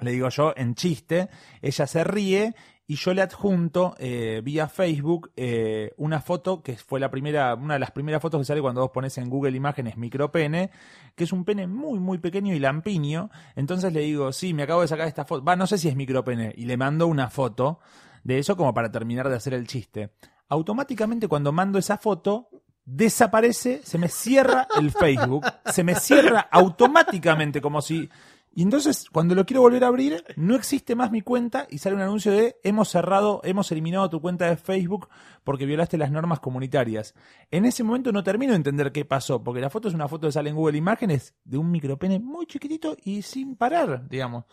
Le 0.00 0.12
digo 0.12 0.28
yo 0.28 0.52
en 0.56 0.74
chiste, 0.74 1.28
ella 1.60 1.86
se 1.86 2.04
ríe 2.04 2.54
y 2.86 2.94
yo 2.94 3.12
le 3.12 3.20
adjunto 3.20 3.94
eh, 3.98 4.40
vía 4.42 4.66
Facebook 4.68 5.32
eh, 5.36 5.92
una 5.98 6.20
foto 6.22 6.62
que 6.62 6.76
fue 6.76 6.98
la 6.98 7.10
primera, 7.10 7.54
una 7.54 7.74
de 7.74 7.80
las 7.80 7.90
primeras 7.90 8.22
fotos 8.22 8.40
que 8.40 8.44
sale 8.46 8.62
cuando 8.62 8.80
vos 8.80 8.90
pones 8.92 9.18
en 9.18 9.28
Google 9.28 9.56
Imágenes 9.56 9.96
micropene, 9.96 10.70
que 11.14 11.24
es 11.24 11.32
un 11.32 11.44
pene 11.44 11.66
muy 11.66 11.98
muy 11.98 12.18
pequeño 12.18 12.54
y 12.54 12.58
lampiño. 12.58 13.30
Entonces 13.56 13.92
le 13.92 14.00
digo, 14.00 14.32
sí, 14.32 14.54
me 14.54 14.62
acabo 14.62 14.80
de 14.80 14.88
sacar 14.88 15.06
esta 15.06 15.24
foto, 15.24 15.44
va, 15.44 15.54
no 15.54 15.66
sé 15.66 15.76
si 15.76 15.88
es 15.88 15.96
micropene, 15.96 16.54
y 16.56 16.64
le 16.64 16.76
mando 16.76 17.06
una 17.08 17.28
foto 17.28 17.80
de 18.24 18.38
eso 18.38 18.56
como 18.56 18.72
para 18.72 18.90
terminar 18.90 19.28
de 19.28 19.36
hacer 19.36 19.52
el 19.52 19.66
chiste. 19.66 20.10
Automáticamente 20.48 21.28
cuando 21.28 21.52
mando 21.52 21.78
esa 21.78 21.98
foto, 21.98 22.48
desaparece, 22.84 23.82
se 23.84 23.98
me 23.98 24.08
cierra 24.08 24.66
el 24.78 24.90
Facebook, 24.90 25.44
se 25.66 25.84
me 25.84 25.94
cierra 25.94 26.48
automáticamente 26.50 27.60
como 27.60 27.82
si... 27.82 28.08
Y 28.54 28.62
entonces, 28.62 29.08
cuando 29.12 29.36
lo 29.36 29.44
quiero 29.44 29.60
volver 29.60 29.84
a 29.84 29.88
abrir, 29.88 30.24
no 30.34 30.56
existe 30.56 30.96
más 30.96 31.12
mi 31.12 31.20
cuenta 31.20 31.68
y 31.70 31.78
sale 31.78 31.94
un 31.94 32.02
anuncio 32.02 32.32
de 32.32 32.56
hemos 32.64 32.88
cerrado, 32.88 33.40
hemos 33.44 33.70
eliminado 33.70 34.08
tu 34.10 34.20
cuenta 34.20 34.48
de 34.48 34.56
Facebook 34.56 35.08
porque 35.44 35.66
violaste 35.66 35.98
las 35.98 36.10
normas 36.10 36.40
comunitarias. 36.40 37.14
En 37.52 37.66
ese 37.66 37.84
momento 37.84 38.10
no 38.10 38.24
termino 38.24 38.52
de 38.52 38.56
entender 38.56 38.90
qué 38.90 39.04
pasó, 39.04 39.44
porque 39.44 39.60
la 39.60 39.70
foto 39.70 39.86
es 39.86 39.94
una 39.94 40.08
foto 40.08 40.26
que 40.26 40.32
sale 40.32 40.50
en 40.50 40.56
Google 40.56 40.78
Imágenes 40.78 41.34
de 41.44 41.58
un 41.58 41.70
micropene 41.70 42.18
muy 42.18 42.46
chiquitito 42.46 42.96
y 43.04 43.22
sin 43.22 43.54
parar, 43.54 44.08
digamos. 44.08 44.44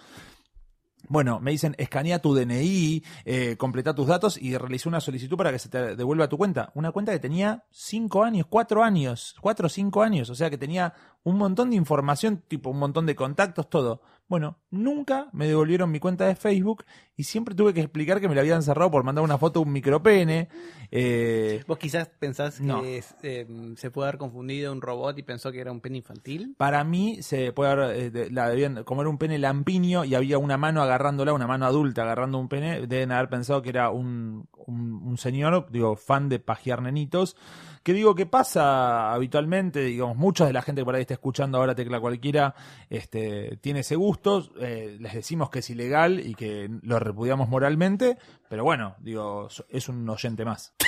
Bueno, 1.07 1.39
me 1.39 1.51
dicen, 1.51 1.75
escanea 1.77 2.19
tu 2.19 2.33
DNI, 2.33 3.03
eh, 3.25 3.57
tus 3.95 4.07
datos 4.07 4.37
y 4.41 4.57
realicé 4.57 4.89
una 4.89 4.99
solicitud 4.99 5.37
para 5.37 5.51
que 5.51 5.59
se 5.59 5.69
te 5.69 5.95
devuelva 5.95 6.27
tu 6.27 6.37
cuenta. 6.37 6.71
Una 6.73 6.91
cuenta 6.91 7.11
que 7.11 7.19
tenía 7.19 7.63
5 7.71 8.23
años, 8.23 8.47
4 8.49 8.83
años, 8.83 9.35
4 9.41 9.65
o 9.67 9.69
5 9.69 10.01
años, 10.01 10.29
o 10.29 10.35
sea 10.35 10.49
que 10.49 10.57
tenía 10.57 10.93
un 11.23 11.37
montón 11.37 11.71
de 11.71 11.75
información, 11.75 12.43
tipo 12.47 12.69
un 12.69 12.79
montón 12.79 13.05
de 13.05 13.15
contactos, 13.15 13.69
todo. 13.69 14.01
Bueno, 14.27 14.57
nunca 14.71 15.29
me 15.33 15.47
devolvieron 15.47 15.91
mi 15.91 15.99
cuenta 15.99 16.25
de 16.25 16.35
Facebook 16.35 16.85
y 17.17 17.23
siempre 17.23 17.55
tuve 17.55 17.73
que 17.73 17.81
explicar 17.81 18.19
que 18.19 18.27
me 18.27 18.35
la 18.35 18.41
habían 18.41 18.61
cerrado 18.63 18.91
por 18.91 19.03
mandar 19.03 19.23
una 19.23 19.37
foto 19.37 19.59
de 19.61 19.65
un 19.67 19.71
micropene. 19.73 20.49
Eh, 20.91 21.63
Vos 21.67 21.77
quizás 21.77 22.09
pensás 22.19 22.59
No. 22.61 22.81
que 22.81 22.97
es, 22.97 23.15
eh, 23.23 23.47
se 23.77 23.89
puede 23.91 24.09
haber 24.09 24.19
confundido 24.19 24.71
un 24.71 24.81
robot 24.81 25.17
y 25.17 25.23
pensó 25.23 25.51
que 25.51 25.59
era 25.61 25.71
un 25.71 25.81
pene 25.81 25.97
infantil. 25.97 26.55
Para 26.57 26.83
mí 26.83 27.21
se 27.21 27.51
puede 27.53 27.71
haber, 27.71 27.95
eh, 27.97 28.09
de- 28.11 28.31
la 28.31 28.49
debían, 28.49 28.83
como 28.83 29.01
era 29.01 29.09
un 29.09 29.17
pene 29.17 29.37
lampiño 29.39 30.03
y 30.05 30.15
había 30.15 30.37
una 30.37 30.57
mano 30.57 30.81
agarrándola, 30.81 31.33
una 31.33 31.47
mano 31.47 31.65
adulta 31.65 32.03
agarrando 32.03 32.37
un 32.37 32.47
pene, 32.49 32.85
deben 32.87 33.11
haber 33.11 33.29
pensado 33.29 33.61
que 33.61 33.69
era 33.69 33.89
un, 33.89 34.47
un, 34.67 35.01
un 35.03 35.17
señor, 35.17 35.67
digo, 35.71 35.95
fan 35.95 36.29
de 36.29 36.39
pajear 36.39 36.81
nenitos, 36.81 37.35
que 37.83 37.93
digo 37.93 38.15
que 38.15 38.25
pasa 38.25 39.13
habitualmente, 39.13 39.81
digamos, 39.81 40.17
mucha 40.17 40.45
de 40.47 40.53
la 40.53 40.63
gente 40.63 40.81
que 40.81 40.85
por 40.85 40.95
ahí 40.95 41.01
está 41.01 41.13
escuchando 41.13 41.59
ahora 41.59 41.75
Tecla 41.75 41.99
Cualquiera, 41.99 42.55
este, 42.89 43.57
tiene 43.61 43.81
ese 43.81 43.95
gusto, 43.95 44.49
eh, 44.59 44.97
les 44.99 45.13
decimos 45.13 45.49
que 45.51 45.59
es 45.59 45.69
ilegal 45.69 46.19
y 46.19 46.33
que 46.33 46.67
lo 46.81 46.99
repudiamos 47.05 47.47
moralmente, 47.47 48.17
pero 48.49 48.63
bueno, 48.63 48.95
digo, 48.99 49.47
es 49.69 49.87
un 49.87 50.09
oyente 50.09 50.43
más. 50.43 50.73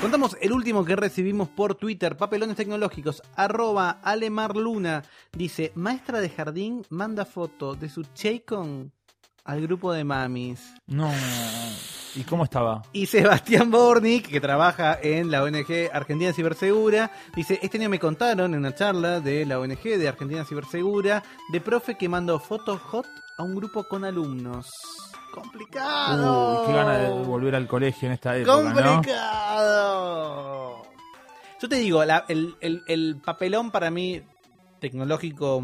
Contamos 0.00 0.36
el 0.40 0.52
último 0.52 0.84
que 0.84 0.96
recibimos 0.96 1.48
por 1.48 1.74
Twitter, 1.74 2.16
papelones 2.16 2.56
tecnológicos, 2.56 3.22
arroba 3.36 4.00
alemarluna. 4.02 5.02
Dice, 5.32 5.72
maestra 5.74 6.20
de 6.20 6.30
jardín 6.30 6.86
manda 6.88 7.24
foto 7.24 7.74
de 7.74 7.88
su 7.88 8.04
Chaycon 8.14 8.92
al 9.44 9.60
grupo 9.60 9.92
de 9.92 10.04
mamis. 10.04 10.72
No. 10.86 11.10
¿Y 12.14 12.22
cómo 12.24 12.44
estaba? 12.44 12.82
Y 12.92 13.06
Sebastián 13.06 13.70
Bornik, 13.70 14.28
que 14.28 14.40
trabaja 14.40 14.98
en 15.02 15.30
la 15.30 15.42
ONG 15.42 15.90
Argentina 15.92 16.32
Cibersegura, 16.32 17.10
dice, 17.36 17.58
este 17.62 17.78
año 17.78 17.88
me 17.88 17.98
contaron 17.98 18.54
en 18.54 18.60
una 18.60 18.74
charla 18.74 19.20
de 19.20 19.44
la 19.46 19.58
ONG 19.60 19.82
de 19.82 20.08
Argentina 20.08 20.44
Cibersegura, 20.44 21.22
de 21.52 21.60
profe 21.60 21.96
que 21.96 22.08
mandó 22.08 22.38
fotos 22.40 22.80
hot 22.80 23.06
a 23.38 23.42
un 23.42 23.54
grupo 23.54 23.84
con 23.84 24.04
alumnos. 24.04 24.70
Complicado. 25.32 26.62
Uy, 26.62 26.66
qué 26.66 26.72
gana 26.72 26.98
de 26.98 27.08
volver 27.10 27.54
al 27.54 27.66
colegio 27.68 28.06
en 28.08 28.12
esta 28.14 28.36
época, 28.36 28.62
¿no? 28.62 28.94
Complicado. 29.68 30.82
Yo 31.60 31.68
te 31.68 31.76
digo, 31.76 32.04
la- 32.04 32.24
el, 32.28 32.56
el- 32.60 32.82
el 32.86 33.20
papelón 33.24 33.70
para 33.70 33.90
mí 33.90 34.22
tecnológico 34.80 35.58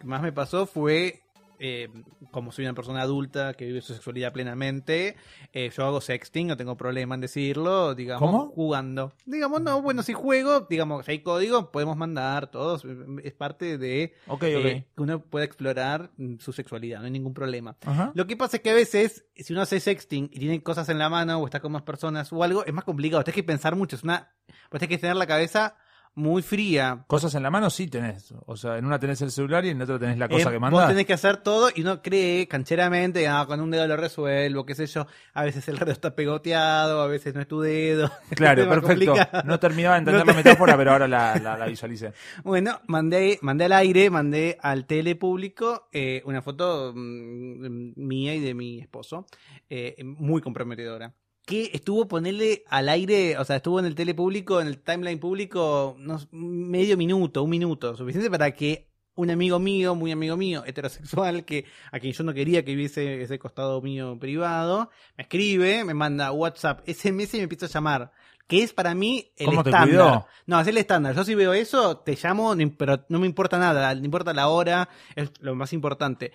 que 0.00 0.06
más 0.06 0.22
me 0.22 0.32
pasó 0.32 0.66
fue, 0.66 1.22
eh, 1.60 1.88
como 2.30 2.52
soy 2.52 2.64
una 2.64 2.74
persona 2.74 3.02
adulta 3.02 3.54
que 3.54 3.66
vive 3.66 3.80
su 3.82 3.92
sexualidad 3.94 4.32
plenamente, 4.32 5.16
eh, 5.52 5.70
yo 5.76 5.84
hago 5.84 6.00
sexting, 6.00 6.48
no 6.48 6.56
tengo 6.56 6.76
problema 6.76 7.14
en 7.14 7.20
decirlo, 7.20 7.94
digamos, 7.94 8.30
¿Cómo? 8.30 8.46
jugando. 8.48 9.12
Digamos, 9.26 9.60
no, 9.60 9.82
bueno, 9.82 10.02
si 10.02 10.14
juego, 10.14 10.66
digamos, 10.68 11.04
si 11.04 11.12
hay 11.12 11.18
código, 11.20 11.70
podemos 11.70 11.96
mandar 11.96 12.50
todos, 12.50 12.84
es 13.22 13.32
parte 13.34 13.78
de 13.78 14.14
ok. 14.26 14.42
eh, 14.42 14.86
que 14.96 15.02
uno 15.02 15.20
pueda 15.20 15.44
explorar 15.44 16.10
su 16.38 16.52
sexualidad, 16.52 17.00
no 17.00 17.04
hay 17.04 17.10
ningún 17.10 17.34
problema. 17.34 17.76
Ajá. 17.84 18.12
Lo 18.14 18.26
que 18.26 18.36
pasa 18.36 18.56
es 18.56 18.62
que 18.62 18.70
a 18.70 18.74
veces, 18.74 19.26
si 19.36 19.52
uno 19.52 19.62
hace 19.62 19.80
sexting 19.80 20.30
y 20.32 20.38
tiene 20.38 20.62
cosas 20.62 20.88
en 20.88 20.98
la 20.98 21.08
mano 21.08 21.38
o 21.38 21.44
está 21.44 21.60
con 21.60 21.72
más 21.72 21.82
personas 21.82 22.32
o 22.32 22.42
algo, 22.42 22.64
es 22.64 22.72
más 22.72 22.84
complicado. 22.84 23.22
Tienes 23.22 23.36
que 23.36 23.44
pensar 23.44 23.76
mucho. 23.76 23.96
Es 23.96 24.02
una. 24.02 24.32
Pues 24.68 24.80
tienes 24.80 24.96
que 24.96 25.00
tener 25.00 25.16
la 25.16 25.26
cabeza 25.26 25.76
muy 26.14 26.42
fría. 26.42 27.04
Cosas 27.06 27.34
en 27.34 27.42
la 27.42 27.50
mano 27.50 27.70
sí 27.70 27.86
tenés. 27.88 28.34
O 28.46 28.56
sea, 28.56 28.76
en 28.78 28.84
una 28.84 28.98
tenés 28.98 29.22
el 29.22 29.30
celular 29.30 29.64
y 29.64 29.70
en 29.70 29.80
otra 29.80 29.98
tenés 29.98 30.18
la 30.18 30.28
cosa 30.28 30.42
Eh, 30.48 30.52
que 30.52 30.58
Vos 30.58 30.60
mandás. 30.60 30.88
tenés 30.88 31.06
que 31.06 31.12
hacer 31.14 31.38
todo 31.38 31.70
y 31.74 31.80
uno 31.82 32.02
cree 32.02 32.46
cancheramente, 32.48 33.26
ah, 33.28 33.44
con 33.46 33.60
un 33.60 33.70
dedo 33.70 33.86
lo 33.86 33.96
resuelvo, 33.96 34.66
qué 34.66 34.74
sé 34.74 34.86
yo. 34.86 35.06
A 35.34 35.44
veces 35.44 35.66
el 35.68 35.78
dedo 35.78 35.92
está 35.92 36.14
pegoteado, 36.14 37.00
a 37.00 37.06
veces 37.06 37.34
no 37.34 37.40
es 37.40 37.48
tu 37.48 37.60
dedo. 37.60 38.10
Claro, 38.34 38.68
perfecto. 38.68 39.12
complicado. 39.12 39.42
No 39.46 39.58
terminaba 39.60 39.94
de 39.94 39.98
entender 40.00 40.26
No 40.26 40.32
la 40.32 40.36
metáfora, 40.36 40.76
pero 40.76 40.92
ahora 40.92 41.08
la, 41.08 41.36
la, 41.38 41.56
la 41.56 41.66
visualicé. 41.66 42.12
Bueno, 42.44 42.80
mandé, 42.86 43.38
mandé 43.42 43.64
al 43.66 43.72
aire, 43.72 44.10
mandé 44.10 44.58
al 44.60 44.86
tele 44.86 45.14
público 45.16 45.88
eh, 45.92 46.22
una 46.26 46.42
foto 46.42 46.92
mm, 46.94 47.92
mía 47.96 48.34
y 48.34 48.40
de 48.40 48.54
mi 48.54 48.80
esposo, 48.80 49.26
eh, 49.68 49.96
muy 50.04 50.40
comprometedora. 50.42 51.12
Que 51.50 51.70
estuvo 51.74 52.06
ponerle 52.06 52.64
al 52.68 52.88
aire, 52.88 53.36
o 53.38 53.44
sea, 53.44 53.56
estuvo 53.56 53.80
en 53.80 53.86
el 53.86 53.94
tele 53.94 54.14
público, 54.14 54.60
en 54.60 54.68
el 54.68 54.78
timeline 54.78 55.18
público, 55.18 55.96
unos 55.98 56.28
medio 56.30 56.96
minuto, 56.96 57.42
un 57.42 57.50
minuto, 57.50 57.96
suficiente 57.96 58.30
para 58.30 58.52
que 58.52 58.90
un 59.14 59.30
amigo 59.30 59.58
mío, 59.58 59.94
muy 59.94 60.12
amigo 60.12 60.36
mío, 60.36 60.62
heterosexual, 60.66 61.44
que 61.44 61.66
a 61.92 62.00
quien 62.00 62.12
yo 62.12 62.24
no 62.24 62.32
quería 62.32 62.64
que 62.64 62.74
viese 62.74 63.22
ese 63.22 63.38
costado 63.38 63.80
mío 63.82 64.18
privado, 64.18 64.90
me 65.16 65.22
escribe, 65.22 65.84
me 65.84 65.94
manda 65.94 66.32
WhatsApp, 66.32 66.80
SMS 66.86 67.34
y 67.34 67.38
me 67.38 67.42
empieza 67.44 67.66
a 67.66 67.70
llamar. 67.70 68.12
Que 68.46 68.64
es 68.64 68.72
para 68.72 68.96
mí 68.96 69.30
el 69.36 69.46
¿Cómo 69.46 69.62
te 69.62 69.70
estándar. 69.70 69.88
cuidó? 69.88 70.26
No, 70.46 70.60
es 70.60 70.66
el 70.66 70.76
estándar. 70.76 71.14
Yo 71.14 71.22
si 71.22 71.36
veo 71.36 71.52
eso, 71.52 71.98
te 71.98 72.18
llamo, 72.20 72.52
pero 72.76 73.04
no 73.08 73.20
me 73.20 73.26
importa 73.26 73.60
nada, 73.60 73.94
no 73.94 74.04
importa 74.04 74.32
la 74.32 74.48
hora, 74.48 74.88
es 75.14 75.30
lo 75.38 75.54
más 75.54 75.72
importante. 75.72 76.32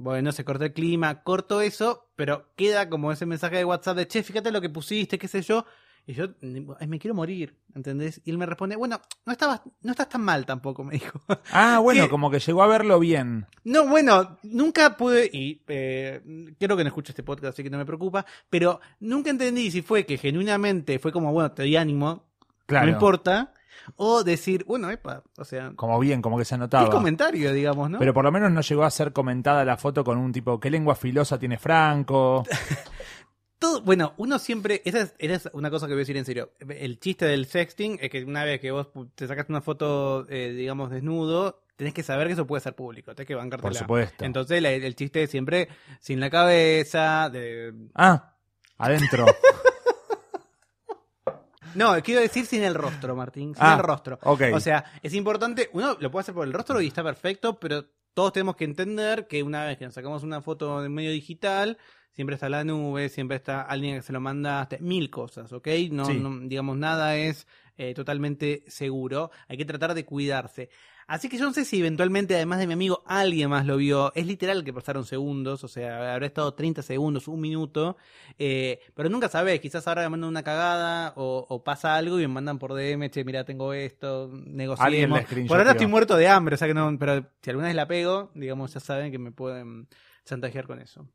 Bueno, 0.00 0.30
se 0.30 0.44
cortó 0.44 0.64
el 0.64 0.72
clima, 0.72 1.24
corto 1.24 1.60
eso, 1.60 2.08
pero 2.14 2.46
queda 2.54 2.88
como 2.88 3.10
ese 3.10 3.26
mensaje 3.26 3.56
de 3.56 3.64
WhatsApp 3.64 3.96
de, 3.96 4.06
che, 4.06 4.22
fíjate 4.22 4.52
lo 4.52 4.60
que 4.60 4.70
pusiste, 4.70 5.18
qué 5.18 5.26
sé 5.26 5.42
yo. 5.42 5.66
Y 6.06 6.14
yo 6.14 6.26
"Ay, 6.80 6.86
me 6.86 6.98
quiero 7.00 7.14
morir, 7.16 7.54
¿entendés? 7.74 8.20
Y 8.24 8.30
él 8.30 8.38
me 8.38 8.46
responde, 8.46 8.76
bueno, 8.76 9.00
no 9.26 9.32
estabas, 9.32 9.60
no 9.82 9.90
estás 9.90 10.08
tan 10.08 10.22
mal 10.22 10.46
tampoco, 10.46 10.84
me 10.84 10.92
dijo. 10.92 11.20
Ah, 11.50 11.80
bueno, 11.82 12.08
como 12.08 12.30
que 12.30 12.38
llegó 12.38 12.62
a 12.62 12.66
verlo 12.68 12.98
bien. 13.00 13.46
No, 13.64 13.88
bueno, 13.88 14.38
nunca 14.44 14.96
pude, 14.96 15.28
y 15.32 15.62
eh, 15.66 16.22
creo 16.60 16.76
que 16.76 16.84
no 16.84 16.88
escucho 16.88 17.10
este 17.12 17.24
podcast, 17.24 17.54
así 17.54 17.64
que 17.64 17.68
no 17.68 17.76
me 17.76 17.84
preocupa, 17.84 18.24
pero 18.48 18.80
nunca 19.00 19.30
entendí 19.30 19.70
si 19.72 19.82
fue 19.82 20.06
que 20.06 20.16
genuinamente 20.16 20.98
fue 21.00 21.10
como, 21.12 21.32
bueno, 21.32 21.50
te 21.52 21.62
doy 21.62 21.76
ánimo, 21.76 22.24
Claro. 22.66 22.86
no 22.86 22.92
importa, 22.92 23.52
o 23.96 24.22
decir, 24.24 24.64
bueno, 24.66 24.90
epa, 24.90 25.22
o 25.36 25.44
sea, 25.44 25.72
Como 25.76 25.98
bien, 25.98 26.20
como 26.22 26.38
que 26.38 26.44
se 26.44 26.54
anotaba. 26.54 26.90
comentario, 26.90 27.52
digamos, 27.52 27.90
¿no? 27.90 27.98
Pero 27.98 28.12
por 28.14 28.24
lo 28.24 28.32
menos 28.32 28.50
no 28.52 28.60
llegó 28.60 28.84
a 28.84 28.90
ser 28.90 29.12
comentada 29.12 29.64
la 29.64 29.76
foto 29.76 30.04
con 30.04 30.18
un 30.18 30.32
tipo, 30.32 30.58
¿qué 30.60 30.70
lengua 30.70 30.94
filosa 30.94 31.38
tiene 31.38 31.58
Franco? 31.58 32.44
Todo, 33.58 33.82
bueno, 33.82 34.14
uno 34.18 34.38
siempre, 34.38 34.82
esa 34.84 35.00
es, 35.00 35.14
esa 35.18 35.34
es 35.34 35.50
una 35.52 35.68
cosa 35.68 35.86
que 35.88 35.92
voy 35.94 35.98
a 36.00 36.02
decir 36.02 36.16
en 36.16 36.24
serio. 36.24 36.52
El 36.68 37.00
chiste 37.00 37.24
del 37.26 37.46
sexting 37.46 37.98
es 38.00 38.08
que 38.08 38.22
una 38.24 38.44
vez 38.44 38.60
que 38.60 38.70
vos 38.70 38.86
te 39.16 39.26
sacaste 39.26 39.50
una 39.50 39.60
foto, 39.62 40.26
eh, 40.28 40.52
digamos, 40.56 40.90
desnudo, 40.90 41.64
tenés 41.74 41.92
que 41.92 42.04
saber 42.04 42.28
que 42.28 42.34
eso 42.34 42.46
puede 42.46 42.60
ser 42.60 42.76
público, 42.76 43.16
tenés 43.16 43.26
que 43.26 43.34
bancártela. 43.34 43.70
Por 43.70 43.76
supuesto. 43.76 44.24
Entonces 44.24 44.62
la- 44.62 44.70
el 44.70 44.94
chiste 44.94 45.24
es 45.24 45.30
siempre 45.30 45.68
sin 45.98 46.20
la 46.20 46.30
cabeza, 46.30 47.30
de... 47.30 47.74
Ah, 47.96 48.32
adentro. 48.78 49.26
No, 51.74 51.94
quiero 52.02 52.20
decir 52.20 52.46
sin 52.46 52.62
el 52.62 52.74
rostro, 52.74 53.14
Martín, 53.16 53.54
sin 53.54 53.64
Ah, 53.64 53.74
el 53.74 53.82
rostro. 53.82 54.18
ok. 54.22 54.42
O 54.54 54.60
sea, 54.60 54.84
es 55.02 55.14
importante, 55.14 55.70
uno 55.72 55.96
lo 56.00 56.10
puede 56.10 56.22
hacer 56.22 56.34
por 56.34 56.46
el 56.46 56.52
rostro 56.52 56.80
y 56.80 56.88
está 56.88 57.02
perfecto, 57.02 57.58
pero 57.58 57.84
todos 58.14 58.32
tenemos 58.32 58.56
que 58.56 58.64
entender 58.64 59.26
que 59.28 59.42
una 59.42 59.64
vez 59.64 59.78
que 59.78 59.84
nos 59.84 59.94
sacamos 59.94 60.22
una 60.22 60.40
foto 60.40 60.80
de 60.82 60.88
medio 60.88 61.10
digital, 61.12 61.78
siempre 62.12 62.34
está 62.34 62.48
la 62.48 62.64
nube, 62.64 63.08
siempre 63.10 63.36
está 63.36 63.62
alguien 63.62 63.96
que 63.96 64.02
se 64.02 64.12
lo 64.12 64.20
mandaste, 64.20 64.78
mil 64.80 65.08
cosas, 65.10 65.52
¿ok? 65.52 65.68
No, 65.92 66.04
Sí. 66.06 66.14
no- 66.18 66.40
digamos, 66.48 66.76
nada 66.76 67.16
es 67.16 67.46
eh, 67.80 67.94
totalmente 67.94 68.64
seguro, 68.66 69.30
hay 69.46 69.56
que 69.56 69.64
tratar 69.64 69.94
de 69.94 70.04
cuidarse. 70.04 70.68
Así 71.08 71.28
que 71.30 71.38
yo 71.38 71.44
no 71.46 71.52
sé 71.54 71.64
si 71.64 71.80
eventualmente, 71.80 72.36
además 72.36 72.58
de 72.60 72.66
mi 72.66 72.74
amigo, 72.74 73.02
alguien 73.06 73.48
más 73.50 73.64
lo 73.66 73.78
vio. 73.78 74.12
Es 74.14 74.26
literal 74.26 74.62
que 74.62 74.74
pasaron 74.74 75.04
segundos, 75.06 75.64
o 75.64 75.68
sea, 75.68 76.12
habrá 76.14 76.26
estado 76.26 76.52
30 76.54 76.82
segundos, 76.82 77.26
un 77.28 77.40
minuto, 77.40 77.96
eh, 78.38 78.78
pero 78.94 79.08
nunca 79.08 79.28
sabes, 79.30 79.58
quizás 79.60 79.88
ahora 79.88 80.02
me 80.02 80.10
mandan 80.10 80.28
una 80.28 80.42
cagada 80.42 81.14
o, 81.16 81.46
o 81.48 81.64
pasa 81.64 81.96
algo 81.96 82.18
y 82.18 82.22
me 82.22 82.28
mandan 82.28 82.58
por 82.58 82.74
DM, 82.74 83.10
che, 83.10 83.24
mira, 83.24 83.44
tengo 83.44 83.72
esto, 83.72 84.30
screenshoteó. 85.24 85.48
Por 85.48 85.58
ahora 85.58 85.70
estoy 85.72 85.86
muerto 85.86 86.16
de 86.16 86.28
hambre, 86.28 86.54
o 86.54 86.58
sea 86.58 86.68
que 86.68 86.74
no, 86.74 86.94
pero 86.98 87.26
si 87.42 87.50
alguna 87.50 87.68
vez 87.68 87.76
la 87.76 87.88
pego, 87.88 88.30
digamos, 88.34 88.74
ya 88.74 88.80
saben 88.80 89.10
que 89.10 89.18
me 89.18 89.32
pueden 89.32 89.88
chantajear 90.26 90.66
con 90.66 90.78
eso. 90.78 91.08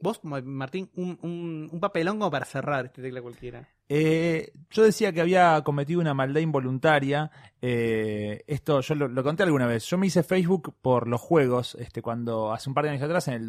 Vos, 0.00 0.20
Ma- 0.22 0.42
Martín, 0.42 0.90
un, 0.96 1.18
un, 1.22 1.68
un 1.72 1.80
papelón 1.80 2.18
como 2.18 2.30
para 2.30 2.44
cerrar 2.44 2.86
este 2.86 3.00
tecla 3.00 3.22
cualquiera. 3.22 3.68
Eh, 3.92 4.52
yo 4.70 4.84
decía 4.84 5.12
que 5.12 5.20
había 5.20 5.60
cometido 5.64 6.00
una 6.00 6.14
maldad 6.14 6.40
involuntaria. 6.40 7.32
Eh, 7.60 8.44
esto 8.46 8.80
yo 8.82 8.94
lo, 8.94 9.08
lo 9.08 9.24
conté 9.24 9.42
alguna 9.42 9.66
vez. 9.66 9.84
Yo 9.86 9.98
me 9.98 10.06
hice 10.06 10.22
Facebook 10.22 10.76
por 10.80 11.08
los 11.08 11.20
juegos, 11.20 11.74
este, 11.74 12.00
cuando 12.00 12.52
hace 12.52 12.70
un 12.70 12.74
par 12.74 12.84
de 12.84 12.90
años 12.90 13.02
atrás, 13.02 13.26
en 13.26 13.34
el 13.34 13.48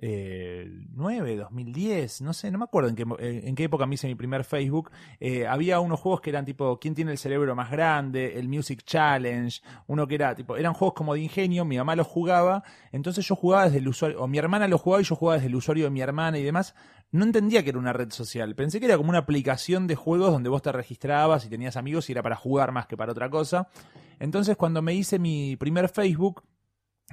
2009, 0.00 1.36
2010, 1.36 2.22
no 2.22 2.32
sé, 2.32 2.50
no 2.50 2.58
me 2.58 2.64
acuerdo 2.64 2.88
en 2.88 2.96
qué, 2.96 3.04
eh, 3.18 3.42
en 3.44 3.54
qué 3.54 3.64
época 3.64 3.84
me 3.84 3.96
hice 3.96 4.06
mi 4.06 4.14
primer 4.14 4.44
Facebook. 4.44 4.90
Eh, 5.18 5.46
había 5.46 5.78
unos 5.80 6.00
juegos 6.00 6.22
que 6.22 6.30
eran 6.30 6.46
tipo 6.46 6.78
¿Quién 6.78 6.94
tiene 6.94 7.12
el 7.12 7.18
cerebro 7.18 7.54
más 7.54 7.70
grande? 7.70 8.38
El 8.38 8.48
Music 8.48 8.82
Challenge, 8.84 9.60
uno 9.88 10.06
que 10.06 10.14
era 10.14 10.34
tipo, 10.34 10.56
eran 10.56 10.72
juegos 10.72 10.94
como 10.94 11.14
de 11.14 11.20
ingenio, 11.20 11.66
mi 11.66 11.76
mamá 11.76 11.96
los 11.96 12.06
jugaba, 12.06 12.62
entonces 12.92 13.26
yo 13.26 13.36
jugaba 13.36 13.64
desde 13.64 13.78
el 13.78 13.88
usuario, 13.88 14.22
o 14.22 14.26
mi 14.26 14.38
hermana 14.38 14.68
los 14.68 14.80
jugaba 14.80 15.02
y 15.02 15.04
yo 15.04 15.16
jugaba 15.16 15.34
desde 15.34 15.48
el 15.48 15.54
usuario 15.56 15.84
de 15.84 15.90
mi 15.90 16.00
hermana 16.00 16.38
y 16.38 16.42
demás. 16.42 16.74
No 17.12 17.24
entendía 17.24 17.64
que 17.64 17.70
era 17.70 17.78
una 17.78 17.92
red 17.92 18.10
social, 18.10 18.54
pensé 18.54 18.78
que 18.78 18.86
era 18.86 18.96
como 18.96 19.10
una 19.10 19.18
aplicación 19.18 19.86
de 19.86 19.96
juegos 19.96 20.30
donde 20.30 20.48
vos 20.48 20.62
te 20.62 20.70
registrabas 20.70 21.44
y 21.44 21.48
tenías 21.48 21.76
amigos 21.76 22.08
y 22.08 22.12
era 22.12 22.22
para 22.22 22.36
jugar 22.36 22.72
más 22.72 22.86
que 22.86 22.96
para 22.96 23.12
otra 23.12 23.28
cosa. 23.28 23.68
Entonces 24.20 24.56
cuando 24.56 24.80
me 24.80 24.94
hice 24.94 25.18
mi 25.18 25.56
primer 25.56 25.88
Facebook, 25.88 26.44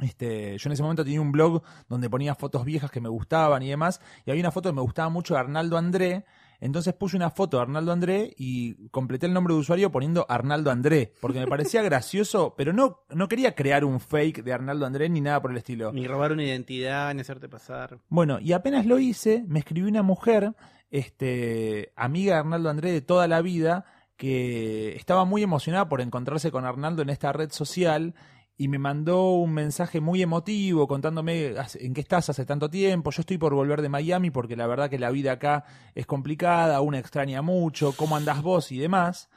este, 0.01 0.57
yo 0.57 0.69
en 0.69 0.73
ese 0.73 0.83
momento 0.83 1.03
tenía 1.03 1.21
un 1.21 1.31
blog 1.31 1.61
donde 1.89 2.09
ponía 2.09 2.35
fotos 2.35 2.65
viejas 2.65 2.91
que 2.91 3.01
me 3.01 3.09
gustaban 3.09 3.63
y 3.63 3.69
demás, 3.69 4.01
y 4.25 4.31
había 4.31 4.43
una 4.43 4.51
foto 4.51 4.69
que 4.69 4.75
me 4.75 4.81
gustaba 4.81 5.09
mucho 5.09 5.33
de 5.33 5.39
Arnaldo 5.39 5.77
André, 5.77 6.25
entonces 6.59 6.93
puse 6.93 7.15
una 7.15 7.29
foto 7.29 7.57
de 7.57 7.63
Arnaldo 7.63 7.91
André 7.91 8.33
y 8.37 8.89
completé 8.89 9.27
el 9.27 9.33
nombre 9.33 9.53
de 9.53 9.59
usuario 9.59 9.91
poniendo 9.91 10.25
Arnaldo 10.27 10.71
André, 10.71 11.13
porque 11.21 11.39
me 11.39 11.47
parecía 11.47 11.81
gracioso, 11.83 12.55
pero 12.57 12.73
no, 12.73 13.01
no 13.09 13.27
quería 13.27 13.55
crear 13.55 13.85
un 13.85 13.99
fake 13.99 14.43
de 14.43 14.53
Arnaldo 14.53 14.85
André 14.85 15.09
ni 15.09 15.21
nada 15.21 15.41
por 15.41 15.51
el 15.51 15.57
estilo. 15.57 15.91
Ni 15.91 16.07
robar 16.07 16.31
una 16.31 16.43
identidad, 16.43 17.13
ni 17.13 17.21
hacerte 17.21 17.47
pasar. 17.47 17.99
Bueno, 18.09 18.39
y 18.39 18.53
apenas 18.53 18.85
lo 18.85 18.99
hice, 18.99 19.43
me 19.47 19.59
escribió 19.59 19.87
una 19.87 20.03
mujer, 20.03 20.53
este, 20.89 21.93
amiga 21.95 22.35
de 22.35 22.39
Arnaldo 22.39 22.69
André 22.69 22.91
de 22.91 23.01
toda 23.01 23.27
la 23.27 23.41
vida, 23.41 23.85
que 24.15 24.95
estaba 24.95 25.25
muy 25.25 25.43
emocionada 25.43 25.87
por 25.87 26.01
encontrarse 26.01 26.51
con 26.51 26.65
Arnaldo 26.65 27.03
en 27.03 27.09
esta 27.09 27.31
red 27.33 27.51
social 27.51 28.15
y 28.59 28.67
me 28.69 28.79
mandó 28.79 29.33
un 29.33 29.53
mensaje 29.53 30.01
muy 30.01 30.21
emotivo 30.21 30.87
contándome 30.87 31.53
"Hace- 31.59 31.85
en 31.85 31.93
qué 31.93 32.01
estás 32.01 32.29
hace 32.29 32.43
tanto 32.45 32.69
tiempo. 32.69 33.11
Yo 33.11 33.21
estoy 33.21 33.37
por 33.37 33.53
volver 33.53 33.81
de 33.83 33.89
Miami 33.89 34.31
porque 34.31 34.55
la 34.55 34.65
verdad 34.67 34.89
que 34.89 34.97
la 34.97 35.11
vida 35.11 35.33
acá 35.33 35.65
es 35.93 36.05
complicada, 36.07 36.81
una 36.81 36.97
extraña 36.99 37.41
mucho, 37.43 37.93
cómo 37.95 38.15
andás 38.17 38.41
vos 38.41 38.71
y 38.71 38.79
demás. 38.79 39.29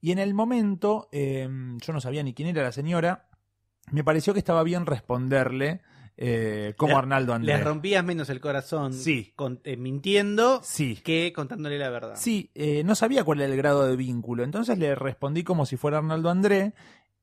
Y 0.00 0.10
en 0.12 0.18
el 0.18 0.34
momento, 0.34 1.08
eh, 1.12 1.48
yo 1.80 1.92
no 1.92 2.00
sabía 2.00 2.22
ni 2.22 2.34
quién 2.34 2.48
era 2.48 2.62
la 2.62 2.72
señora, 2.72 3.28
me 3.92 4.02
pareció 4.02 4.32
que 4.32 4.40
estaba 4.40 4.62
bien 4.64 4.86
responderle 4.86 5.80
eh, 6.16 6.74
como 6.76 6.92
Le- 6.92 6.98
Arnaldo 6.98 7.34
André. 7.34 7.56
Les 7.56 7.64
rompías 7.64 8.04
menos 8.04 8.30
el 8.30 8.40
corazón 8.40 8.92
Sí. 8.92 9.32
con- 9.34 9.60
eh, 9.64 9.76
mintiendo 9.76 10.60
Sí. 10.62 11.00
que 11.02 11.32
contándole 11.34 11.76
la 11.76 11.90
verdad. 11.90 12.14
Sí, 12.14 12.52
eh, 12.54 12.84
no 12.84 12.94
sabía 12.94 13.24
cuál 13.24 13.40
era 13.40 13.50
el 13.52 13.56
grado 13.56 13.84
de 13.84 13.96
vínculo, 13.96 14.44
entonces 14.44 14.78
le 14.78 14.94
respondí 14.94 15.42
como 15.42 15.66
si 15.66 15.76
fuera 15.76 15.98
Arnaldo 15.98 16.30
André 16.30 16.72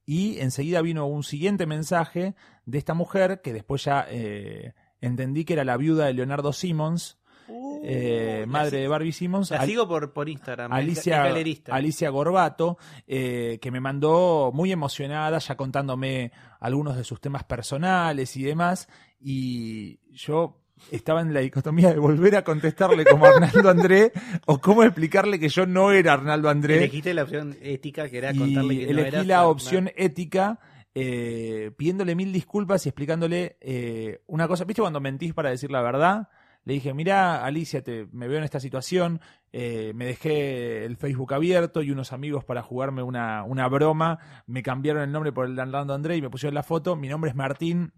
y 0.06 0.40
enseguida 0.40 0.82
vino 0.82 1.06
un 1.06 1.24
siguiente 1.24 1.66
mensaje 1.66 2.36
de 2.66 2.78
esta 2.78 2.94
mujer 2.94 3.42
que 3.42 3.54
después 3.54 3.84
ya 3.84 4.06
eh, 4.10 4.74
entendí 5.00 5.46
que 5.46 5.54
era 5.54 5.64
la 5.64 5.78
viuda 5.78 6.06
de 6.06 6.14
Leonardo 6.14 6.54
Simmons, 6.54 7.18
Uh, 7.48 7.82
eh, 7.84 8.46
madre 8.48 8.80
de 8.80 8.88
Barbie 8.88 9.12
Simmons. 9.12 9.52
La 9.52 9.66
sigo 9.66 9.86
por, 9.86 10.14
por 10.14 10.30
Instagram. 10.30 10.72
Alicia. 10.72 11.24
Alicia 11.70 12.10
Gorbato, 12.10 12.78
eh, 13.06 13.60
que 13.62 13.72
me 13.72 13.82
mandó 13.82 14.52
muy 14.54 14.72
emocionada, 14.72 15.38
ya 15.40 15.58
contándome 15.58 16.32
algunos 16.62 16.96
de 16.96 17.04
sus 17.04 17.20
temas 17.20 17.44
personales 17.44 18.38
y 18.38 18.44
demás, 18.44 18.88
y 19.20 20.00
yo 20.16 20.61
estaba 20.90 21.22
en 21.22 21.34
la 21.34 21.42
dicotomía 21.42 21.90
de 21.92 22.00
volver 22.00 22.36
a 22.36 22.44
contestarle 22.44 23.06
como 23.06 23.26
Arnaldo 23.26 23.70
André 23.70 24.12
o 24.46 24.60
cómo 24.60 24.84
explicarle 24.84 25.40
que 25.40 25.50
yo 25.50 25.66
no 25.66 25.92
era 25.92 26.14
Arnaldo 26.14 26.50
André 26.50 26.78
Elegiste 26.78 27.14
la 27.14 27.24
opción 27.24 27.56
ética 27.62 28.10
que 28.10 28.18
era 28.18 28.34
contarle 28.34 28.80
que 28.80 28.94
no 28.94 29.00
elegí 29.02 29.26
la 29.26 29.48
opción 29.48 29.92
ética 29.96 30.60
eh, 30.94 31.72
pidiéndole 31.78 32.16
mil 32.16 32.34
disculpas 32.34 32.86
y 32.86 32.90
explicándole 32.90 33.58
eh, 33.62 34.22
una 34.28 34.48
cosa. 34.48 34.66
¿Viste 34.66 34.82
cuando 34.82 35.00
mentís 35.00 35.34
para 35.34 35.50
decir 35.50 35.72
la 35.72 35.82
verdad? 35.82 36.28
Le 36.64 36.74
dije, 36.74 36.94
mira, 36.94 37.44
Alicia, 37.44 37.82
te, 37.82 38.08
me 38.12 38.28
veo 38.28 38.38
en 38.38 38.44
esta 38.44 38.60
situación, 38.60 39.20
eh, 39.52 39.94
me 39.96 40.06
dejé 40.06 40.86
el 40.86 40.96
Facebook 40.96 41.34
abierto 41.34 41.82
y 41.82 41.90
unos 41.90 42.14
amigos 42.14 42.44
para 42.44 42.62
jugarme 42.62 43.02
una, 43.02 43.44
una 43.44 43.68
broma 43.68 44.20
me 44.46 44.62
cambiaron 44.62 45.02
el 45.02 45.12
nombre 45.12 45.32
por 45.32 45.48
el 45.48 45.56
de 45.56 45.64
Arnaldo 45.64 45.94
André 45.94 46.18
y 46.18 46.22
me 46.22 46.30
pusieron 46.30 46.54
la 46.54 46.64
foto. 46.64 46.96
Mi 46.96 47.08
nombre 47.08 47.32
es 47.32 47.36
Martín, 47.36 47.94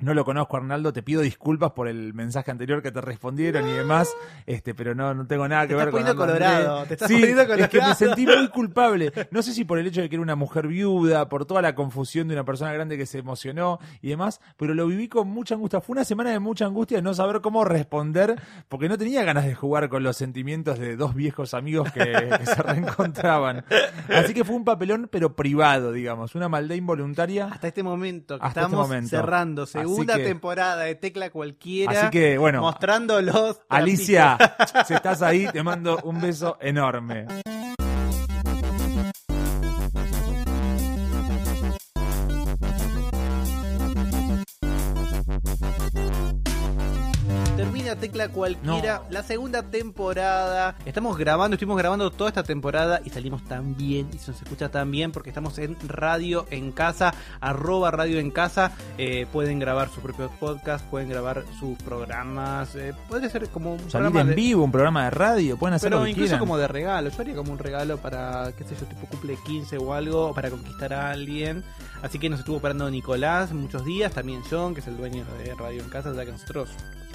No 0.00 0.14
lo 0.14 0.24
conozco, 0.24 0.56
Arnaldo. 0.56 0.92
Te 0.92 1.02
pido 1.02 1.20
disculpas 1.22 1.72
por 1.72 1.88
el 1.88 2.14
mensaje 2.14 2.50
anterior 2.50 2.82
que 2.82 2.90
te 2.92 3.00
respondieron 3.00 3.66
y 3.68 3.72
demás. 3.72 4.12
Este, 4.46 4.74
pero 4.74 4.94
no, 4.94 5.14
no 5.14 5.26
tengo 5.26 5.46
nada 5.48 5.62
que 5.62 5.74
Te 5.74 5.74
ver 5.76 5.88
estás 5.88 6.04
con 6.14 6.16
colorado, 6.16 6.84
te 6.86 6.94
estás 6.94 7.08
Sí, 7.08 7.14
poniendo 7.20 7.42
Es 7.42 7.48
que 7.48 7.56
me 7.62 7.68
colorado. 7.68 7.94
sentí 7.94 8.26
muy 8.26 8.48
culpable. 8.52 9.12
No 9.30 9.42
sé 9.42 9.52
si 9.52 9.64
por 9.64 9.78
el 9.78 9.86
hecho 9.86 10.00
de 10.00 10.08
que 10.08 10.16
era 10.16 10.22
una 10.22 10.36
mujer 10.36 10.66
viuda, 10.68 11.28
por 11.28 11.44
toda 11.46 11.62
la 11.62 11.74
confusión 11.74 12.28
de 12.28 12.34
una 12.34 12.44
persona 12.44 12.72
grande 12.72 12.96
que 12.96 13.06
se 13.06 13.18
emocionó 13.18 13.78
y 14.02 14.08
demás, 14.08 14.40
pero 14.56 14.74
lo 14.74 14.86
viví 14.86 15.08
con 15.08 15.28
mucha 15.28 15.54
angustia. 15.54 15.80
Fue 15.80 15.92
una 15.94 16.04
semana 16.04 16.30
de 16.30 16.38
mucha 16.40 16.64
angustia 16.66 16.98
de 16.98 17.02
no 17.02 17.14
saber 17.14 17.40
cómo 17.40 17.64
responder, 17.64 18.40
porque 18.68 18.88
no 18.88 18.96
tenía 18.98 19.22
ganas 19.24 19.44
de 19.44 19.54
jugar 19.54 19.88
con 19.88 20.02
los 20.02 20.16
sentimientos 20.16 20.78
de 20.78 20.96
dos 20.96 21.14
viejos 21.14 21.54
amigos 21.54 21.90
que, 21.92 22.00
que 22.38 22.46
se 22.46 22.54
reencontraban. 22.62 23.64
Así 24.08 24.34
que 24.34 24.44
fue 24.44 24.56
un 24.56 24.64
papelón, 24.64 25.08
pero 25.10 25.34
privado, 25.36 25.92
digamos, 25.92 26.34
una 26.34 26.48
maldad 26.48 26.74
involuntaria. 26.76 27.46
Hasta 27.52 27.68
este 27.68 27.82
momento, 27.82 28.38
que 28.38 28.46
Hasta 28.46 28.60
este 28.60 28.70
estamos 28.72 28.88
momento. 28.88 29.08
cerrando 29.10 29.62
Así 29.64 29.78
segunda 29.90 30.16
que- 30.16 30.24
temporada 30.24 30.82
de 30.84 30.94
Tecla 30.94 31.30
Cualquiera. 31.30 31.92
Así 32.02 32.10
que, 32.10 32.38
bueno, 32.38 32.60
mostrando 32.60 33.20
los 33.20 33.60
Alicia, 33.68 34.38
si 34.86 34.94
estás 34.94 35.22
ahí, 35.22 35.46
te 35.52 35.62
mando 35.62 35.98
un 36.04 36.20
beso 36.20 36.56
enorme. 36.60 37.26
Tecla 47.96 48.28
Cualquiera, 48.28 49.02
la 49.10 49.22
segunda 49.22 49.62
temporada. 49.62 50.76
Estamos 50.84 51.16
grabando, 51.18 51.54
estuvimos 51.54 51.78
grabando 51.78 52.10
toda 52.10 52.28
esta 52.30 52.42
temporada 52.42 53.00
y 53.04 53.10
salimos 53.10 53.44
tan 53.44 53.76
bien 53.76 54.08
y 54.12 54.18
se 54.18 54.30
nos 54.32 54.42
escucha 54.42 54.70
tan 54.70 54.90
bien 54.90 55.12
porque 55.12 55.30
estamos 55.30 55.58
en 55.58 55.76
Radio 55.86 56.46
en 56.50 56.72
Casa, 56.72 57.14
arroba 57.40 57.90
Radio 57.90 58.18
en 58.18 58.30
Casa. 58.30 58.72
Eh, 58.98 59.26
pueden 59.32 59.58
grabar 59.58 59.88
sus 59.88 60.02
propios 60.02 60.30
podcasts, 60.40 60.86
pueden 60.90 61.08
grabar 61.08 61.44
sus 61.58 61.76
programas. 61.82 62.74
eh, 62.76 62.94
puede 63.08 63.28
ser 63.30 63.48
como 63.48 63.72
un 63.74 63.78
Salir 63.78 63.90
programa 63.92 64.20
en 64.22 64.26
de- 64.28 64.34
vivo, 64.34 64.64
un 64.64 64.72
programa 64.72 65.04
de 65.04 65.10
radio, 65.10 65.56
pueden 65.56 65.74
hacer 65.74 65.88
Pero 65.90 66.00
lo 66.00 66.04
que 66.04 66.10
incluso 66.10 66.26
quieran. 66.28 66.40
como 66.40 66.58
de 66.58 66.68
regalo. 66.68 67.10
Yo 67.10 67.20
haría 67.20 67.34
como 67.34 67.52
un 67.52 67.58
regalo 67.58 67.96
para, 67.98 68.52
qué 68.56 68.64
sé 68.64 68.74
yo, 68.78 68.86
tipo 68.86 69.06
cumple 69.06 69.36
15 69.46 69.78
o 69.78 69.92
algo, 69.94 70.34
para 70.34 70.50
conquistar 70.50 70.92
a 70.94 71.10
alguien. 71.10 71.62
Así 72.02 72.18
que 72.18 72.28
nos 72.30 72.40
estuvo 72.40 72.56
operando 72.56 72.90
Nicolás 72.90 73.52
muchos 73.52 73.84
días, 73.84 74.12
también 74.12 74.42
John, 74.50 74.74
que 74.74 74.80
es 74.80 74.86
el 74.86 74.96
dueño 74.96 75.24
de 75.38 75.54
Radio 75.54 75.82
en 75.82 75.88
Casa, 75.90 76.12
ya 76.14 76.24
que 76.24 76.32
nosotros 76.32 76.70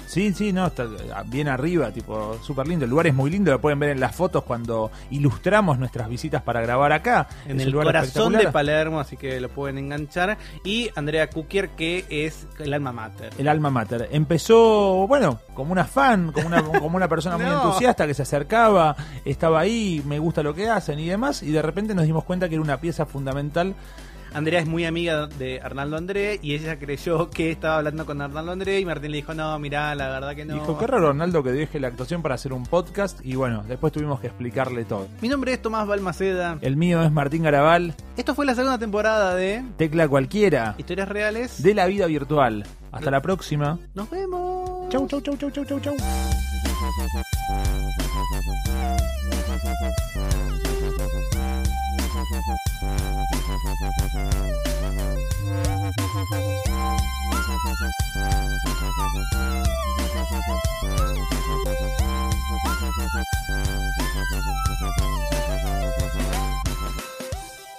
Sí, 0.06 0.32
sí, 0.32 0.52
no, 0.52 0.66
está 0.66 0.86
bien 1.26 1.48
arriba, 1.48 1.90
tipo, 1.90 2.38
súper 2.42 2.66
lindo. 2.68 2.84
El 2.84 2.90
lugar 2.90 3.06
es 3.08 3.14
muy 3.14 3.30
lindo, 3.30 3.50
lo 3.50 3.60
pueden 3.60 3.78
ver 3.78 3.90
en 3.90 4.00
las 4.00 4.14
fotos 4.14 4.44
cuando 4.44 4.90
ilustramos 5.10 5.78
nuestras 5.78 6.08
visitas 6.08 6.42
para 6.42 6.60
grabar 6.60 6.92
acá. 6.92 7.28
en 7.46 7.60
Es 7.60 7.66
el 7.66 7.74
corazón 7.74 8.32
de. 8.34 8.46
Palermo, 8.48 9.00
así 9.00 9.16
que 9.16 9.40
lo 9.40 9.48
pueden 9.48 9.78
enganchar. 9.78 10.38
Y 10.64 10.90
Andrea 10.94 11.28
Kukier, 11.28 11.70
que 11.70 12.04
es 12.08 12.46
el 12.58 12.72
alma 12.72 12.92
mater. 12.92 13.32
El 13.36 13.48
alma 13.48 13.70
mater. 13.70 14.08
Empezó, 14.12 15.06
bueno, 15.08 15.40
como 15.54 15.72
una 15.72 15.84
fan, 15.84 16.32
como 16.32 16.46
una, 16.46 16.62
como 16.62 16.96
una 16.96 17.08
persona 17.08 17.36
muy 17.38 17.46
No. 17.46 17.64
entusiasta 17.64 18.06
que 18.06 18.14
se 18.14 18.22
acercaba, 18.22 18.96
estaba 19.24 19.60
ahí, 19.60 20.02
me 20.06 20.18
gusta 20.18 20.42
lo 20.42 20.54
que 20.54 20.68
hacen 20.68 20.98
y 21.00 21.06
demás, 21.08 21.42
y 21.42 21.50
de 21.50 21.62
repente 21.62 21.94
nos 21.94 22.04
dimos 22.06 22.24
cuenta 22.24 22.48
que 22.48 22.54
era 22.54 22.62
una 22.62 22.80
pieza 22.80 23.06
fundamental. 23.06 23.74
Andrea 24.36 24.60
es 24.60 24.66
muy 24.66 24.84
amiga 24.84 25.28
de 25.28 25.62
Arnaldo 25.62 25.96
André 25.96 26.38
y 26.42 26.52
ella 26.52 26.78
creyó 26.78 27.30
que 27.30 27.50
estaba 27.50 27.78
hablando 27.78 28.04
con 28.04 28.20
Arnaldo 28.20 28.52
André 28.52 28.78
y 28.80 28.84
Martín 28.84 29.12
le 29.12 29.16
dijo, 29.16 29.32
no, 29.32 29.58
mirá, 29.58 29.94
la 29.94 30.10
verdad 30.10 30.36
que 30.36 30.44
no. 30.44 30.52
Dijo, 30.52 30.76
qué 30.76 30.86
raro 30.86 31.06
Ronaldo 31.08 31.42
que 31.42 31.52
deje 31.52 31.80
la 31.80 31.88
actuación 31.88 32.20
para 32.20 32.34
hacer 32.34 32.52
un 32.52 32.64
podcast, 32.64 33.18
y 33.24 33.34
bueno, 33.34 33.64
después 33.66 33.94
tuvimos 33.94 34.20
que 34.20 34.26
explicarle 34.26 34.84
todo. 34.84 35.08
Mi 35.22 35.30
nombre 35.30 35.54
es 35.54 35.62
Tomás 35.62 35.86
Balmaceda. 35.86 36.58
El 36.60 36.76
mío 36.76 37.02
es 37.02 37.10
Martín 37.10 37.44
Garabal, 37.44 37.94
Esto 38.18 38.34
fue 38.34 38.44
la 38.44 38.54
segunda 38.54 38.76
temporada 38.76 39.34
de 39.34 39.64
tecla 39.78 40.06
cualquiera, 40.06 40.74
Historias 40.76 41.08
Reales. 41.08 41.62
de 41.62 41.72
la 41.72 41.86
vida 41.86 42.04
virtual. 42.04 42.66
Hasta 42.92 43.10
la 43.10 43.22
próxima. 43.22 43.78
Nos 43.94 44.10
vemos. 44.10 44.90
Chau, 44.90 45.06
chau, 45.08 45.22
chau, 45.22 45.34
chau, 45.38 45.50
chau, 45.50 45.64
chau, 45.64 45.80
chau. 45.80 45.96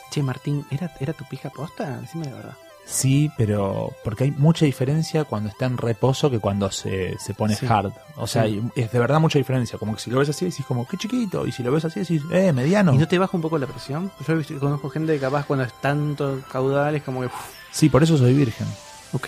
Che, 0.10 0.24
Martín, 0.24 0.66
¿era, 0.72 0.92
¿era 1.00 1.14
tu 1.14 1.26
pija 1.26 1.50
posta? 1.50 2.00
Decime 2.00 2.26
la 2.26 2.36
verdad. 2.36 2.67
Sí, 2.90 3.30
pero 3.38 3.92
porque 4.04 4.24
hay 4.24 4.32
mucha 4.32 4.64
diferencia 4.66 5.26
cuando 5.26 5.50
está 5.50 5.66
en 5.66 5.78
reposo 5.78 6.32
que 6.32 6.40
cuando 6.40 6.72
se, 6.72 7.18
se 7.20 7.34
pone 7.34 7.54
Sí. 7.54 7.66
hard. 7.68 7.92
O 8.16 8.28
sea, 8.28 8.46
Sí. 8.46 8.62
es 8.78 8.92
de 8.92 9.00
verdad 9.00 9.20
mucha 9.20 9.38
diferencia. 9.38 9.78
Como 9.78 9.94
que 9.94 10.00
si 10.00 10.10
lo 10.10 10.20
ves 10.20 10.30
así 10.30 10.46
decís 10.46 10.66
como, 10.66 10.88
qué 10.88 10.96
chiquito. 10.96 11.46
Y 11.46 11.52
si 11.52 11.64
lo 11.64 11.72
ves 11.74 11.84
así 11.84 12.00
decís, 12.00 12.22
eh, 12.32 12.54
mediano. 12.54 12.94
¿Y 12.94 12.98
no 12.98 13.08
te 13.08 13.18
baja 13.20 13.36
un 13.36 13.42
poco 13.42 13.58
la 13.58 13.68
presión? 13.68 14.10
Yo 14.26 14.60
conozco 14.60 14.90
gente 14.90 15.14
que 15.14 15.20
capaz 15.20 15.46
cuando 15.46 15.66
es 15.66 15.74
tanto 15.82 16.40
caudal 16.50 16.96
es 16.96 17.04
como 17.04 17.20
que... 17.20 17.26
uf, 17.28 17.34
Sí, 17.72 17.90
por 17.90 18.02
eso 18.04 18.18
soy 18.18 18.34
virgen. 18.34 18.68
ok. 19.12 19.28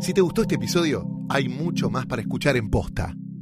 Si 0.00 0.14
te 0.14 0.20
gustó 0.22 0.42
este 0.42 0.54
episodio, 0.54 1.06
hay 1.28 1.48
mucho 1.48 1.90
más 1.90 2.06
para 2.06 2.22
escuchar 2.22 2.56
en 2.56 2.70
Posta. 2.70 3.14